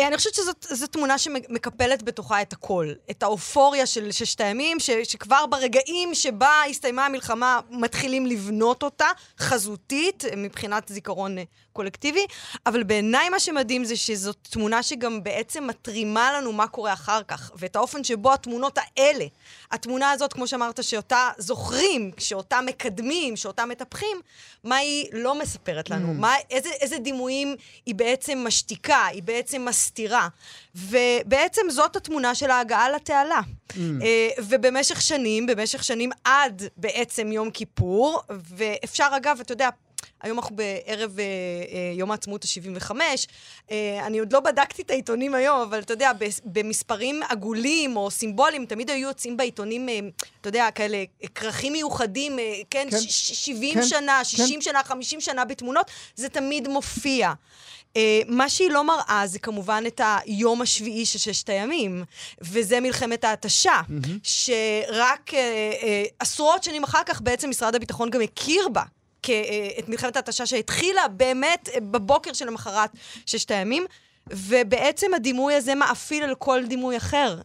אה, 0.00 0.08
אני 0.08 0.16
חושבת 0.16 0.34
שזו 0.34 0.86
תמונה 0.86 1.18
שמקפלת 1.18 2.02
בתוכה 2.02 2.42
את 2.42 2.52
הכל. 2.52 2.92
את 3.10 3.22
האופוריה 3.22 3.86
של 3.86 4.12
ששת 4.12 4.40
הימים, 4.40 4.80
ש, 4.80 4.90
שכבר 4.90 5.46
ברגעים 5.46 6.14
שבה 6.14 6.62
הסתיימה 6.70 7.06
המלחמה, 7.06 7.60
מתחילים 7.70 8.26
לבנות 8.26 8.82
אותה, 8.82 9.08
חזותית, 9.40 10.24
מבחינת 10.36 10.88
זיכרון 10.88 11.38
אה, 11.38 11.44
קולקטיבי. 11.78 12.26
אבל 12.66 12.82
בעיניי 12.82 13.28
מה 13.28 13.40
שמדהים 13.40 13.84
זה 13.84 13.96
שזאת 13.96 14.36
תמונה 14.50 14.82
שגם 14.82 15.22
בעצם 15.22 15.66
מתרימה 15.66 16.32
לנו 16.32 16.52
מה 16.52 16.66
קורה 16.66 16.92
אחר 16.92 17.22
כך, 17.28 17.50
ואת 17.54 17.76
האופן 17.76 18.04
שבו 18.04 18.32
התמונות 18.32 18.78
האלה, 18.78 19.24
התמונה 19.70 20.10
הזאת, 20.10 20.32
כמו 20.32 20.46
שאמרת, 20.46 20.84
שאותה 20.84 21.30
זוכרים, 21.38 22.10
שאותה 22.18 22.60
מקדמים, 22.60 23.36
שאותה 23.36 23.66
מטפחים, 23.66 24.16
מה 24.64 24.76
היא 24.76 25.06
לא 25.12 25.38
מספרת 25.38 25.90
לנו, 25.90 26.08
mm. 26.08 26.20
מה, 26.20 26.34
איזה, 26.50 26.68
איזה 26.80 26.98
דימויים 26.98 27.56
היא 27.86 27.94
בעצם 27.94 28.44
משתיקה, 28.46 29.06
היא 29.06 29.22
בעצם 29.22 29.64
מסתירה. 29.64 30.28
ובעצם 30.74 31.62
זאת 31.70 31.96
התמונה 31.96 32.34
של 32.34 32.50
ההגעה 32.50 32.90
לתעלה. 32.90 33.40
Mm. 33.40 33.74
אה, 34.02 34.28
ובמשך 34.38 35.00
שנים, 35.00 35.46
במשך 35.46 35.84
שנים 35.84 36.10
עד 36.24 36.62
בעצם 36.76 37.32
יום 37.32 37.50
כיפור, 37.50 38.22
ואפשר 38.30 39.08
אגב, 39.16 39.38
אתה 39.40 39.52
יודע, 39.52 39.68
היום 40.22 40.38
אנחנו 40.38 40.56
בערב 40.56 41.18
אה, 41.18 41.24
אה, 41.24 41.92
יום 41.94 42.10
העצמאות 42.10 42.44
ה-75. 42.44 42.90
אה, 43.70 44.06
אני 44.06 44.18
עוד 44.18 44.32
לא 44.32 44.40
בדקתי 44.40 44.82
את 44.82 44.90
העיתונים 44.90 45.34
היום, 45.34 45.60
אבל 45.60 45.78
אתה 45.78 45.92
יודע, 45.92 46.10
במספרים 46.44 47.20
עגולים 47.28 47.96
או 47.96 48.10
סימבוליים, 48.10 48.66
תמיד 48.66 48.90
היו 48.90 49.08
יוצאים 49.08 49.36
בעיתונים, 49.36 49.88
אה, 49.88 49.98
אתה 50.40 50.48
יודע, 50.48 50.68
כאלה 50.74 51.04
כרכים 51.34 51.72
מיוחדים, 51.72 52.38
אה, 52.38 52.60
כן, 52.70 52.88
כן. 52.90 52.98
70 53.08 53.74
כן, 53.74 53.86
שנה, 53.86 54.24
60 54.24 54.54
כן. 54.54 54.60
שנה, 54.60 54.84
50 54.84 55.20
שנה 55.20 55.44
בתמונות, 55.44 55.90
זה 56.16 56.28
תמיד 56.28 56.68
מופיע. 56.68 57.32
Uh, 57.88 58.00
מה 58.26 58.48
שהיא 58.48 58.70
לא 58.70 58.84
מראה 58.84 59.22
זה 59.26 59.38
כמובן 59.38 59.84
את 59.86 60.00
היום 60.04 60.62
השביעי 60.62 61.06
של 61.06 61.18
ששת 61.18 61.48
הימים, 61.48 62.04
וזה 62.40 62.80
מלחמת 62.80 63.24
ההתשה, 63.24 63.80
mm-hmm. 63.80 64.08
שרק 64.22 65.30
uh, 65.30 65.32
uh, 65.32 65.84
עשרות 66.18 66.64
שנים 66.64 66.84
אחר 66.84 67.02
כך 67.06 67.20
בעצם 67.20 67.50
משרד 67.50 67.74
הביטחון 67.74 68.10
גם 68.10 68.20
הכיר 68.20 68.68
בה. 68.68 68.82
את 69.78 69.88
מלחמת 69.88 70.16
ההתשה 70.16 70.46
שהתחילה 70.46 71.08
באמת 71.08 71.68
בבוקר 71.76 72.32
של 72.32 72.46
למחרת 72.46 72.90
ששת 73.26 73.50
הימים. 73.50 73.86
ובעצם 74.30 75.14
הדימוי 75.14 75.54
הזה 75.54 75.74
מאפיל 75.74 76.22
על 76.22 76.34
כל 76.34 76.66
דימוי 76.66 76.96
אחר. 76.96 77.40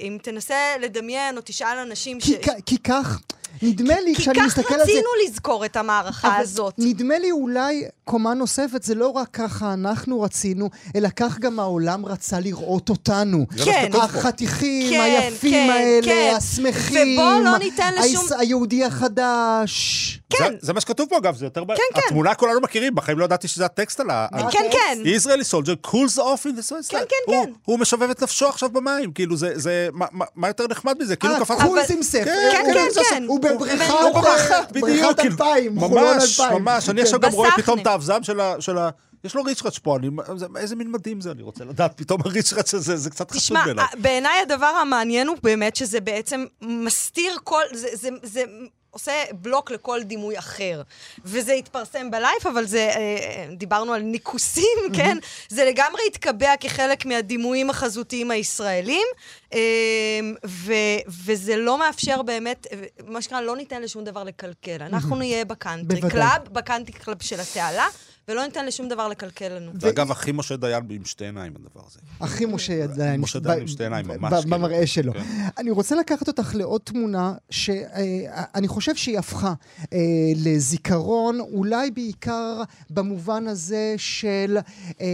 אם 0.00 0.18
תנסה 0.22 0.56
לדמיין 0.80 1.36
או 1.36 1.42
תשאל 1.44 1.78
אנשים 1.78 2.20
כי, 2.20 2.26
ש... 2.26 2.46
כי 2.66 2.78
כך... 2.78 3.20
נדמה 3.62 4.00
לי, 4.00 4.14
כשאני 4.14 4.42
מסתכל 4.46 4.74
על 4.74 4.80
זה... 4.80 4.86
כי 4.86 4.92
כך 4.92 4.96
רצינו 4.96 5.08
לזכור 5.26 5.64
את 5.64 5.76
המערכה 5.76 6.36
הזאת. 6.36 6.74
נדמה 6.78 7.18
לי 7.18 7.30
אולי 7.30 7.84
קומה 8.04 8.34
נוספת, 8.34 8.82
זה 8.82 8.94
לא 8.94 9.08
רק 9.08 9.28
ככה 9.32 9.72
אנחנו 9.72 10.20
רצינו, 10.20 10.70
אלא 10.96 11.08
כך 11.16 11.38
גם 11.38 11.60
העולם 11.60 12.06
רצה 12.06 12.40
לראות 12.40 12.88
אותנו. 12.88 13.46
כן. 13.64 13.90
החתיכים, 13.94 14.90
כן, 14.90 15.00
היפים 15.00 15.52
כן, 15.52 15.70
האלה, 15.70 16.06
כן. 16.06 16.34
השמחים. 16.36 17.18
ובואו 17.18 17.40
לא 17.40 17.58
ניתן 17.58 17.92
לשום... 17.94 18.26
היהודי 18.38 18.84
החדש. 18.84 20.20
כן. 20.30 20.38
זה, 20.38 20.56
זה 20.60 20.72
מה 20.72 20.80
שכתוב 20.80 21.08
פה, 21.08 21.18
אגב, 21.18 21.36
זה 21.36 21.46
יותר... 21.46 21.64
כן, 21.66 21.74
כן. 21.94 22.00
התמונה 22.06 22.34
כולנו 22.34 22.60
מכירים, 22.60 22.94
בחיים 22.94 23.18
לא 23.18 23.24
ידעתי 23.24 23.48
שזה 23.48 23.64
הטקסט 23.64 24.00
על 24.00 24.10
ה... 24.10 24.26
כן, 24.50 24.64
כן. 24.70 24.98
Israeli 25.04 25.44
soldier 25.52 25.88
cools 25.90 26.18
off 26.18 26.44
in 26.44 26.58
the 26.58 26.70
Swiss 26.70 26.88
כן, 26.88 26.98
כן, 27.08 27.32
כן. 27.32 27.50
הוא 27.64 27.78
משובב 27.78 28.10
את 28.10 28.22
נפשו 28.22 28.48
עכשיו 28.48 28.70
במים, 28.70 29.12
כאילו, 29.12 29.36
זה... 29.36 29.88
מה 30.36 30.48
יותר 30.48 30.66
נחמד 30.70 30.94
מזה? 31.00 31.16
כאילו 31.16 31.34
קפץ... 31.40 31.60
אה, 31.60 31.66
קולס 31.66 31.90
עם 31.90 32.02
ספר. 32.02 32.24
כן, 32.24 32.64
כן, 32.74 32.88
כן. 33.10 33.24
הוא 33.44 33.50
בבריכה, 33.50 33.94
בריכת 34.70 35.20
אלפיים, 35.20 35.80
חולון 35.80 36.04
אלפיים. 36.04 36.18
ממש, 36.18 36.40
ממש. 36.40 36.88
אני 36.88 37.02
עכשיו 37.02 37.20
גם 37.20 37.32
רואה 37.32 37.50
פתאום 37.56 37.78
את 37.78 37.86
האבזם 37.86 38.22
של 38.60 38.78
ה... 38.78 38.90
יש 39.24 39.34
לו 39.34 39.42
ריצ'רץ' 39.42 39.78
פה, 39.78 39.96
אני, 39.96 40.08
איזה 40.56 40.76
מין 40.76 40.90
מדהים 40.90 41.20
זה, 41.20 41.30
אני 41.30 41.42
רוצה 41.42 41.64
לדעת, 41.64 41.92
פתאום 41.96 42.20
הריצ'רץ' 42.24 42.74
הזה, 42.74 42.96
זה 42.96 43.10
קצת 43.10 43.30
חשוב 43.30 43.56
בעיניי. 43.64 43.84
תשמע, 43.88 44.02
בעיניי 44.02 44.40
הדבר 44.42 44.66
המעניין 44.66 45.28
הוא 45.28 45.36
באמת 45.42 45.76
שזה 45.76 46.00
בעצם 46.00 46.44
מסתיר 46.62 47.36
כל, 47.44 47.62
זה, 47.72 47.88
זה, 47.92 48.08
זה 48.22 48.44
עושה 48.98 49.12
בלוק 49.32 49.70
לכל 49.70 50.02
דימוי 50.02 50.38
אחר. 50.38 50.82
וזה 51.24 51.52
התפרסם 51.52 52.10
בלייף, 52.10 52.46
אבל 52.46 52.64
זה, 52.64 52.90
אה, 52.96 53.46
דיברנו 53.56 53.92
על 53.92 54.02
ניקוסים, 54.02 54.78
כן? 54.96 55.18
זה 55.48 55.64
לגמרי 55.64 56.02
התקבע 56.06 56.54
כחלק 56.60 57.06
מהדימויים 57.06 57.70
החזותיים 57.70 58.30
הישראלים, 58.30 59.06
אה, 59.54 59.58
ו, 60.46 60.72
וזה 61.08 61.56
לא 61.56 61.78
מאפשר 61.78 62.22
באמת, 62.22 62.66
מה 63.06 63.22
שנקרא, 63.22 63.40
לא 63.40 63.56
ניתן 63.56 63.82
לשום 63.82 64.04
דבר 64.04 64.24
לקלקל. 64.24 64.82
אנחנו 64.82 65.16
נהיה 65.16 65.44
בקאנטרי 65.44 66.00
קלאב, 66.10 66.48
בקאנטרי 66.52 66.92
קלאב 66.92 67.22
של 67.22 67.40
התעלה. 67.40 67.88
ולא 68.28 68.44
ניתן 68.44 68.66
לשום 68.66 68.88
דבר 68.88 69.08
לקלקל 69.08 69.48
לנו. 69.48 69.72
ואגב, 69.80 70.10
הכי 70.10 70.32
משה 70.32 70.56
דיין 70.56 70.84
עם 70.90 71.04
שתי 71.04 71.24
עיניים, 71.24 71.52
הדבר 71.56 71.80
הזה. 71.86 71.98
הכי 72.18 72.46
משה 72.46 72.86
דיין. 72.86 73.20
משה 73.20 73.38
דיין 73.38 73.60
עם 73.60 73.66
שתי 73.66 73.82
עיניים, 73.82 74.08
ממש. 74.08 74.32
כאילו. 74.32 74.56
במראה 74.58 74.86
שלו. 74.86 75.12
כן. 75.12 75.20
אני 75.58 75.70
רוצה 75.70 75.96
לקחת 75.96 76.28
אותך 76.28 76.54
לעוד 76.54 76.80
תמונה, 76.84 77.34
שאני 77.50 78.66
אה, 78.66 78.68
חושב 78.68 78.94
שהיא 78.94 79.18
הפכה 79.18 79.54
אה, 79.92 79.98
לזיכרון, 80.36 81.40
אולי 81.40 81.90
בעיקר 81.90 82.62
במובן 82.90 83.46
הזה 83.46 83.94
של 83.96 84.58
אה, 85.00 85.06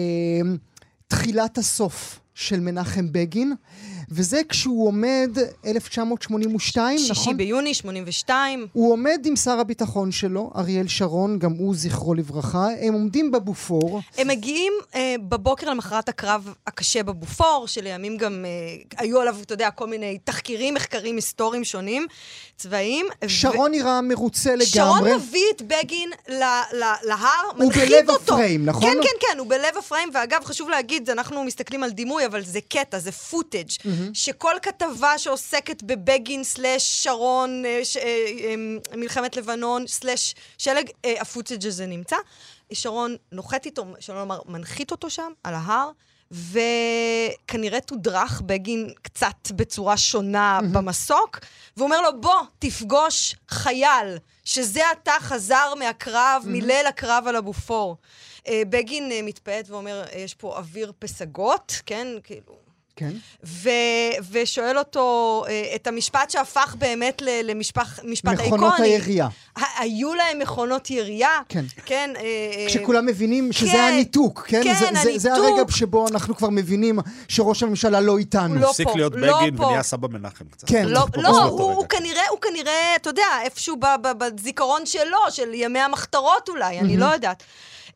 תחילת 1.09 1.59
הסוף 1.59 2.21
של 2.35 2.61
מנחם 2.61 3.13
בגין. 3.13 3.55
וזה 4.11 4.41
כשהוא 4.49 4.87
עומד, 4.89 5.31
1982, 5.67 6.99
שישי 6.99 7.11
נכון? 7.13 7.25
שישי 7.25 7.35
ביוני 7.35 7.75
82. 7.75 8.67
הוא 8.73 8.93
עומד 8.93 9.21
עם 9.25 9.37
שר 9.37 9.61
הביטחון 9.61 10.13
שלו, 10.13 10.51
אריאל 10.57 10.89
שרון, 10.89 11.39
גם 11.39 11.53
הוא 11.59 11.75
זכרו 11.77 12.15
לברכה, 12.15 12.67
הם 12.81 12.95
עומדים 12.95 13.31
בבופור. 13.31 14.01
הם 14.19 14.29
מגיעים 14.29 14.73
אה, 14.95 15.15
בבוקר 15.29 15.71
למחרת 15.71 16.09
הקרב 16.09 16.55
הקשה 16.67 17.03
בבופור, 17.03 17.65
שלימים 17.69 18.17
גם 18.17 18.45
אה, 18.45 18.51
היו 19.05 19.21
עליו, 19.21 19.37
אתה 19.43 19.55
יודע, 19.55 19.71
כל 19.71 19.87
מיני 19.87 20.19
תחקירים, 20.25 20.75
מחקרים 20.75 21.17
היסטוריים 21.17 21.65
שונים, 21.65 22.07
צבאיים. 22.57 23.07
שרון 23.29 23.71
ו... 23.71 23.75
נראה 23.75 24.01
מרוצה 24.03 24.51
לגמרי. 24.51 24.67
שרון 24.67 25.13
מביא 25.15 25.45
את 25.57 25.63
בגין 25.63 26.11
ל- 26.29 26.43
ל- 26.73 27.09
להר, 27.09 27.29
מנחית 27.59 27.83
אותו. 27.93 27.93
הוא 27.93 28.07
בלב 28.07 28.11
הפריים, 28.11 28.65
נכון? 28.67 28.83
כן, 28.83 28.99
כן, 29.03 29.27
כן, 29.33 29.39
הוא 29.39 29.47
בלב 29.47 29.77
הפריים, 29.79 30.09
ואגב, 30.15 30.45
חשוב 30.45 30.69
להגיד, 30.69 31.11
אנחנו 31.11 31.45
מסתכלים 31.45 31.83
על 31.83 31.91
דימוי, 31.91 32.27
אבל 32.27 32.45
זה 32.45 32.59
קטע, 32.69 32.99
זה 32.99 33.13
footage. 33.13 33.69
Mm-hmm. 33.69 33.89
שכל 34.15 34.55
כתבה 34.63 35.19
שעוסקת 35.19 35.83
בבגין 35.83 36.45
slash 36.45 37.05
שרון, 37.05 37.65
אה, 37.65 37.85
ש, 37.85 37.97
אה, 37.97 38.03
אה, 38.03 38.97
מלחמת 38.97 39.37
לבנון 39.37 39.87
slash 39.87 40.35
שלג, 40.59 40.91
ה 41.21 41.26
footage 41.27 41.67
הזה 41.67 41.87
נמצא. 41.87 42.17
שרון 42.73 43.17
נוחת 43.33 43.67
איתו, 43.67 43.85
שלא 44.01 44.21
לומר, 44.21 44.41
מנחית 44.47 44.91
אותו 44.91 45.11
שם, 45.11 45.33
על 45.45 45.55
ההר, 45.55 45.91
וכנראה 46.31 47.81
תודרך 47.81 48.43
בגין 48.47 48.91
קצת 49.03 49.51
בצורה 49.51 49.97
שונה 49.97 50.59
mm-hmm. 50.61 50.67
במסוק, 50.67 51.39
והוא 51.77 51.87
אומר 51.87 52.01
לו, 52.01 52.21
בוא, 52.21 52.41
תפגוש 52.59 53.37
חייל, 53.49 54.19
שזה 54.45 54.91
עתה 54.91 55.13
חזר 55.21 55.75
מהקרב, 55.79 56.43
mm-hmm. 56.45 56.49
מליל 56.49 56.87
הקרב 56.87 57.25
על 57.27 57.37
הבופור. 57.37 57.97
בגין 58.51 59.13
מתפעט 59.23 59.71
ואומר, 59.71 60.05
יש 60.17 60.35
פה 60.35 60.57
אוויר 60.57 60.93
פסגות, 60.99 61.81
כן? 61.87 62.07
כאילו, 62.25 62.64
כן. 62.97 63.11
ו- 63.45 63.71
ושואל 64.31 64.79
אותו 64.79 65.45
אה, 65.49 65.73
את 65.75 65.87
המשפט 65.87 66.31
שהפך 66.31 66.75
באמת 66.79 67.23
למשפט 67.45 67.89
האיקוני. 68.27 68.47
מכונות 68.47 68.75
הירייה. 68.79 69.29
היו 69.79 70.15
להם 70.15 70.39
מכונות 70.39 70.91
ירייה. 70.91 71.41
כן. 71.49 71.65
כן. 71.87 72.11
אה, 72.17 72.67
כשכולם 72.69 73.07
מבינים 73.07 73.53
שזה 73.53 73.71
כן, 73.73 73.91
הניתוק, 73.93 74.45
כן? 74.49 74.63
כן, 74.65 74.75
זה, 74.79 74.89
הניתוק. 74.89 75.13
זה, 75.13 75.19
זה 75.19 75.35
הרגע 75.35 75.63
שבו 75.71 76.09
אנחנו 76.09 76.37
כבר 76.37 76.51
מבינים 76.51 76.99
שראש 77.29 77.63
הממשלה 77.63 78.01
לא 78.01 78.19
איתנו. 78.19 78.55
לא 78.55 78.71
הפסיק 78.71 78.89
להיות 78.95 79.13
לא 79.17 79.39
בגין 79.41 79.61
ונהיה 79.61 79.83
סבא 79.83 80.09
מנחם 80.09 80.45
קצת. 80.51 80.69
כן. 80.69 80.89
לא, 80.89 81.07
לא 81.17 81.29
הוא, 81.29 81.61
הוא, 81.73 81.87
כנראה, 81.89 82.29
הוא 82.31 82.39
כנראה, 82.41 82.97
אתה 82.97 83.11
יודע, 83.11 83.27
איפשהו 83.45 83.77
בזיכרון 84.19 84.87
שלו, 84.87 85.19
של 85.31 85.55
ימי 85.55 85.81
המחתרות 85.81 86.49
אולי, 86.49 86.81
אני 86.81 86.97
לא 86.97 87.07
יודעת. 87.07 87.43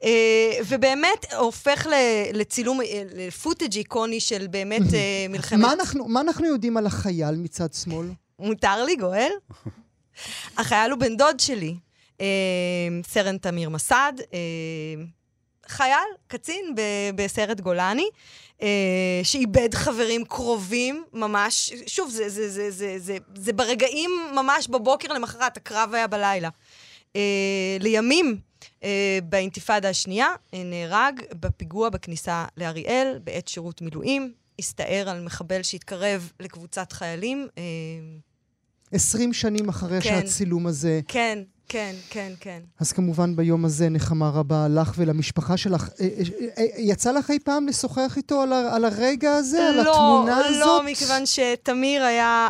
אה, 0.04 0.58
ובאמת 0.68 1.32
הופך 1.38 1.86
לצילום, 2.32 2.80
אה, 2.80 3.02
לפוטג' 3.14 3.76
איקוני 3.76 4.20
של 4.20 4.46
באמת 4.46 4.94
אה, 4.94 5.26
מלחמת... 5.30 5.60
מה 5.60 5.72
אנחנו, 5.72 6.08
מה 6.08 6.20
אנחנו 6.20 6.46
יודעים 6.46 6.76
על 6.76 6.86
החייל 6.86 7.34
מצד 7.34 7.74
שמאל? 7.74 8.06
מותר 8.38 8.84
לי, 8.84 8.96
גואל? 8.96 9.30
החייל 10.56 10.90
הוא 10.90 11.00
בן 11.00 11.16
דוד 11.16 11.40
שלי, 11.40 11.74
סרן 13.08 13.38
תמיר 13.38 13.68
מסד, 13.68 14.12
חייל, 15.66 16.08
קצין 16.26 16.74
בסיירת 17.14 17.60
גולני. 17.60 18.08
שאיבד 19.22 19.74
חברים 19.74 20.24
קרובים 20.24 21.04
ממש, 21.12 21.72
שוב, 21.86 22.10
זה, 22.10 22.28
זה, 22.28 22.50
זה, 22.50 22.70
זה, 22.70 22.94
זה, 22.98 23.16
זה 23.34 23.52
ברגעים 23.52 24.10
ממש 24.34 24.68
בבוקר 24.68 25.12
למחרת, 25.12 25.56
הקרב 25.56 25.94
היה 25.94 26.06
בלילה. 26.06 26.48
לימים 27.80 28.40
באינתיפאדה 29.24 29.88
השנייה, 29.88 30.28
אה, 30.54 30.62
נהרג 30.64 31.20
בפיגוע 31.40 31.88
בכניסה 31.88 32.44
לאריאל 32.56 33.18
בעת 33.24 33.48
שירות 33.48 33.82
מילואים. 33.82 34.32
הסתער 34.58 35.08
על 35.08 35.20
מחבל 35.20 35.62
שהתקרב 35.62 36.32
לקבוצת 36.40 36.92
חיילים. 36.92 37.48
20 38.92 39.28
אה, 39.28 39.34
שנים 39.34 39.68
אחרי 39.68 40.00
כן, 40.00 40.20
שהצילום 40.20 40.66
הזה... 40.66 41.00
כן, 41.08 41.38
כן, 41.68 41.94
כן, 42.10 42.32
כן. 42.40 42.60
אז 42.80 42.92
כמובן 42.92 43.36
ביום 43.36 43.64
הזה 43.64 43.88
נחמה 43.88 44.28
רבה 44.28 44.68
לך 44.68 44.92
ולמשפחה 44.96 45.56
שלך. 45.56 45.88
יצא 46.78 47.12
לך 47.12 47.30
אי 47.30 47.38
פעם 47.38 47.66
לשוחח 47.66 48.14
איתו 48.16 48.42
על, 48.42 48.84
הרגע 48.84 49.32
הזה, 49.32 49.58
לא, 49.58 49.68
על 49.68 49.80
התמונה 49.80 50.40
לא, 50.40 50.46
הזאת? 50.46 50.60
לא, 50.60 50.82
מכיוון 50.86 51.22
שתמיר 51.26 52.04
היה... 52.04 52.48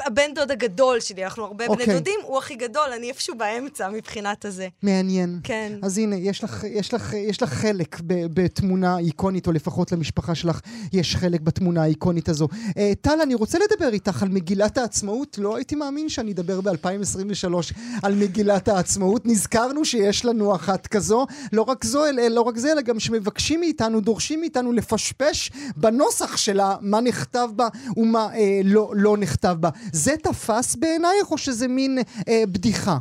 הבן 0.00 0.34
דוד 0.34 0.50
הגדול 0.50 1.00
שלי, 1.00 1.24
אנחנו 1.24 1.44
הרבה 1.44 1.64
okay. 1.64 1.68
בני 1.68 1.82
אוקיי. 1.82 1.94
דודים, 1.94 2.20
הוא 2.22 2.38
הכי 2.38 2.54
גדול, 2.54 2.92
אני 2.96 3.08
איפשהו 3.08 3.34
באמצע 3.38 3.88
מבחינת 3.88 4.44
הזה. 4.44 4.68
מעניין. 4.82 5.40
כן. 5.44 5.72
אז 5.82 5.98
הנה, 5.98 6.16
יש 6.16 6.44
לך, 6.44 6.64
יש 6.64 6.94
לך, 6.94 7.12
יש 7.12 7.42
לך 7.42 7.52
חלק 7.52 8.00
ב, 8.06 8.14
בתמונה 8.34 8.98
איקונית, 8.98 9.46
או 9.46 9.52
לפחות 9.52 9.92
למשפחה 9.92 10.34
שלך 10.34 10.60
יש 10.92 11.16
חלק 11.16 11.40
בתמונה 11.40 11.82
האיקונית 11.82 12.28
הזו. 12.28 12.48
Uh, 12.68 12.74
טל, 13.00 13.20
אני 13.22 13.34
רוצה 13.34 13.58
לדבר 13.58 13.88
איתך 13.92 14.22
על 14.22 14.28
מגילת 14.28 14.78
העצמאות. 14.78 15.38
לא 15.38 15.56
הייתי 15.56 15.74
מאמין 15.74 16.08
שאני 16.08 16.32
אדבר 16.32 16.60
ב-2023 16.60 17.54
על 18.02 18.14
מגילת 18.14 18.68
העצמאות. 18.68 19.26
נזכרנו 19.26 19.84
שיש 19.84 20.24
לנו 20.24 20.54
אחת 20.54 20.86
כזו. 20.86 21.26
לא 21.52 21.62
רק 21.62 21.84
זו, 21.84 22.06
אלא, 22.06 22.22
לא 22.28 22.40
רק 22.40 22.56
זה, 22.56 22.72
אלא 22.72 22.80
גם 22.80 23.00
שמבקשים 23.00 23.60
מאיתנו, 23.60 24.00
דורשים 24.00 24.40
מאיתנו 24.40 24.72
לפשפש 24.72 25.50
בנוסח 25.76 26.36
שלה 26.36 26.76
מה 26.80 27.00
נכתב 27.00 27.48
בה 27.56 27.68
ומה 27.96 28.28
אה, 28.34 28.60
לא, 28.64 28.92
לא 28.94 29.16
נכתב 29.16 29.56
בה. 29.60 29.68
זה 29.92 30.12
תפס 30.16 30.76
בעינייך 30.76 31.30
או 31.30 31.38
שזה 31.38 31.68
מין 31.68 31.98
אה, 32.28 32.42
בדיחה? 32.46 32.96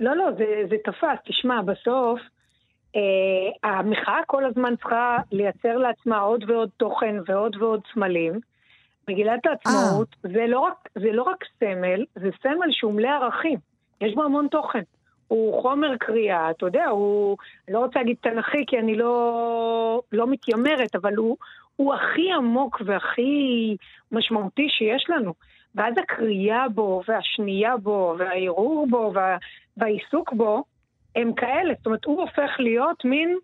לא, 0.00 0.16
לא, 0.16 0.24
זה, 0.38 0.44
זה 0.70 0.76
תפס. 0.84 1.18
תשמע, 1.24 1.62
בסוף 1.62 2.20
אה, 2.96 3.70
המחאה 3.70 4.20
כל 4.26 4.44
הזמן 4.44 4.76
צריכה 4.76 5.16
לייצר 5.32 5.76
לעצמה 5.76 6.18
עוד 6.18 6.50
ועוד 6.50 6.68
תוכן 6.76 7.16
ועוד 7.26 7.56
ועוד 7.56 7.80
סמלים. 7.94 8.40
מגילת 9.08 9.46
העצמאות 9.46 10.08
אה. 10.24 10.30
זה 10.32 10.46
לא, 10.48 10.60
רק, 10.60 10.88
זה 10.94 11.12
לא 11.12 11.22
רק 11.22 11.44
סמל, 11.58 12.04
זה 12.14 12.30
סמל 12.42 12.68
שהוא 12.70 12.94
מלא 12.94 13.08
ערכים. 13.08 13.58
יש 14.00 14.14
בו 14.14 14.22
המון 14.22 14.48
תוכן. 14.50 14.82
הוא 15.28 15.62
חומר 15.62 15.96
קריאה, 15.96 16.50
אתה 16.50 16.66
יודע, 16.66 16.86
הוא, 16.86 17.36
לא 17.68 17.78
רוצה 17.78 17.98
להגיד 17.98 18.16
תנכי 18.20 18.64
כי 18.66 18.78
אני 18.78 18.96
לא, 18.96 20.02
לא 20.12 20.26
מתיימרת, 20.26 20.94
אבל 20.94 21.14
הוא, 21.14 21.36
הוא 21.76 21.94
הכי 21.94 22.32
עמוק 22.32 22.82
והכי 22.84 23.76
משמעותי 24.12 24.66
שיש 24.68 25.06
לנו. 25.08 25.34
ואז 25.76 25.94
הקריאה 25.98 26.68
בו, 26.68 27.02
והשנייה 27.08 27.76
בו, 27.76 28.14
והערעור 28.18 28.86
בו, 28.90 29.10
וה, 29.14 29.36
והעיסוק 29.76 30.32
בו, 30.32 30.64
הם 31.16 31.32
כאלה. 31.32 31.74
זאת 31.76 31.86
אומרת, 31.86 32.04
הוא 32.04 32.20
הופך 32.20 32.50
להיות 32.58 33.04
מין 33.04 33.36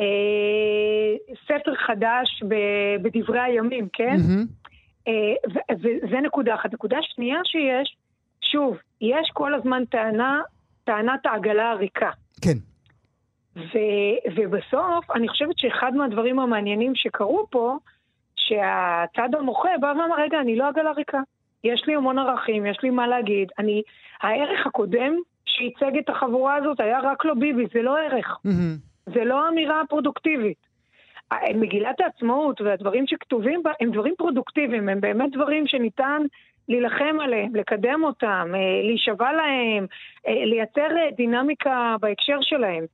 אה, 0.00 1.34
ספר 1.44 1.74
חדש 1.86 2.42
ב, 2.48 2.54
בדברי 3.02 3.40
הימים, 3.40 3.88
כן? 3.92 4.16
Mm-hmm. 4.16 4.68
אה, 5.08 5.74
וזה 5.76 6.20
נקודה 6.20 6.54
אחת. 6.54 6.72
נקודה 6.72 6.98
שנייה 7.02 7.38
שיש, 7.44 7.96
שוב, 8.52 8.76
יש 9.00 9.30
כל 9.32 9.54
הזמן 9.54 9.84
טענה, 9.84 10.40
טענת 10.84 11.26
העגלה 11.26 11.70
הריקה. 11.70 12.10
כן. 12.44 12.58
ו- 13.56 14.30
ובסוף, 14.36 15.10
אני 15.14 15.28
חושבת 15.28 15.58
שאחד 15.58 15.94
מהדברים 15.94 16.40
המעניינים 16.40 16.92
שקרו 16.94 17.46
פה, 17.50 17.76
שהצד 18.36 19.34
המוחה 19.38 19.68
בא 19.80 19.86
ואמר, 19.86 20.14
רגע, 20.18 20.40
אני 20.40 20.56
לא 20.56 20.68
עגלה 20.68 20.92
ריקה. 20.92 21.20
יש 21.64 21.86
לי 21.86 21.94
המון 21.94 22.18
ערכים, 22.18 22.66
יש 22.66 22.78
לי 22.82 22.90
מה 22.90 23.06
להגיד. 23.06 23.48
אני, 23.58 23.82
הערך 24.22 24.66
הקודם 24.66 25.16
שייצג 25.46 25.98
את 25.98 26.08
החבורה 26.08 26.54
הזאת 26.54 26.80
היה 26.80 27.00
רק 27.00 27.24
לא 27.24 27.34
ביבי, 27.34 27.66
זה 27.72 27.82
לא 27.82 27.98
ערך. 27.98 28.36
Mm-hmm. 28.46 29.12
זה 29.14 29.24
לא 29.24 29.48
אמירה 29.48 29.82
פרודוקטיבית. 29.88 30.68
מגילת 31.54 32.00
העצמאות 32.00 32.60
והדברים 32.60 33.06
שכתובים 33.06 33.62
בה 33.62 33.70
הם 33.80 33.90
דברים 33.90 34.14
פרודוקטיביים, 34.18 34.88
הם 34.88 35.00
באמת 35.00 35.32
דברים 35.32 35.66
שניתן 35.66 36.22
להילחם 36.68 37.16
עליהם, 37.20 37.56
לקדם 37.56 38.04
אותם, 38.04 38.50
אה, 38.54 38.82
להישבע 38.82 39.32
להם, 39.32 39.86
אה, 40.26 40.44
לייצר 40.44 40.96
אה, 40.96 41.10
דינמיקה 41.16 41.96
בהקשר 42.00 42.38
שלהם. 42.40 42.84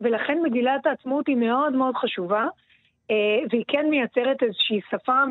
ולכן 0.00 0.38
מגילת 0.42 0.86
העצמאות 0.86 1.26
היא 1.26 1.36
מאוד 1.36 1.72
מאוד 1.72 1.94
חשובה, 1.96 2.46
והיא 3.50 3.64
כן 3.68 3.86
מייצרת 3.90 4.42
איזושהי 4.42 4.80
שפה 4.90 5.22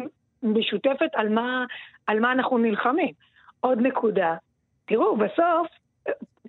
משותפת 0.43 1.09
על 1.13 1.29
מה, 1.29 1.65
על 2.07 2.19
מה 2.19 2.31
אנחנו 2.31 2.57
נלחמים. 2.57 3.13
עוד 3.59 3.81
נקודה, 3.81 4.35
תראו, 4.85 5.17
בסוף 5.17 5.67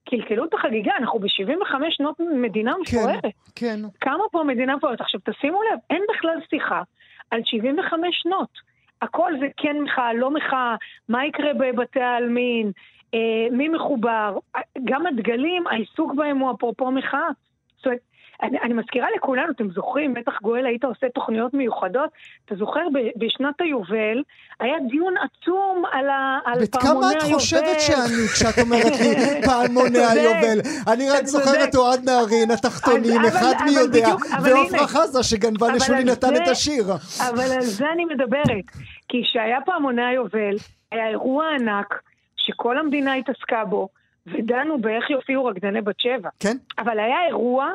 קלקלו 0.05 0.44
את 0.44 0.55
החגיגה, 0.55 0.92
אנחנו 0.98 1.18
ב-75 1.18 1.74
שנות 1.90 2.20
מדינה 2.20 2.72
כן, 2.72 2.80
מפוארת. 2.98 3.22
כן, 3.22 3.30
כן. 3.55 3.80
כמה 4.00 4.24
פה 4.30 4.44
מדינה 4.46 4.76
מפוארת? 4.76 5.00
עכשיו, 5.00 5.20
תשימו 5.24 5.61
לב, 5.62 5.78
אין 5.90 6.02
בכלל 6.14 6.38
שיחה 6.50 6.82
על 7.30 7.40
75 7.44 8.09
שנות. 8.22 8.74
הכל 9.02 9.32
זה 9.40 9.46
כן 9.57 9.76
מחאה, 9.82 10.14
לא 10.14 10.30
מחאה, 10.30 10.76
מה 11.09 11.26
יקרה 11.26 11.55
בבתי 11.55 12.00
העלמין, 12.00 12.72
אה, 13.14 13.46
מי 13.50 13.68
מחובר. 13.68 14.38
גם 14.84 15.07
הדגלים, 15.07 15.66
העיסוק 15.66 16.14
בהם 16.14 16.38
הוא 16.38 16.50
אפרופו 16.50 16.90
מחאה. 16.90 17.28
זאת 17.76 17.86
אומרת, 17.86 18.00
אני, 18.45 18.59
אני 18.61 18.74
מזכירה 18.74 19.09
לכולנו, 19.16 19.53
אתם 19.53 19.70
זוכרים, 19.70 20.14
בטח 20.14 20.32
גואל 20.42 20.66
היית 20.66 20.84
עושה 20.84 21.07
תוכניות 21.14 21.55
מיוחדות, 21.55 22.11
אתה 22.45 22.55
זוכר, 22.55 22.80
ב, 22.92 22.99
בשנת 23.24 23.61
היובל 23.61 24.22
היה 24.61 24.74
דיון 24.90 25.14
עצום 25.16 25.82
על, 25.92 26.09
ה, 26.09 26.38
על 26.45 26.66
פעמוני 26.66 27.07
היובל. 27.07 27.16
בת 27.16 27.22
כמה 27.22 27.28
את 27.28 27.34
חושבת 27.34 27.80
שאני 27.80 28.28
כשאת 28.34 28.59
אומרת 28.59 28.92
לי 29.01 29.14
פעמוני 29.49 29.99
היובל? 29.99 30.59
אני 30.92 31.11
רק 31.11 31.26
זוכר 31.26 31.64
את 31.64 31.74
אוהד 31.74 32.01
נהרין, 32.05 32.51
התחתונים, 32.51 33.20
אחד 33.28 33.55
מי 33.64 33.70
יודע, 33.70 34.09
ועופרה 34.45 34.86
חזה 34.86 35.22
שגנבה 35.22 35.72
לשולי 35.72 36.05
נתן 36.05 36.36
את 36.36 36.49
השיר. 36.49 36.84
אבל 37.28 37.53
על 37.55 37.61
זה 37.61 37.84
אני 37.92 38.05
מדברת, 38.05 38.64
כי 39.09 39.22
כשהיה 39.24 39.61
פעמוני 39.61 40.05
היובל, 40.05 40.57
היה 40.92 41.09
אירוע 41.09 41.45
ענק, 41.61 42.03
שכל 42.36 42.78
המדינה 42.78 43.14
התעסקה 43.14 43.64
בו, 43.64 43.88
ודנו 44.26 44.78
באיך 44.78 45.11
יופיעו 45.11 45.45
רקדני 45.45 45.80
בת 45.80 46.01
שבע. 46.01 46.28
כן. 46.40 46.57
אבל 46.78 46.99
היה 46.99 47.26
אירוע 47.28 47.72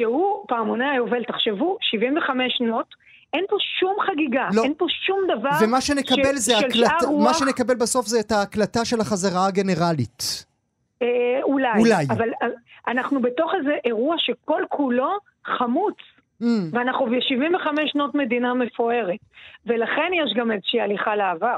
שהוא 0.00 0.44
פעמוני 0.48 0.88
היובל, 0.90 1.24
תחשבו, 1.24 1.78
75 1.80 2.52
שנות, 2.58 2.86
אין 3.32 3.44
פה 3.48 3.56
שום 3.80 3.96
חגיגה, 4.06 4.48
לא. 4.54 4.62
אין 4.64 4.74
פה 4.78 4.86
שום 5.06 5.18
דבר 5.24 5.50
ומה 5.66 5.80
שנקבל 5.80 6.36
ש... 6.36 6.38
זה 6.38 6.58
הקלטה, 6.58 7.06
רוח... 7.06 7.24
מה 7.24 7.34
שנקבל 7.34 7.74
בסוף 7.74 8.06
זה 8.06 8.20
את 8.20 8.32
ההקלטה 8.32 8.84
של 8.84 9.00
החזרה 9.00 9.46
הגנרלית. 9.46 10.44
אה, 11.02 11.06
אולי. 11.42 11.78
אולי. 11.78 12.04
אבל 12.10 12.28
אה, 12.42 12.48
אנחנו 12.88 13.22
בתוך 13.22 13.52
איזה 13.58 13.72
אירוע 13.84 14.16
שכל 14.18 14.62
כולו 14.68 15.10
חמוץ. 15.58 15.94
Mm. 16.42 16.44
ואנחנו 16.72 17.06
ב-75 17.06 17.66
שנות 17.86 18.14
מדינה 18.14 18.54
מפוארת. 18.54 19.18
ולכן 19.66 20.10
יש 20.14 20.34
גם 20.36 20.52
איזושהי 20.52 20.80
הליכה 20.80 21.16
לעבר. 21.16 21.56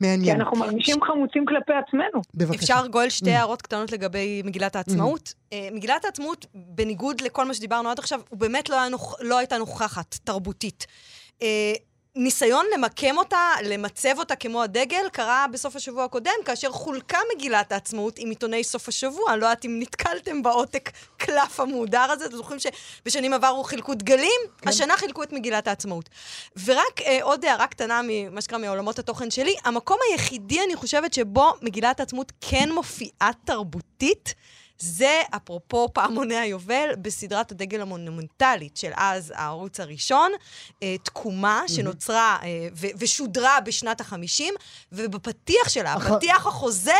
מעניין. 0.00 0.36
כי 0.36 0.42
אנחנו 0.42 0.56
מרגישים 0.56 1.02
חמוצים 1.02 1.44
כלפי 1.46 1.72
עצמנו. 1.86 2.20
בבקשה. 2.34 2.60
אפשר, 2.60 2.86
גואל, 2.86 3.08
שתי 3.08 3.34
mm. 3.34 3.38
הערות 3.38 3.62
קטנות 3.62 3.92
לגבי 3.92 4.42
מגילת 4.44 4.76
העצמאות. 4.76 5.28
Mm-hmm. 5.28 5.74
מגילת 5.74 6.04
העצמאות, 6.04 6.46
בניגוד 6.54 7.20
לכל 7.20 7.44
מה 7.44 7.54
שדיברנו 7.54 7.88
עד 7.88 7.98
עכשיו, 7.98 8.20
הוא 8.28 8.38
באמת 8.38 8.68
לא, 8.68 8.88
נוכ... 8.88 9.14
לא 9.20 9.38
הייתה 9.38 9.58
נוכחת 9.58 10.14
תרבותית. 10.24 10.86
ניסיון 12.20 12.66
למקם 12.74 13.18
אותה, 13.18 13.50
למצב 13.64 14.18
אותה 14.18 14.36
כמו 14.36 14.62
הדגל, 14.62 15.08
קרה 15.12 15.46
בסוף 15.52 15.76
השבוע 15.76 16.04
הקודם, 16.04 16.32
כאשר 16.44 16.70
חולקה 16.70 17.18
מגילת 17.34 17.72
העצמאות 17.72 18.18
עם 18.18 18.30
עיתוני 18.30 18.64
סוף 18.64 18.88
השבוע. 18.88 19.32
אני 19.32 19.40
לא 19.40 19.46
יודעת 19.46 19.64
אם 19.64 19.76
נתקלתם 19.80 20.42
בעותק 20.42 20.90
קלף 21.16 21.60
המהודר 21.60 22.00
הזה. 22.10 22.26
אתם 22.26 22.36
זוכרים 22.36 22.60
שבשנים 22.60 23.32
עברו 23.32 23.64
חילקו 23.64 23.94
דגלים? 23.94 24.40
כן. 24.60 24.68
השנה 24.68 24.96
חילקו 24.96 25.22
את 25.22 25.32
מגילת 25.32 25.68
העצמאות. 25.68 26.08
ורק 26.64 27.00
אה, 27.06 27.18
עוד 27.22 27.44
הערה 27.44 27.66
קטנה 27.66 28.00
ממה 28.08 28.40
שקרה 28.40 28.58
מעולמות 28.58 28.98
התוכן 28.98 29.30
שלי, 29.30 29.54
המקום 29.64 29.98
היחידי, 30.10 30.64
אני 30.64 30.76
חושבת, 30.76 31.14
שבו 31.14 31.52
מגילת 31.62 32.00
העצמאות 32.00 32.32
כן 32.40 32.72
מופיעה 32.72 33.30
תרבותית, 33.44 34.34
זה, 34.78 35.22
אפרופו 35.30 35.88
פעמוני 35.92 36.36
היובל, 36.36 36.88
בסדרת 37.02 37.52
הדגל 37.52 37.80
המונומנטלית 37.80 38.76
של 38.76 38.90
אז, 38.96 39.32
הערוץ 39.36 39.80
הראשון, 39.80 40.32
אה, 40.82 40.96
תקומה 41.02 41.62
שנוצרה 41.66 42.38
אה, 42.42 42.68
ושודרה 42.98 43.60
בשנת 43.60 44.00
החמישים, 44.00 44.54
ובפתיח 44.92 45.68
שלה, 45.68 45.92
הפתיח 45.92 46.46
החוזר, 46.46 46.92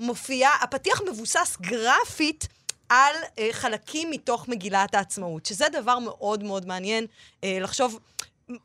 מופיע, 0.00 0.48
הפתיח 0.62 1.00
מבוסס 1.10 1.56
גרפית. 1.60 2.48
על 2.88 3.14
אה, 3.38 3.48
חלקים 3.52 4.10
מתוך 4.10 4.48
מגילת 4.48 4.94
העצמאות, 4.94 5.46
שזה 5.46 5.66
דבר 5.72 5.98
מאוד 5.98 6.42
מאוד 6.42 6.66
מעניין 6.66 7.06
אה, 7.44 7.58
לחשוב 7.60 7.98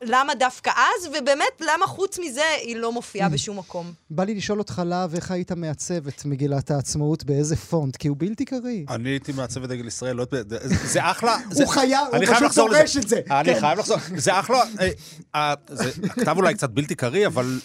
למה 0.02 0.34
דווקא 0.34 0.70
אז, 0.70 1.06
ובאמת, 1.06 1.60
למה 1.60 1.86
חוץ 1.86 2.18
מזה 2.18 2.44
היא 2.62 2.76
לא 2.76 2.92
מופיעה 2.92 3.28
mm. 3.28 3.32
בשום 3.32 3.58
מקום. 3.58 3.92
בא 4.10 4.24
לי 4.24 4.34
לשאול 4.34 4.58
אותך, 4.58 4.82
להב, 4.86 5.14
איך 5.14 5.30
היית 5.30 5.52
מעצב 5.52 6.06
את 6.06 6.24
מגילת 6.24 6.70
העצמאות, 6.70 7.24
באיזה 7.24 7.56
פונט? 7.56 7.96
כי 7.96 8.08
הוא 8.08 8.16
בלתי 8.20 8.44
קריא. 8.44 8.84
אני 8.88 9.08
הייתי 9.08 9.32
מעצב 9.32 9.62
את 9.64 9.68
דגל 9.68 9.86
ישראל, 9.86 10.16
לא 10.16 10.26
זה 10.84 11.10
אחלה. 11.10 11.36
הוא 11.54 11.66
חייב, 11.66 12.06
הוא 12.12 12.26
פשוט 12.34 12.54
דורש 12.54 12.96
את 12.96 13.08
זה. 13.08 13.20
אני 13.30 13.54
כן. 13.54 13.60
חייב 13.60 13.78
לחזור, 13.78 13.98
זה 14.16 14.40
אחלה. 14.40 14.62
אה, 14.80 14.90
אה, 15.34 15.54
הכתב 16.04 16.36
אולי 16.36 16.54
קצת 16.54 16.70
בלתי 16.70 16.94
קריא, 16.94 17.26
אבל 17.26 17.60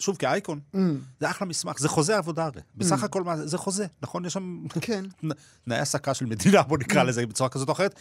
שוב, 0.00 0.16
כאייקון, 0.16 0.60
mm. 0.74 0.78
זה 1.20 1.30
אחלה 1.30 1.48
מסמך, 1.48 1.78
זה 1.78 1.88
חוזה 1.88 2.16
עבודה 2.16 2.44
הרי. 2.44 2.60
בסך 2.76 3.02
mm. 3.02 3.04
הכל, 3.04 3.22
זה 3.44 3.58
חוזה, 3.58 3.86
נכון? 4.02 4.24
יש 4.24 4.32
שם 4.32 4.64
כן. 4.80 5.04
תנאי 5.64 5.78
העסקה 5.78 6.14
של 6.14 6.26
מדינה, 6.26 6.62
בוא 6.62 6.78
נקרא 6.78 7.02
לזה 7.02 7.26
בצורה 7.26 7.50
כזאת 7.50 7.68
או 7.68 7.72
אחרת. 7.72 7.94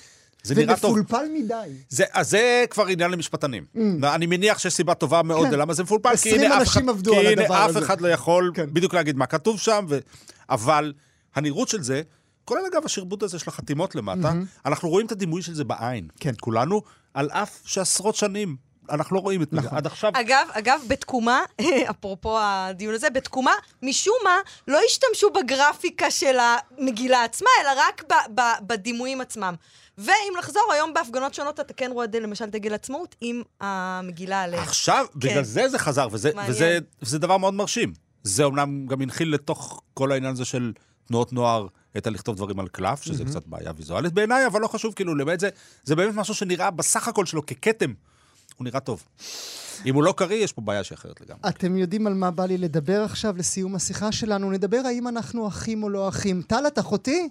זה 0.44 0.56
נראה 0.56 0.78
טוב. 0.78 0.96
זה 0.96 1.02
מפולפל 1.02 1.26
מדי. 1.34 1.70
זה, 1.90 2.04
אז 2.14 2.30
זה 2.30 2.66
כבר 2.70 2.88
עניין 2.88 3.12
למשפטנים. 3.12 3.66
Mm. 3.76 3.80
אני 4.04 4.26
מניח 4.26 4.60
שיש 4.60 4.74
סיבה 4.74 4.94
טובה 4.94 5.24
מאוד 5.24 5.48
כן. 5.48 5.60
למה 5.60 5.74
זה 5.74 5.84
מפולפל. 5.84 6.10
20 6.10 6.52
אנשים 6.52 6.90
עבדו 6.90 7.14
על 7.16 7.26
הדבר 7.26 7.42
הזה. 7.42 7.46
כי 7.46 7.54
הנה 7.54 7.66
אף 7.66 7.78
אחד 7.78 8.02
לא 8.02 8.08
יכול 8.08 8.52
כן. 8.56 8.74
בדיוק 8.74 8.94
להגיד 8.94 9.18
מה 9.18 9.26
כתוב 9.26 9.60
שם, 9.60 9.86
ו... 9.90 10.00
אבל 10.50 10.94
הנראות 11.36 11.68
של 11.68 11.84
זה, 11.84 12.02
כולל 12.46 12.62
אגב 12.74 12.86
השרבוט 12.86 13.24
הזה 13.24 13.40
של 13.40 13.46
החתימות 13.50 13.96
למטה, 13.96 14.32
mm-hmm. 14.32 14.62
אנחנו 14.66 14.90
רואים 14.90 15.06
את 15.06 15.12
הדימוי 15.12 15.42
של 15.42 15.54
זה 15.54 15.64
בעין. 15.64 16.08
כן. 16.20 16.34
כולנו, 16.40 16.82
על 17.14 17.30
אף 17.30 17.60
שעשרות 17.66 18.16
שנים 18.16 18.56
אנחנו 18.92 19.16
לא 19.16 19.22
רואים 19.22 19.42
את 19.42 19.48
זה. 19.52 19.58
נכון. 19.58 19.78
עד 19.78 19.86
עכשיו... 19.86 20.12
אגב, 20.16 20.48
אגב, 20.52 20.82
בתקומה, 20.88 21.44
אפרופו 21.92 22.40
הדיון 22.40 22.94
הזה, 22.94 23.10
בתקומה, 23.10 23.52
משום 23.84 24.16
מה, 24.24 24.38
לא 24.68 24.80
השתמשו 24.88 25.30
בגרפיקה 25.30 26.12
של 26.12 26.38
המגילה 26.40 27.24
עצמה, 27.24 27.50
אלא 27.62 27.70
רק 27.78 28.04
ב- 28.10 28.40
ב- 28.40 28.68
בדימויים 28.68 29.22
עצמם. 29.22 29.56
ואם 29.98 30.34
לחזור, 30.40 30.64
היום 30.74 30.94
בהפגנות 30.94 31.34
שונות 31.34 31.60
אתה 31.60 31.74
כן 31.74 31.92
רואה 31.94 32.06
למשל 32.22 32.46
דגל 32.46 32.74
עצמאות 32.74 33.16
עם 33.22 33.42
המגילה 33.62 34.42
עליה. 34.42 34.62
עכשיו, 34.62 35.06
כן. 35.12 35.20
בגלל 35.20 35.44
זה 35.44 35.70
זה 35.70 35.80
חזר, 35.80 36.08
וזה, 36.12 36.32
וזה, 36.48 36.80
וזה 37.02 37.20
דבר 37.20 37.38
מאוד 37.38 37.54
מרשים. 37.54 37.94
זה 38.24 38.44
אומנם 38.44 38.86
גם 38.88 39.02
הנחיל 39.02 39.34
לתוך 39.34 39.82
כל 39.94 40.12
העניין 40.12 40.34
הזה 40.34 40.46
של 40.46 40.74
תנועות 41.08 41.34
נוער, 41.34 41.68
את 41.98 42.08
הלכתוב 42.08 42.36
דברים 42.36 42.60
על 42.60 42.68
קלף, 42.68 43.02
שזה 43.02 43.24
mm-hmm. 43.24 43.28
קצת 43.28 43.48
בעיה 43.48 43.72
ויזואלית 43.76 44.14
בעיניי, 44.14 44.46
אבל 44.46 44.62
לא 44.62 44.68
חשוב, 44.68 44.94
כאילו, 44.94 45.18
באמת 45.18 45.40
זה, 45.40 45.50
זה 45.84 45.96
באמת 45.96 46.16
משהו 46.16 46.34
שנראה 46.34 46.72
בסך 46.72 47.08
הכל 47.08 47.26
שלו 47.26 47.46
ככתם. 47.46 47.94
הוא 48.60 48.66
נראה 48.66 48.80
טוב. 48.80 49.08
אם 49.86 49.96
הוא 49.96 50.04
לא 50.04 50.14
קריא, 50.18 50.44
יש 50.44 50.54
פה 50.54 50.62
בעיה 50.62 50.84
שאחרת 50.84 51.22
לגמרי. 51.22 51.42
אתם 51.50 51.78
יודעים 51.78 52.08
על 52.08 52.14
מה 52.14 52.32
בא 52.32 52.46
לי 52.46 52.58
לדבר 52.58 53.02
עכשיו 53.06 53.34
לסיום 53.38 53.76
השיחה 53.76 54.12
שלנו? 54.12 54.52
נדבר 54.52 54.82
האם 54.86 55.08
אנחנו 55.08 55.48
אחים 55.48 55.84
או 55.84 55.90
לא 55.90 56.10
אחים. 56.10 56.42
טל, 56.42 56.68
את 56.68 56.80
אחותי? 56.80 57.30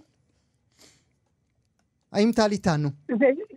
האם 2.13 2.31
טל 2.37 2.53
איתנו? 2.53 2.89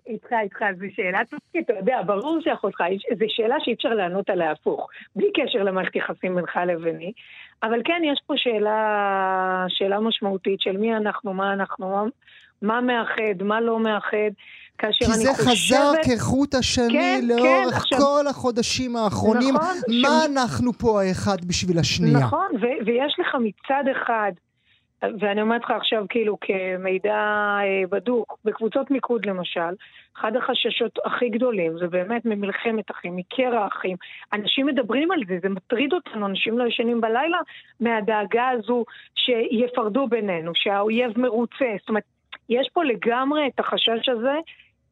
איתך, 0.07 0.33
איתך, 0.43 0.57
זו 0.79 0.85
שאלה 0.95 1.19
טובה, 1.29 1.59
אתה 1.59 1.73
יודע, 1.73 2.01
ברור 2.05 2.39
שאחותך, 2.41 2.83
זו 3.19 3.25
שאלה 3.27 3.55
שאי 3.59 3.73
אפשר 3.73 3.89
לענות 3.89 4.29
עליה 4.29 4.51
הפוך, 4.51 4.89
בלי 5.15 5.31
קשר 5.33 5.63
למערכת 5.63 5.95
יחסים 5.95 6.35
בינך 6.35 6.59
לביני, 6.67 7.11
אבל 7.63 7.81
כן, 7.85 8.01
יש 8.03 8.21
פה 8.27 8.33
שאלה, 8.37 9.65
שאלה 9.69 9.99
משמעותית 9.99 10.61
של 10.61 10.77
מי 10.77 10.95
אנחנו, 10.95 11.33
מה 11.33 11.53
אנחנו, 11.53 11.89
מה, 11.89 12.03
מה 12.61 12.81
מאחד, 12.81 13.43
מה 13.43 13.61
לא 13.61 13.79
מאחד. 13.79 14.31
כאשר 14.81 15.05
אני 15.05 15.13
חושבת... 15.13 15.35
כי 15.35 15.43
זה 15.43 15.51
חזר 15.51 15.91
כחוט 16.05 16.55
השני 16.55 16.93
כן, 16.93 17.21
לאורך 17.27 17.73
כן, 17.73 17.77
עכשיו... 17.77 17.99
כל 17.99 18.27
החודשים 18.29 18.95
האחרונים. 18.95 19.55
נכון, 19.55 19.75
מה 20.01 20.21
ש... 20.23 20.29
אנחנו 20.31 20.73
פה 20.73 21.01
האחד 21.01 21.45
בשביל 21.47 21.79
השנייה? 21.79 22.19
נכון, 22.19 22.47
ו- 22.61 22.85
ויש 22.85 23.15
לך 23.19 23.35
מצד 23.39 23.83
אחד 23.91 24.31
ואני 25.19 25.41
אומרת 25.41 25.63
לך 25.63 25.71
עכשיו 25.71 26.05
כאילו 26.09 26.37
כמידע 26.41 27.15
אה, 27.59 27.87
בדוק, 27.89 28.37
בקבוצות 28.45 28.91
מיקוד 28.91 29.25
למשל, 29.25 29.73
אחד 30.17 30.35
החששות 30.35 30.99
הכי 31.05 31.29
גדולים 31.29 31.77
זה 31.77 31.87
באמת 31.87 32.25
ממלחמת 32.25 32.91
אחים, 32.91 33.15
מקרע 33.15 33.67
אחים. 33.67 33.97
אנשים 34.33 34.65
מדברים 34.65 35.11
על 35.11 35.19
זה, 35.27 35.37
זה 35.41 35.49
מטריד 35.49 35.93
אותנו, 35.93 36.25
אנשים 36.25 36.57
לא 36.57 36.67
ישנים 36.67 37.01
בלילה 37.01 37.37
מהדאגה 37.79 38.49
הזו 38.49 38.85
שיפרדו 39.15 40.07
בינינו, 40.07 40.51
שהאויב 40.55 41.19
מרוצה. 41.19 41.65
זאת 41.79 41.89
אומרת, 41.89 42.03
יש 42.49 42.69
פה 42.73 42.83
לגמרי 42.83 43.47
את 43.47 43.59
החשש 43.59 44.09
הזה 44.09 44.35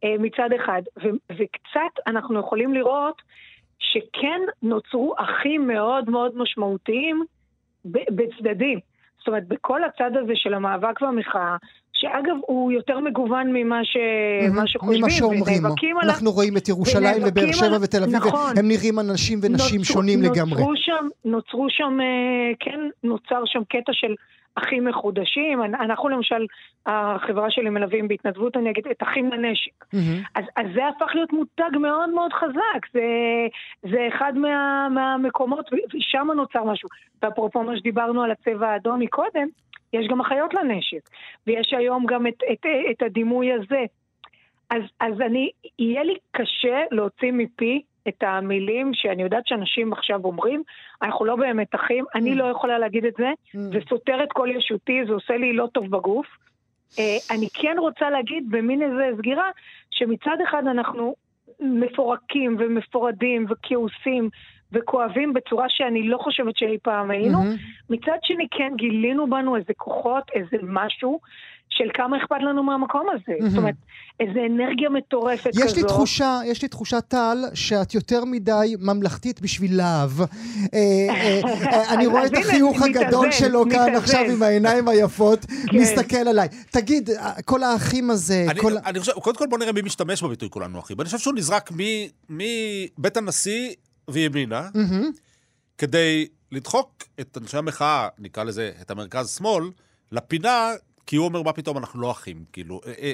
מצד 0.06 0.50
אחד, 0.56 0.82
ו- 0.98 1.18
וקצת 1.32 1.94
אנחנו 2.08 2.40
יכולים 2.40 2.74
לראות 2.74 3.22
שכן 3.80 4.42
נוצרו 4.62 5.14
אחים 5.18 5.68
מאוד 5.68 6.10
מאוד 6.10 6.38
משמעותיים 6.38 7.24
בצדדים. 7.86 8.80
זאת 9.20 9.28
אומרת, 9.28 9.48
בכל 9.48 9.84
הצד 9.84 10.12
הזה 10.18 10.34
של 10.36 10.54
המאבק 10.54 11.02
והמחאה, 11.02 11.58
שאגב, 11.94 12.36
הוא 12.42 12.72
יותר 12.72 13.00
מגוון 13.00 13.54
ממה, 13.54 13.80
ש... 13.84 13.96
mm-hmm, 13.96 14.68
שחושבים. 14.68 15.02
ממה 15.02 15.10
שאומרים. 15.10 15.64
אנחנו 16.04 16.32
רואים 16.32 16.58
את 16.58 16.70
ירושלים 16.70 17.24
ובאר 17.28 17.52
שבע 17.52 17.76
על... 17.76 17.84
ותל 17.84 18.04
אביב, 18.04 18.16
נכון. 18.16 18.58
הם 18.58 18.68
נראים 18.68 19.00
אנשים 19.00 19.40
ונשים 19.44 19.78
נוצרו, 19.80 19.94
שונים 19.94 20.22
נוצרו 20.22 20.36
לגמרי. 20.36 20.64
שם, 20.76 21.08
נוצרו 21.26 21.68
שם, 21.70 21.98
אה, 22.02 22.52
כן, 22.60 22.80
נוצר 23.04 23.42
שם 23.46 23.64
קטע 23.70 23.92
של 23.94 24.16
אחים 24.64 24.86
מחודשים. 24.86 25.64
אנחנו 25.64 26.10
למשל, 26.10 26.46
החברה 26.86 27.52
שלי 27.52 27.70
מלווים 27.70 28.08
בהתנדבות, 28.08 28.58
אני 28.58 28.70
אגיד, 28.70 28.88
את 28.88 29.04
אחים 29.04 29.32
לנשק. 29.32 29.84
Mm-hmm. 29.84 30.30
אז, 30.36 30.44
אז 30.56 30.66
זה 30.76 30.88
הפך 30.88 31.12
להיות 31.16 31.34
מותג 31.34 31.78
מאוד 31.80 32.10
מאוד 32.10 32.34
חזק. 32.34 32.92
זה, 32.94 33.02
זה 33.82 34.08
אחד 34.08 34.34
מה, 34.36 34.88
מהמקומות, 34.90 35.70
ושם 35.94 36.28
נוצר 36.36 36.64
משהו. 36.64 36.90
ואפרופו 37.22 37.64
מה 37.64 37.78
שדיברנו 37.78 38.24
על 38.24 38.32
הצבע 38.32 38.70
האדום 38.70 39.00
מקודם, 39.00 39.48
יש 39.94 40.08
גם 40.08 40.20
אחיות 40.22 40.54
לנשק. 40.54 41.10
ויש 41.48 41.74
היום 41.74 42.06
גם 42.06 42.28
את, 42.28 42.44
את, 42.52 42.66
את 42.92 43.02
הדימוי 43.02 43.54
הזה. 43.54 43.86
אז, 44.70 44.82
אז 45.00 45.22
אני, 45.22 45.50
יהיה 45.80 46.04
לי 46.04 46.16
קשה 46.32 46.84
להוציא 46.92 47.32
מפי 47.32 47.82
את 48.08 48.24
המילים 48.24 48.92
שאני 48.94 49.24
יודעת 49.24 49.48
שאנשים 49.48 49.94
עכשיו 49.94 50.20
אומרים, 50.24 50.64
אנחנו 51.02 51.26
לא 51.26 51.36
באמת 51.36 51.76
אחים, 51.76 52.06
אני. 52.16 52.36
לא 52.36 52.44
יכולה 52.44 52.80
להגיד 52.80 53.06
את 53.06 53.14
זה, 53.18 53.30
mm. 53.30 53.58
זה 53.58 53.80
סותר 53.90 54.24
את 54.24 54.32
כל 54.32 54.50
ישותי, 54.56 55.02
זה 55.08 55.14
עושה 55.14 55.38
לי 55.38 55.54
לא 55.54 55.68
טוב 55.74 55.88
בגוף. 55.90 56.28
Uh, 56.94 57.00
אני 57.36 57.48
כן 57.54 57.76
רוצה 57.80 58.10
להגיד 58.10 58.46
במין 58.50 58.82
איזה 58.82 59.18
סגירה, 59.18 59.50
שמצד 59.92 60.38
אחד 60.50 60.68
אנחנו 60.68 61.16
מפורקים 61.60 62.56
ומפורדים 62.60 63.46
וכעוסים 63.50 64.30
וכואבים 64.72 65.34
בצורה 65.34 65.66
שאני 65.70 66.08
לא 66.08 66.18
חושבת 66.18 66.58
שאי 66.58 66.78
פעם 66.82 67.12
היינו. 67.12 67.38
Mm-hmm. 67.38 67.90
מצד 67.90 68.18
שני 68.24 68.48
כן 68.52 68.72
גילינו 68.76 69.30
בנו 69.30 69.56
איזה 69.56 69.74
כוחות, 69.78 70.24
איזה 70.34 70.58
משהו 70.64 71.20
של 71.70 71.84
כמה 71.94 72.18
אכפת 72.18 72.36
לנו 72.42 72.64
מהמקום 72.64 73.08
הזה. 73.14 73.38
Mm-hmm. 73.40 73.50
זאת 73.50 73.58
אומרת, 73.58 73.76
איזו 74.20 74.40
אנרגיה 74.46 74.90
מטורפת 74.90 75.50
יש 75.54 75.64
כזו. 75.64 75.76
לי 75.76 75.84
תחושה, 75.84 76.40
יש 76.46 76.62
לי 76.62 76.68
תחושה, 76.68 77.02
טל, 77.02 77.38
שאת 77.54 77.94
יותר 77.94 78.26
מדי 78.26 78.76
ממלכתית 78.80 79.42
בשביל 79.42 79.78
להב. 79.78 80.22
אה, 80.22 80.28
אה, 80.74 81.42
אה, 81.74 81.94
אני 81.94 82.08
רואה 82.08 82.26
את 82.26 82.32
החיוך 82.38 82.82
הגדול 82.82 83.32
שלו 83.32 83.64
כאן 83.70 83.96
עכשיו 83.96 84.22
עם 84.32 84.44
העיניים 84.44 84.88
היפות, 84.88 85.46
כן. 85.46 85.78
מסתכל 85.78 86.28
עליי. 86.28 86.48
תגיד, 86.72 87.10
כל 87.46 87.64
האחים 87.64 88.10
הזה... 88.10 88.46
אני 88.86 89.00
חושב, 89.00 89.12
קודם 89.12 89.38
כל 89.38 89.48
בוא 89.50 89.58
נראה 89.58 89.72
מי 89.72 89.82
משתמש 89.82 90.24
בביטוי 90.24 90.50
כולנו 90.50 90.80
אחים. 90.80 91.02
אני 91.02 91.06
חושב 91.06 91.18
שהוא 91.18 91.34
נזרק 91.34 91.72
מבית 92.30 93.18
הנשיא 93.18 93.74
וימינה, 94.10 94.70
כדי 95.78 96.28
לדחוק 96.52 97.04
את 97.20 97.38
אנשי 97.42 97.58
המחאה, 97.58 98.08
נקרא 98.20 98.44
לזה, 98.44 98.72
את 98.82 98.92
המרכז-שמאל, 98.92 99.64
לפינה 100.12 100.72
כי 101.10 101.16
הוא 101.16 101.26
אומר, 101.26 101.42
מה 101.42 101.54
פתאום, 101.54 101.78
אנחנו 101.78 102.02
לא 102.02 102.12
אחים, 102.12 102.44
כאילו. 102.54 102.82
אה, 102.86 102.94
אה, 103.02 103.14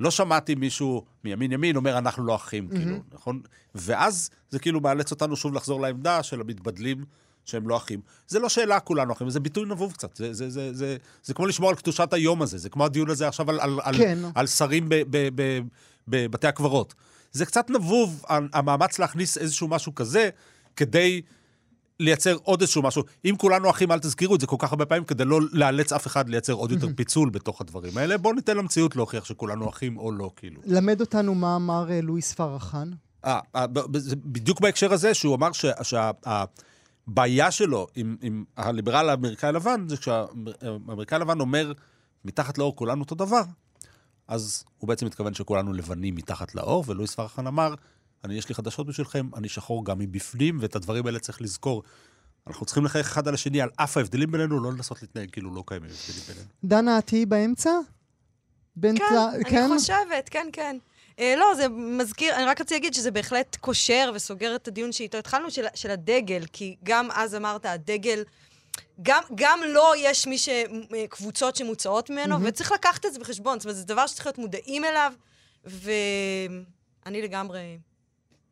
לא 0.00 0.10
שמעתי 0.10 0.54
מישהו 0.54 1.04
מימין 1.24 1.52
ימין 1.52 1.76
אומר, 1.76 1.98
אנחנו 1.98 2.24
לא 2.24 2.34
אחים, 2.34 2.68
mm-hmm. 2.70 2.76
כאילו, 2.76 2.96
נכון? 3.12 3.40
ואז 3.74 4.30
זה 4.50 4.58
כאילו 4.58 4.80
מאלץ 4.80 5.10
אותנו 5.10 5.36
שוב 5.36 5.54
לחזור 5.54 5.80
לעמדה 5.80 6.22
של 6.22 6.40
המתבדלים 6.40 7.04
שהם 7.44 7.68
לא 7.68 7.76
אחים. 7.76 8.00
זה 8.28 8.38
לא 8.38 8.48
שאלה 8.48 8.80
כולנו 8.80 9.12
אחים, 9.12 9.30
זה 9.30 9.40
ביטוי 9.40 9.64
נבוב 9.66 9.92
קצת. 9.92 10.16
זה, 10.16 10.32
זה, 10.32 10.50
זה, 10.50 10.74
זה, 10.74 10.96
זה 11.22 11.34
כמו 11.34 11.46
לשמור 11.46 11.70
על 11.70 11.76
קדושת 11.76 12.12
היום 12.12 12.42
הזה, 12.42 12.58
זה 12.58 12.68
כמו 12.68 12.84
הדיון 12.84 13.10
הזה 13.10 13.28
עכשיו 13.28 13.50
על, 13.50 13.60
על, 13.60 13.96
כן. 13.96 14.18
על, 14.24 14.30
על 14.34 14.46
שרים 14.46 14.88
בבתי 16.08 16.46
הקברות. 16.46 16.94
זה 17.32 17.46
קצת 17.46 17.70
נבוב, 17.70 18.24
המאמץ 18.28 18.98
להכניס 18.98 19.38
איזשהו 19.38 19.68
משהו 19.68 19.94
כזה, 19.94 20.28
כדי 20.76 21.22
לייצר 22.00 22.36
עוד 22.42 22.60
איזשהו 22.60 22.82
משהו. 22.82 23.02
אם 23.24 23.34
כולנו 23.38 23.70
אחים, 23.70 23.92
אל 23.92 23.98
תזכירו 23.98 24.34
את 24.34 24.40
זה 24.40 24.46
כל 24.46 24.56
כך 24.58 24.72
הרבה 24.72 24.86
פעמים, 24.86 25.04
כדי 25.04 25.24
לא 25.24 25.40
לאלץ 25.52 25.92
אף 25.92 26.06
אחד 26.06 26.28
לייצר 26.28 26.52
עוד 26.52 26.72
יותר 26.72 26.86
פיצול 26.96 27.30
בתוך 27.30 27.60
הדברים 27.60 27.98
האלה. 27.98 28.18
בואו 28.18 28.34
ניתן 28.34 28.56
למציאות 28.56 28.96
להוכיח 28.96 29.24
שכולנו 29.24 29.68
אחים 29.68 29.96
או 29.96 30.12
לא, 30.12 30.30
כאילו. 30.36 30.60
למד 30.64 31.00
אותנו 31.00 31.34
מה 31.34 31.56
אמר 31.56 31.90
אה, 31.90 32.00
לואיס 32.00 32.34
פרחן. 32.34 32.90
אה, 33.24 33.40
אה 33.56 33.66
בדיוק 34.24 34.60
בהקשר 34.60 34.92
הזה, 34.92 35.14
שהוא 35.14 35.34
אמר 35.34 35.48
שהבעיה 35.82 37.50
שלו 37.50 37.86
עם, 37.94 38.16
עם 38.22 38.44
הליברל 38.56 39.08
האמריקאי 39.08 39.48
הלבן, 39.48 39.88
זה 39.88 39.96
כשהאמריקאי 39.96 41.16
הלבן 41.16 41.40
אומר, 41.40 41.72
מתחת 42.24 42.58
לאור 42.58 42.76
כולנו 42.76 43.00
אותו 43.02 43.14
דבר, 43.14 43.42
אז 44.28 44.64
הוא 44.78 44.88
בעצם 44.88 45.06
מתכוון 45.06 45.34
שכולנו 45.34 45.72
לבנים 45.72 46.14
מתחת 46.14 46.54
לאור, 46.54 46.84
ולואיס 46.86 47.14
פרחן 47.14 47.46
אמר, 47.46 47.74
אני, 48.24 48.34
יש 48.34 48.48
לי 48.48 48.54
חדשות 48.54 48.86
בשבילכם, 48.86 49.28
אני 49.36 49.48
שחור 49.48 49.84
גם 49.84 49.98
מבפנים, 49.98 50.58
ואת 50.60 50.76
הדברים 50.76 51.06
האלה 51.06 51.18
צריך 51.18 51.42
לזכור. 51.42 51.82
אנחנו 52.46 52.66
צריכים 52.66 52.84
לחייך 52.84 53.06
אחד 53.06 53.28
על 53.28 53.34
השני 53.34 53.60
על 53.60 53.70
אף 53.76 53.96
ההבדלים 53.96 54.32
בינינו, 54.32 54.60
לא 54.60 54.72
לנסות 54.72 55.02
להתנהג 55.02 55.30
כאילו 55.30 55.54
לא 55.54 55.62
קיימים 55.66 55.90
הבדלים 55.90 56.24
בינינו. 56.28 56.46
דנה, 56.64 56.98
את 56.98 57.06
תהיי 57.06 57.26
באמצע? 57.26 57.70
כן, 58.82 58.96
אני 59.34 59.44
כן? 59.44 59.68
חושבת, 59.76 60.28
כן, 60.30 60.48
כן. 60.52 60.76
אה, 61.18 61.34
לא, 61.36 61.54
זה 61.56 61.68
מזכיר, 61.68 62.36
אני 62.36 62.44
רק 62.44 62.60
רציתי 62.60 62.74
להגיד 62.74 62.94
שזה 62.94 63.10
בהחלט 63.10 63.56
קושר 63.56 64.10
וסוגר 64.14 64.56
את 64.56 64.68
הדיון 64.68 64.92
שאיתו 64.92 65.18
התחלנו, 65.18 65.50
של, 65.50 65.64
של 65.74 65.90
הדגל, 65.90 66.44
כי 66.52 66.76
גם 66.84 67.08
אז 67.14 67.34
אמרת, 67.34 67.66
הדגל, 67.66 68.22
גם, 69.02 69.22
גם 69.34 69.60
לא 69.68 69.94
יש 69.96 70.26
מי 70.26 70.38
ש... 70.38 70.48
קבוצות 71.08 71.56
שמוצאות 71.56 72.10
ממנו, 72.10 72.36
mm-hmm. 72.36 72.48
וצריך 72.48 72.72
לקחת 72.72 73.06
את 73.06 73.12
זה 73.12 73.18
בחשבון. 73.18 73.58
זאת 73.58 73.64
אומרת, 73.64 73.76
זה 73.76 73.84
דבר 73.84 74.06
שצריך 74.06 74.26
להיות 74.26 74.38
מודעים 74.38 74.84
אליו, 74.84 75.12
ואני 75.64 77.22
לגמרי... 77.22 77.78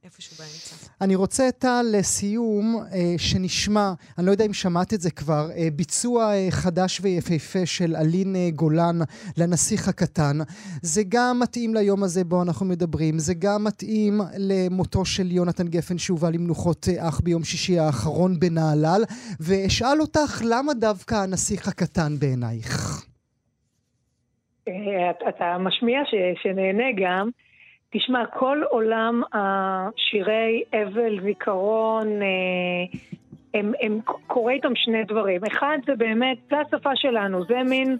איפשהו 0.04 0.36
באמצע. 0.36 0.90
אני 1.00 1.14
רוצה, 1.14 1.48
טל, 1.58 1.84
לסיום, 1.92 2.82
אה, 2.92 3.14
שנשמע, 3.18 3.92
אני 4.18 4.26
לא 4.26 4.30
יודע 4.30 4.44
אם 4.46 4.52
שמעת 4.52 4.94
את 4.94 5.00
זה 5.00 5.10
כבר, 5.10 5.50
אה, 5.56 5.68
ביצוע 5.72 6.34
אה, 6.34 6.46
חדש 6.50 7.00
ויפהפה 7.02 7.66
של 7.66 7.96
אלין 7.96 8.36
אה, 8.36 8.48
גולן 8.54 8.98
לנסיך 9.36 9.88
הקטן. 9.88 10.38
זה 10.82 11.02
גם 11.08 11.40
מתאים 11.42 11.74
ליום 11.74 12.02
הזה 12.02 12.24
בו 12.24 12.42
אנחנו 12.42 12.66
מדברים, 12.66 13.18
זה 13.18 13.34
גם 13.38 13.64
מתאים 13.64 14.20
למותו 14.38 15.04
של 15.04 15.32
יונתן 15.32 15.68
גפן 15.68 15.98
שהובא 15.98 16.30
למנוחות 16.30 16.86
אה, 16.88 17.08
אח 17.08 17.20
ביום 17.20 17.44
שישי 17.44 17.78
האחרון 17.78 18.40
בנהלל, 18.40 19.02
ואשאל 19.40 20.00
אותך, 20.00 20.42
למה 20.50 20.74
דווקא 20.74 21.14
הנסיך 21.14 21.68
הקטן 21.68 22.18
בעינייך? 22.18 23.04
אה, 24.68 25.10
אתה 25.28 25.56
משמיע 25.58 26.00
שנהנה 26.42 26.84
גם. 27.02 27.30
תשמע, 27.90 28.26
כל 28.26 28.62
עולם 28.70 29.22
השירי 29.32 30.62
אבל, 30.72 31.20
זיכרון, 31.22 32.22
אה, 32.22 32.98
הם, 33.54 33.72
הם 33.80 34.00
קורה 34.26 34.52
איתם 34.52 34.72
שני 34.74 35.04
דברים. 35.04 35.40
אחד 35.44 35.78
זה 35.86 35.94
באמת, 35.94 36.38
זה 36.50 36.56
השפה 36.58 36.96
שלנו, 36.96 37.44
זה 37.44 37.62
מין, 37.70 37.96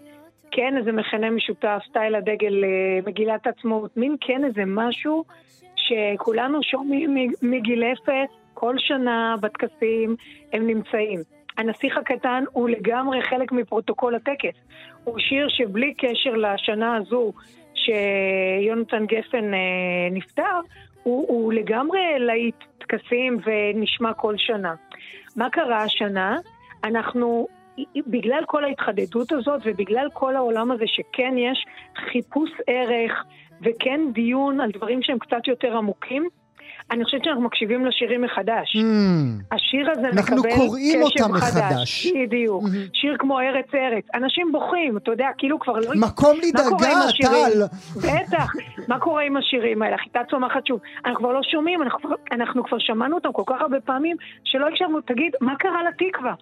כן, 0.51 0.77
איזה 0.77 0.91
מכנה 0.91 1.29
משותף, 1.29 1.79
סטייל 1.89 2.15
הדגל, 2.15 2.63
אה, 2.63 2.99
מגילת 3.05 3.47
העצמאות, 3.47 3.97
מין 3.97 4.15
כן 4.21 4.45
איזה 4.45 4.61
משהו 4.67 5.23
שכולנו 5.75 6.63
שומעים 6.63 7.15
מגיל 7.41 7.83
אפס, 7.83 8.35
כל 8.53 8.75
שנה 8.77 9.35
בטקסים 9.41 10.15
הם 10.53 10.67
נמצאים. 10.67 11.19
הנסיך 11.57 11.97
הקטן 11.97 12.43
הוא 12.51 12.69
לגמרי 12.69 13.21
חלק 13.21 13.51
מפרוטוקול 13.51 14.15
הטקס. 14.15 14.55
הוא 15.03 15.19
שיר 15.19 15.47
שבלי 15.49 15.93
קשר 15.93 16.33
לשנה 16.33 16.95
הזו 16.95 17.33
שיונתן 17.85 19.05
גפן 19.05 19.53
אה, 19.53 19.59
נפטר, 20.11 20.59
הוא, 21.03 21.25
הוא 21.27 21.53
לגמרי 21.53 21.99
להיט 22.19 22.55
טקסים 22.77 23.39
ונשמע 23.45 24.13
כל 24.13 24.33
שנה. 24.37 24.73
מה 25.35 25.49
קרה 25.49 25.83
השנה? 25.83 26.37
אנחנו, 26.83 27.47
בגלל 28.07 28.43
כל 28.47 28.63
ההתחדדות 28.63 29.31
הזאת 29.31 29.61
ובגלל 29.65 30.07
כל 30.13 30.35
העולם 30.35 30.71
הזה 30.71 30.85
שכן 30.87 31.33
יש 31.37 31.65
חיפוש 31.95 32.49
ערך 32.67 33.23
וכן 33.61 34.01
דיון 34.13 34.59
על 34.59 34.71
דברים 34.71 35.01
שהם 35.01 35.19
קצת 35.19 35.47
יותר 35.47 35.77
עמוקים, 35.77 36.29
אני 36.91 37.03
חושבת 37.03 37.23
שאנחנו 37.23 37.41
מקשיבים 37.41 37.85
לשירים 37.85 38.21
מחדש. 38.21 38.75
Mm. 38.75 39.55
השיר 39.55 39.91
הזה 39.91 40.07
מקבל. 40.07 40.17
אנחנו 40.17 40.41
קוראים 40.55 41.01
אותם 41.01 41.31
מחדש. 41.31 42.07
בדיוק. 42.07 42.63
Mm-hmm. 42.63 42.89
שיר 42.93 43.15
כמו 43.19 43.39
ארץ 43.39 43.65
ארץ. 43.73 44.03
אנשים 44.13 44.51
בוכים, 44.51 44.97
אתה 44.97 45.11
יודע, 45.11 45.27
כאילו 45.37 45.59
כבר 45.59 45.73
לא... 45.73 45.91
מקום 45.95 46.37
לדאגה, 46.47 46.87
טל. 47.21 47.63
בטח. 47.97 48.53
מה 48.87 48.99
קורה 48.99 49.23
עם 49.23 49.37
השירים 49.37 49.81
האלה? 49.81 49.97
חיטה 49.97 50.19
צומחת 50.29 50.65
שוב. 50.65 50.79
אנחנו 51.05 51.19
כבר 51.19 51.31
לא 51.31 51.41
שומעים, 51.43 51.81
אנחנו, 51.81 52.09
אנחנו 52.31 52.63
כבר 52.63 52.77
שמענו 52.79 53.15
אותם 53.15 53.31
כל 53.31 53.43
כך 53.45 53.61
הרבה 53.61 53.79
פעמים, 53.79 54.17
שלא 54.43 54.67
הקשבנו. 54.67 55.01
תגיד, 55.01 55.31
מה 55.41 55.55
קרה 55.55 55.83
לתקווה? 55.89 56.33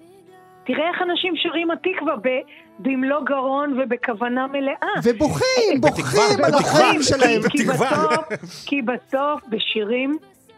תראה 0.66 0.90
איך 0.90 1.02
אנשים 1.02 1.34
שרים 1.36 1.72
התקווה 1.72 2.16
במלוא 2.80 3.24
גרון 3.24 3.80
ובכוונה 3.80 4.48
מלאה. 4.48 4.94
ובוכים, 5.04 5.82
בוכים 5.82 6.44
על 6.44 6.54
החיים 6.54 7.02
שלהם. 7.02 7.42
כי 8.66 8.82
בסוף, 8.82 9.42
בשירים 9.50 10.18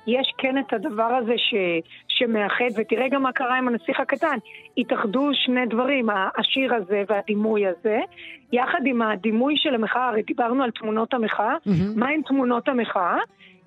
יש 0.09 0.33
כן 0.37 0.57
את 0.57 0.73
הדבר 0.73 1.03
הזה 1.03 1.33
ש, 1.37 1.53
שמאחד, 2.07 2.65
ותראה 2.77 3.09
גם 3.09 3.23
מה 3.23 3.31
קרה 3.31 3.57
עם 3.57 3.67
הנסיך 3.67 3.99
הקטן. 3.99 4.37
התאחדו 4.77 5.29
שני 5.33 5.65
דברים, 5.65 6.07
השיר 6.37 6.75
הזה 6.75 7.03
והדימוי 7.09 7.67
הזה, 7.67 7.99
יחד 8.51 8.79
עם 8.85 9.01
הדימוי 9.01 9.53
של 9.57 9.75
המחאה, 9.75 10.07
הרי 10.07 10.21
דיברנו 10.21 10.63
על 10.63 10.71
תמונות 10.71 11.13
המחאה, 11.13 11.55
mm-hmm. 11.55 11.99
מה 11.99 12.09
עם 12.09 12.21
תמונות 12.21 12.67
המחאה? 12.67 13.17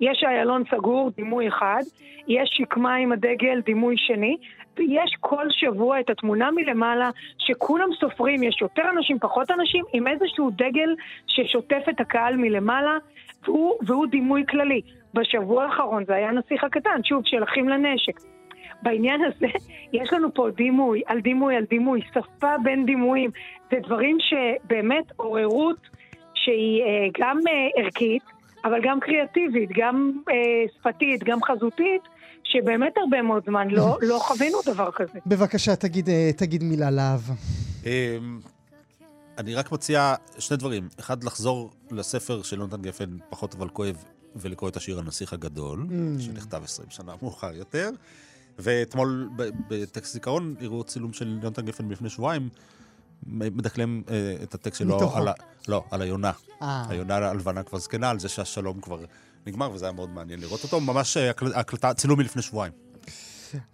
יש 0.01 0.23
איילון 0.23 0.63
סגור, 0.71 1.11
דימוי 1.15 1.47
אחד, 1.47 1.81
יש 2.27 2.49
שקמה 2.53 2.95
עם 2.95 3.11
הדגל, 3.11 3.61
דימוי 3.65 3.95
שני, 3.97 4.37
ויש 4.77 5.15
כל 5.19 5.45
שבוע 5.49 5.99
את 5.99 6.09
התמונה 6.09 6.51
מלמעלה, 6.51 7.09
שכולם 7.37 7.87
סופרים, 7.99 8.43
יש 8.43 8.61
יותר 8.61 8.83
אנשים, 8.97 9.19
פחות 9.19 9.51
אנשים, 9.51 9.85
עם 9.93 10.07
איזשהו 10.07 10.49
דגל 10.49 10.95
ששוטף 11.27 11.83
את 11.89 11.99
הקהל 11.99 12.37
מלמעלה, 12.37 12.97
והוא, 13.43 13.73
והוא 13.85 14.07
דימוי 14.07 14.43
כללי. 14.49 14.81
בשבוע 15.13 15.63
האחרון 15.63 16.05
זה 16.05 16.15
היה 16.15 16.29
הנסיך 16.29 16.63
הקטן, 16.63 17.03
שוב, 17.03 17.21
של 17.25 17.43
אחים 17.43 17.69
לנשק. 17.69 18.19
בעניין 18.83 19.21
הזה, 19.23 19.47
יש 19.93 20.13
לנו 20.13 20.33
פה 20.33 20.47
דימוי 20.55 21.01
על 21.05 21.21
דימוי 21.21 21.55
על 21.55 21.63
דימוי, 21.69 22.01
שפה 22.13 22.55
בין 22.63 22.85
דימויים. 22.85 23.29
זה 23.71 23.77
דברים 23.85 24.17
שבאמת 24.19 25.03
עוררות 25.15 25.77
שהיא 26.33 26.81
אה, 26.83 27.07
גם 27.19 27.37
אה, 27.47 27.83
ערכית, 27.83 28.23
אבל 28.65 28.79
גם 28.83 28.99
קריאטיבית, 28.99 29.69
גם 29.77 30.11
אה, 30.29 30.35
שפתית, 30.79 31.23
גם 31.23 31.43
חזותית, 31.43 32.01
שבאמת 32.43 32.97
הרבה 32.97 33.21
מאוד 33.21 33.43
זמן 33.45 33.67
לא, 33.69 33.97
לא 34.09 34.19
חווינו 34.19 34.57
דבר 34.65 34.91
כזה. 34.91 35.19
בבקשה, 35.25 35.75
תגיד, 35.75 36.09
תגיד 36.37 36.63
מילה 36.63 36.91
להב. 36.91 37.21
אמ, 37.85 38.39
אני 39.37 39.55
רק 39.55 39.71
מציע 39.71 40.15
שני 40.39 40.57
דברים. 40.57 40.87
אחד, 40.99 41.23
לחזור 41.23 41.71
לספר 41.91 42.41
של 42.41 42.59
יונתן 42.59 42.81
גפן, 42.81 43.17
פחות 43.29 43.55
אבל 43.55 43.69
כואב, 43.69 44.03
ולקרוא 44.35 44.69
את 44.69 44.77
השיר 44.77 44.99
הנסיך 44.99 45.33
הגדול, 45.33 45.87
mm. 45.89 46.21
שנכתב 46.21 46.61
20 46.63 46.89
שנה 46.89 47.13
מאוחר 47.21 47.55
יותר. 47.55 47.89
ואתמול 48.59 49.29
בטקסט 49.69 50.13
זיכרון 50.13 50.55
הראו 50.61 50.83
צילום 50.83 51.13
של 51.13 51.39
יונתן 51.43 51.65
גפן 51.65 51.85
מלפני 51.85 52.09
שבועיים, 52.09 52.49
מדקלם 53.27 54.01
אה, 54.09 54.35
את 54.43 54.53
הטקסט 54.53 54.79
שלו 54.79 54.95
מתוכו. 54.97 55.17
על, 55.17 55.27
ה, 55.27 55.33
לא, 55.67 55.83
על 55.91 56.01
היונה. 56.01 56.31
אה. 56.61 56.85
היונה 56.89 57.15
הלבנה 57.15 57.63
כבר 57.63 57.79
זקנה, 57.79 58.09
על 58.09 58.19
זה 58.19 58.29
שהשלום 58.29 58.81
כבר 58.81 58.99
נגמר, 59.47 59.71
וזה 59.71 59.85
היה 59.85 59.91
מאוד 59.91 60.09
מעניין 60.09 60.39
לראות 60.39 60.63
אותו. 60.63 60.79
ממש 60.79 61.17
אה, 61.17 61.31
הקלטה, 61.55 61.93
צילום 61.93 62.19
מלפני 62.19 62.41
שבועיים. 62.41 62.73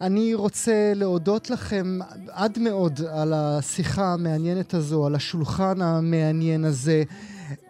אני 0.02 0.34
רוצה 0.34 0.92
להודות 0.96 1.50
לכם 1.50 2.00
עד 2.30 2.60
מאוד 2.60 3.02
על 3.12 3.34
השיחה 3.34 4.14
המעניינת 4.14 4.74
הזו, 4.74 5.06
על 5.06 5.16
השולחן 5.16 5.82
המעניין 5.82 6.66
הזה. 6.66 7.04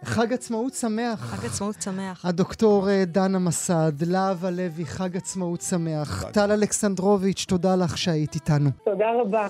חג 0.04 0.32
עצמאות 0.32 0.74
שמח. 0.74 1.20
חג 1.20 1.46
עצמאות 1.46 1.82
שמח. 1.82 2.24
הדוקטור 2.26 2.90
אה, 2.90 3.04
דנה 3.04 3.38
מסד, 3.38 3.92
להב 4.06 4.44
הלוי, 4.44 4.86
חג 4.86 5.16
עצמאות 5.16 5.60
שמח. 5.60 6.24
טל 6.32 6.52
אלכסנדרוביץ', 6.52 7.44
תודה 7.48 7.76
לך 7.76 7.98
שהיית 7.98 8.34
איתנו. 8.34 8.70
תודה 8.84 9.06
רבה. 9.20 9.48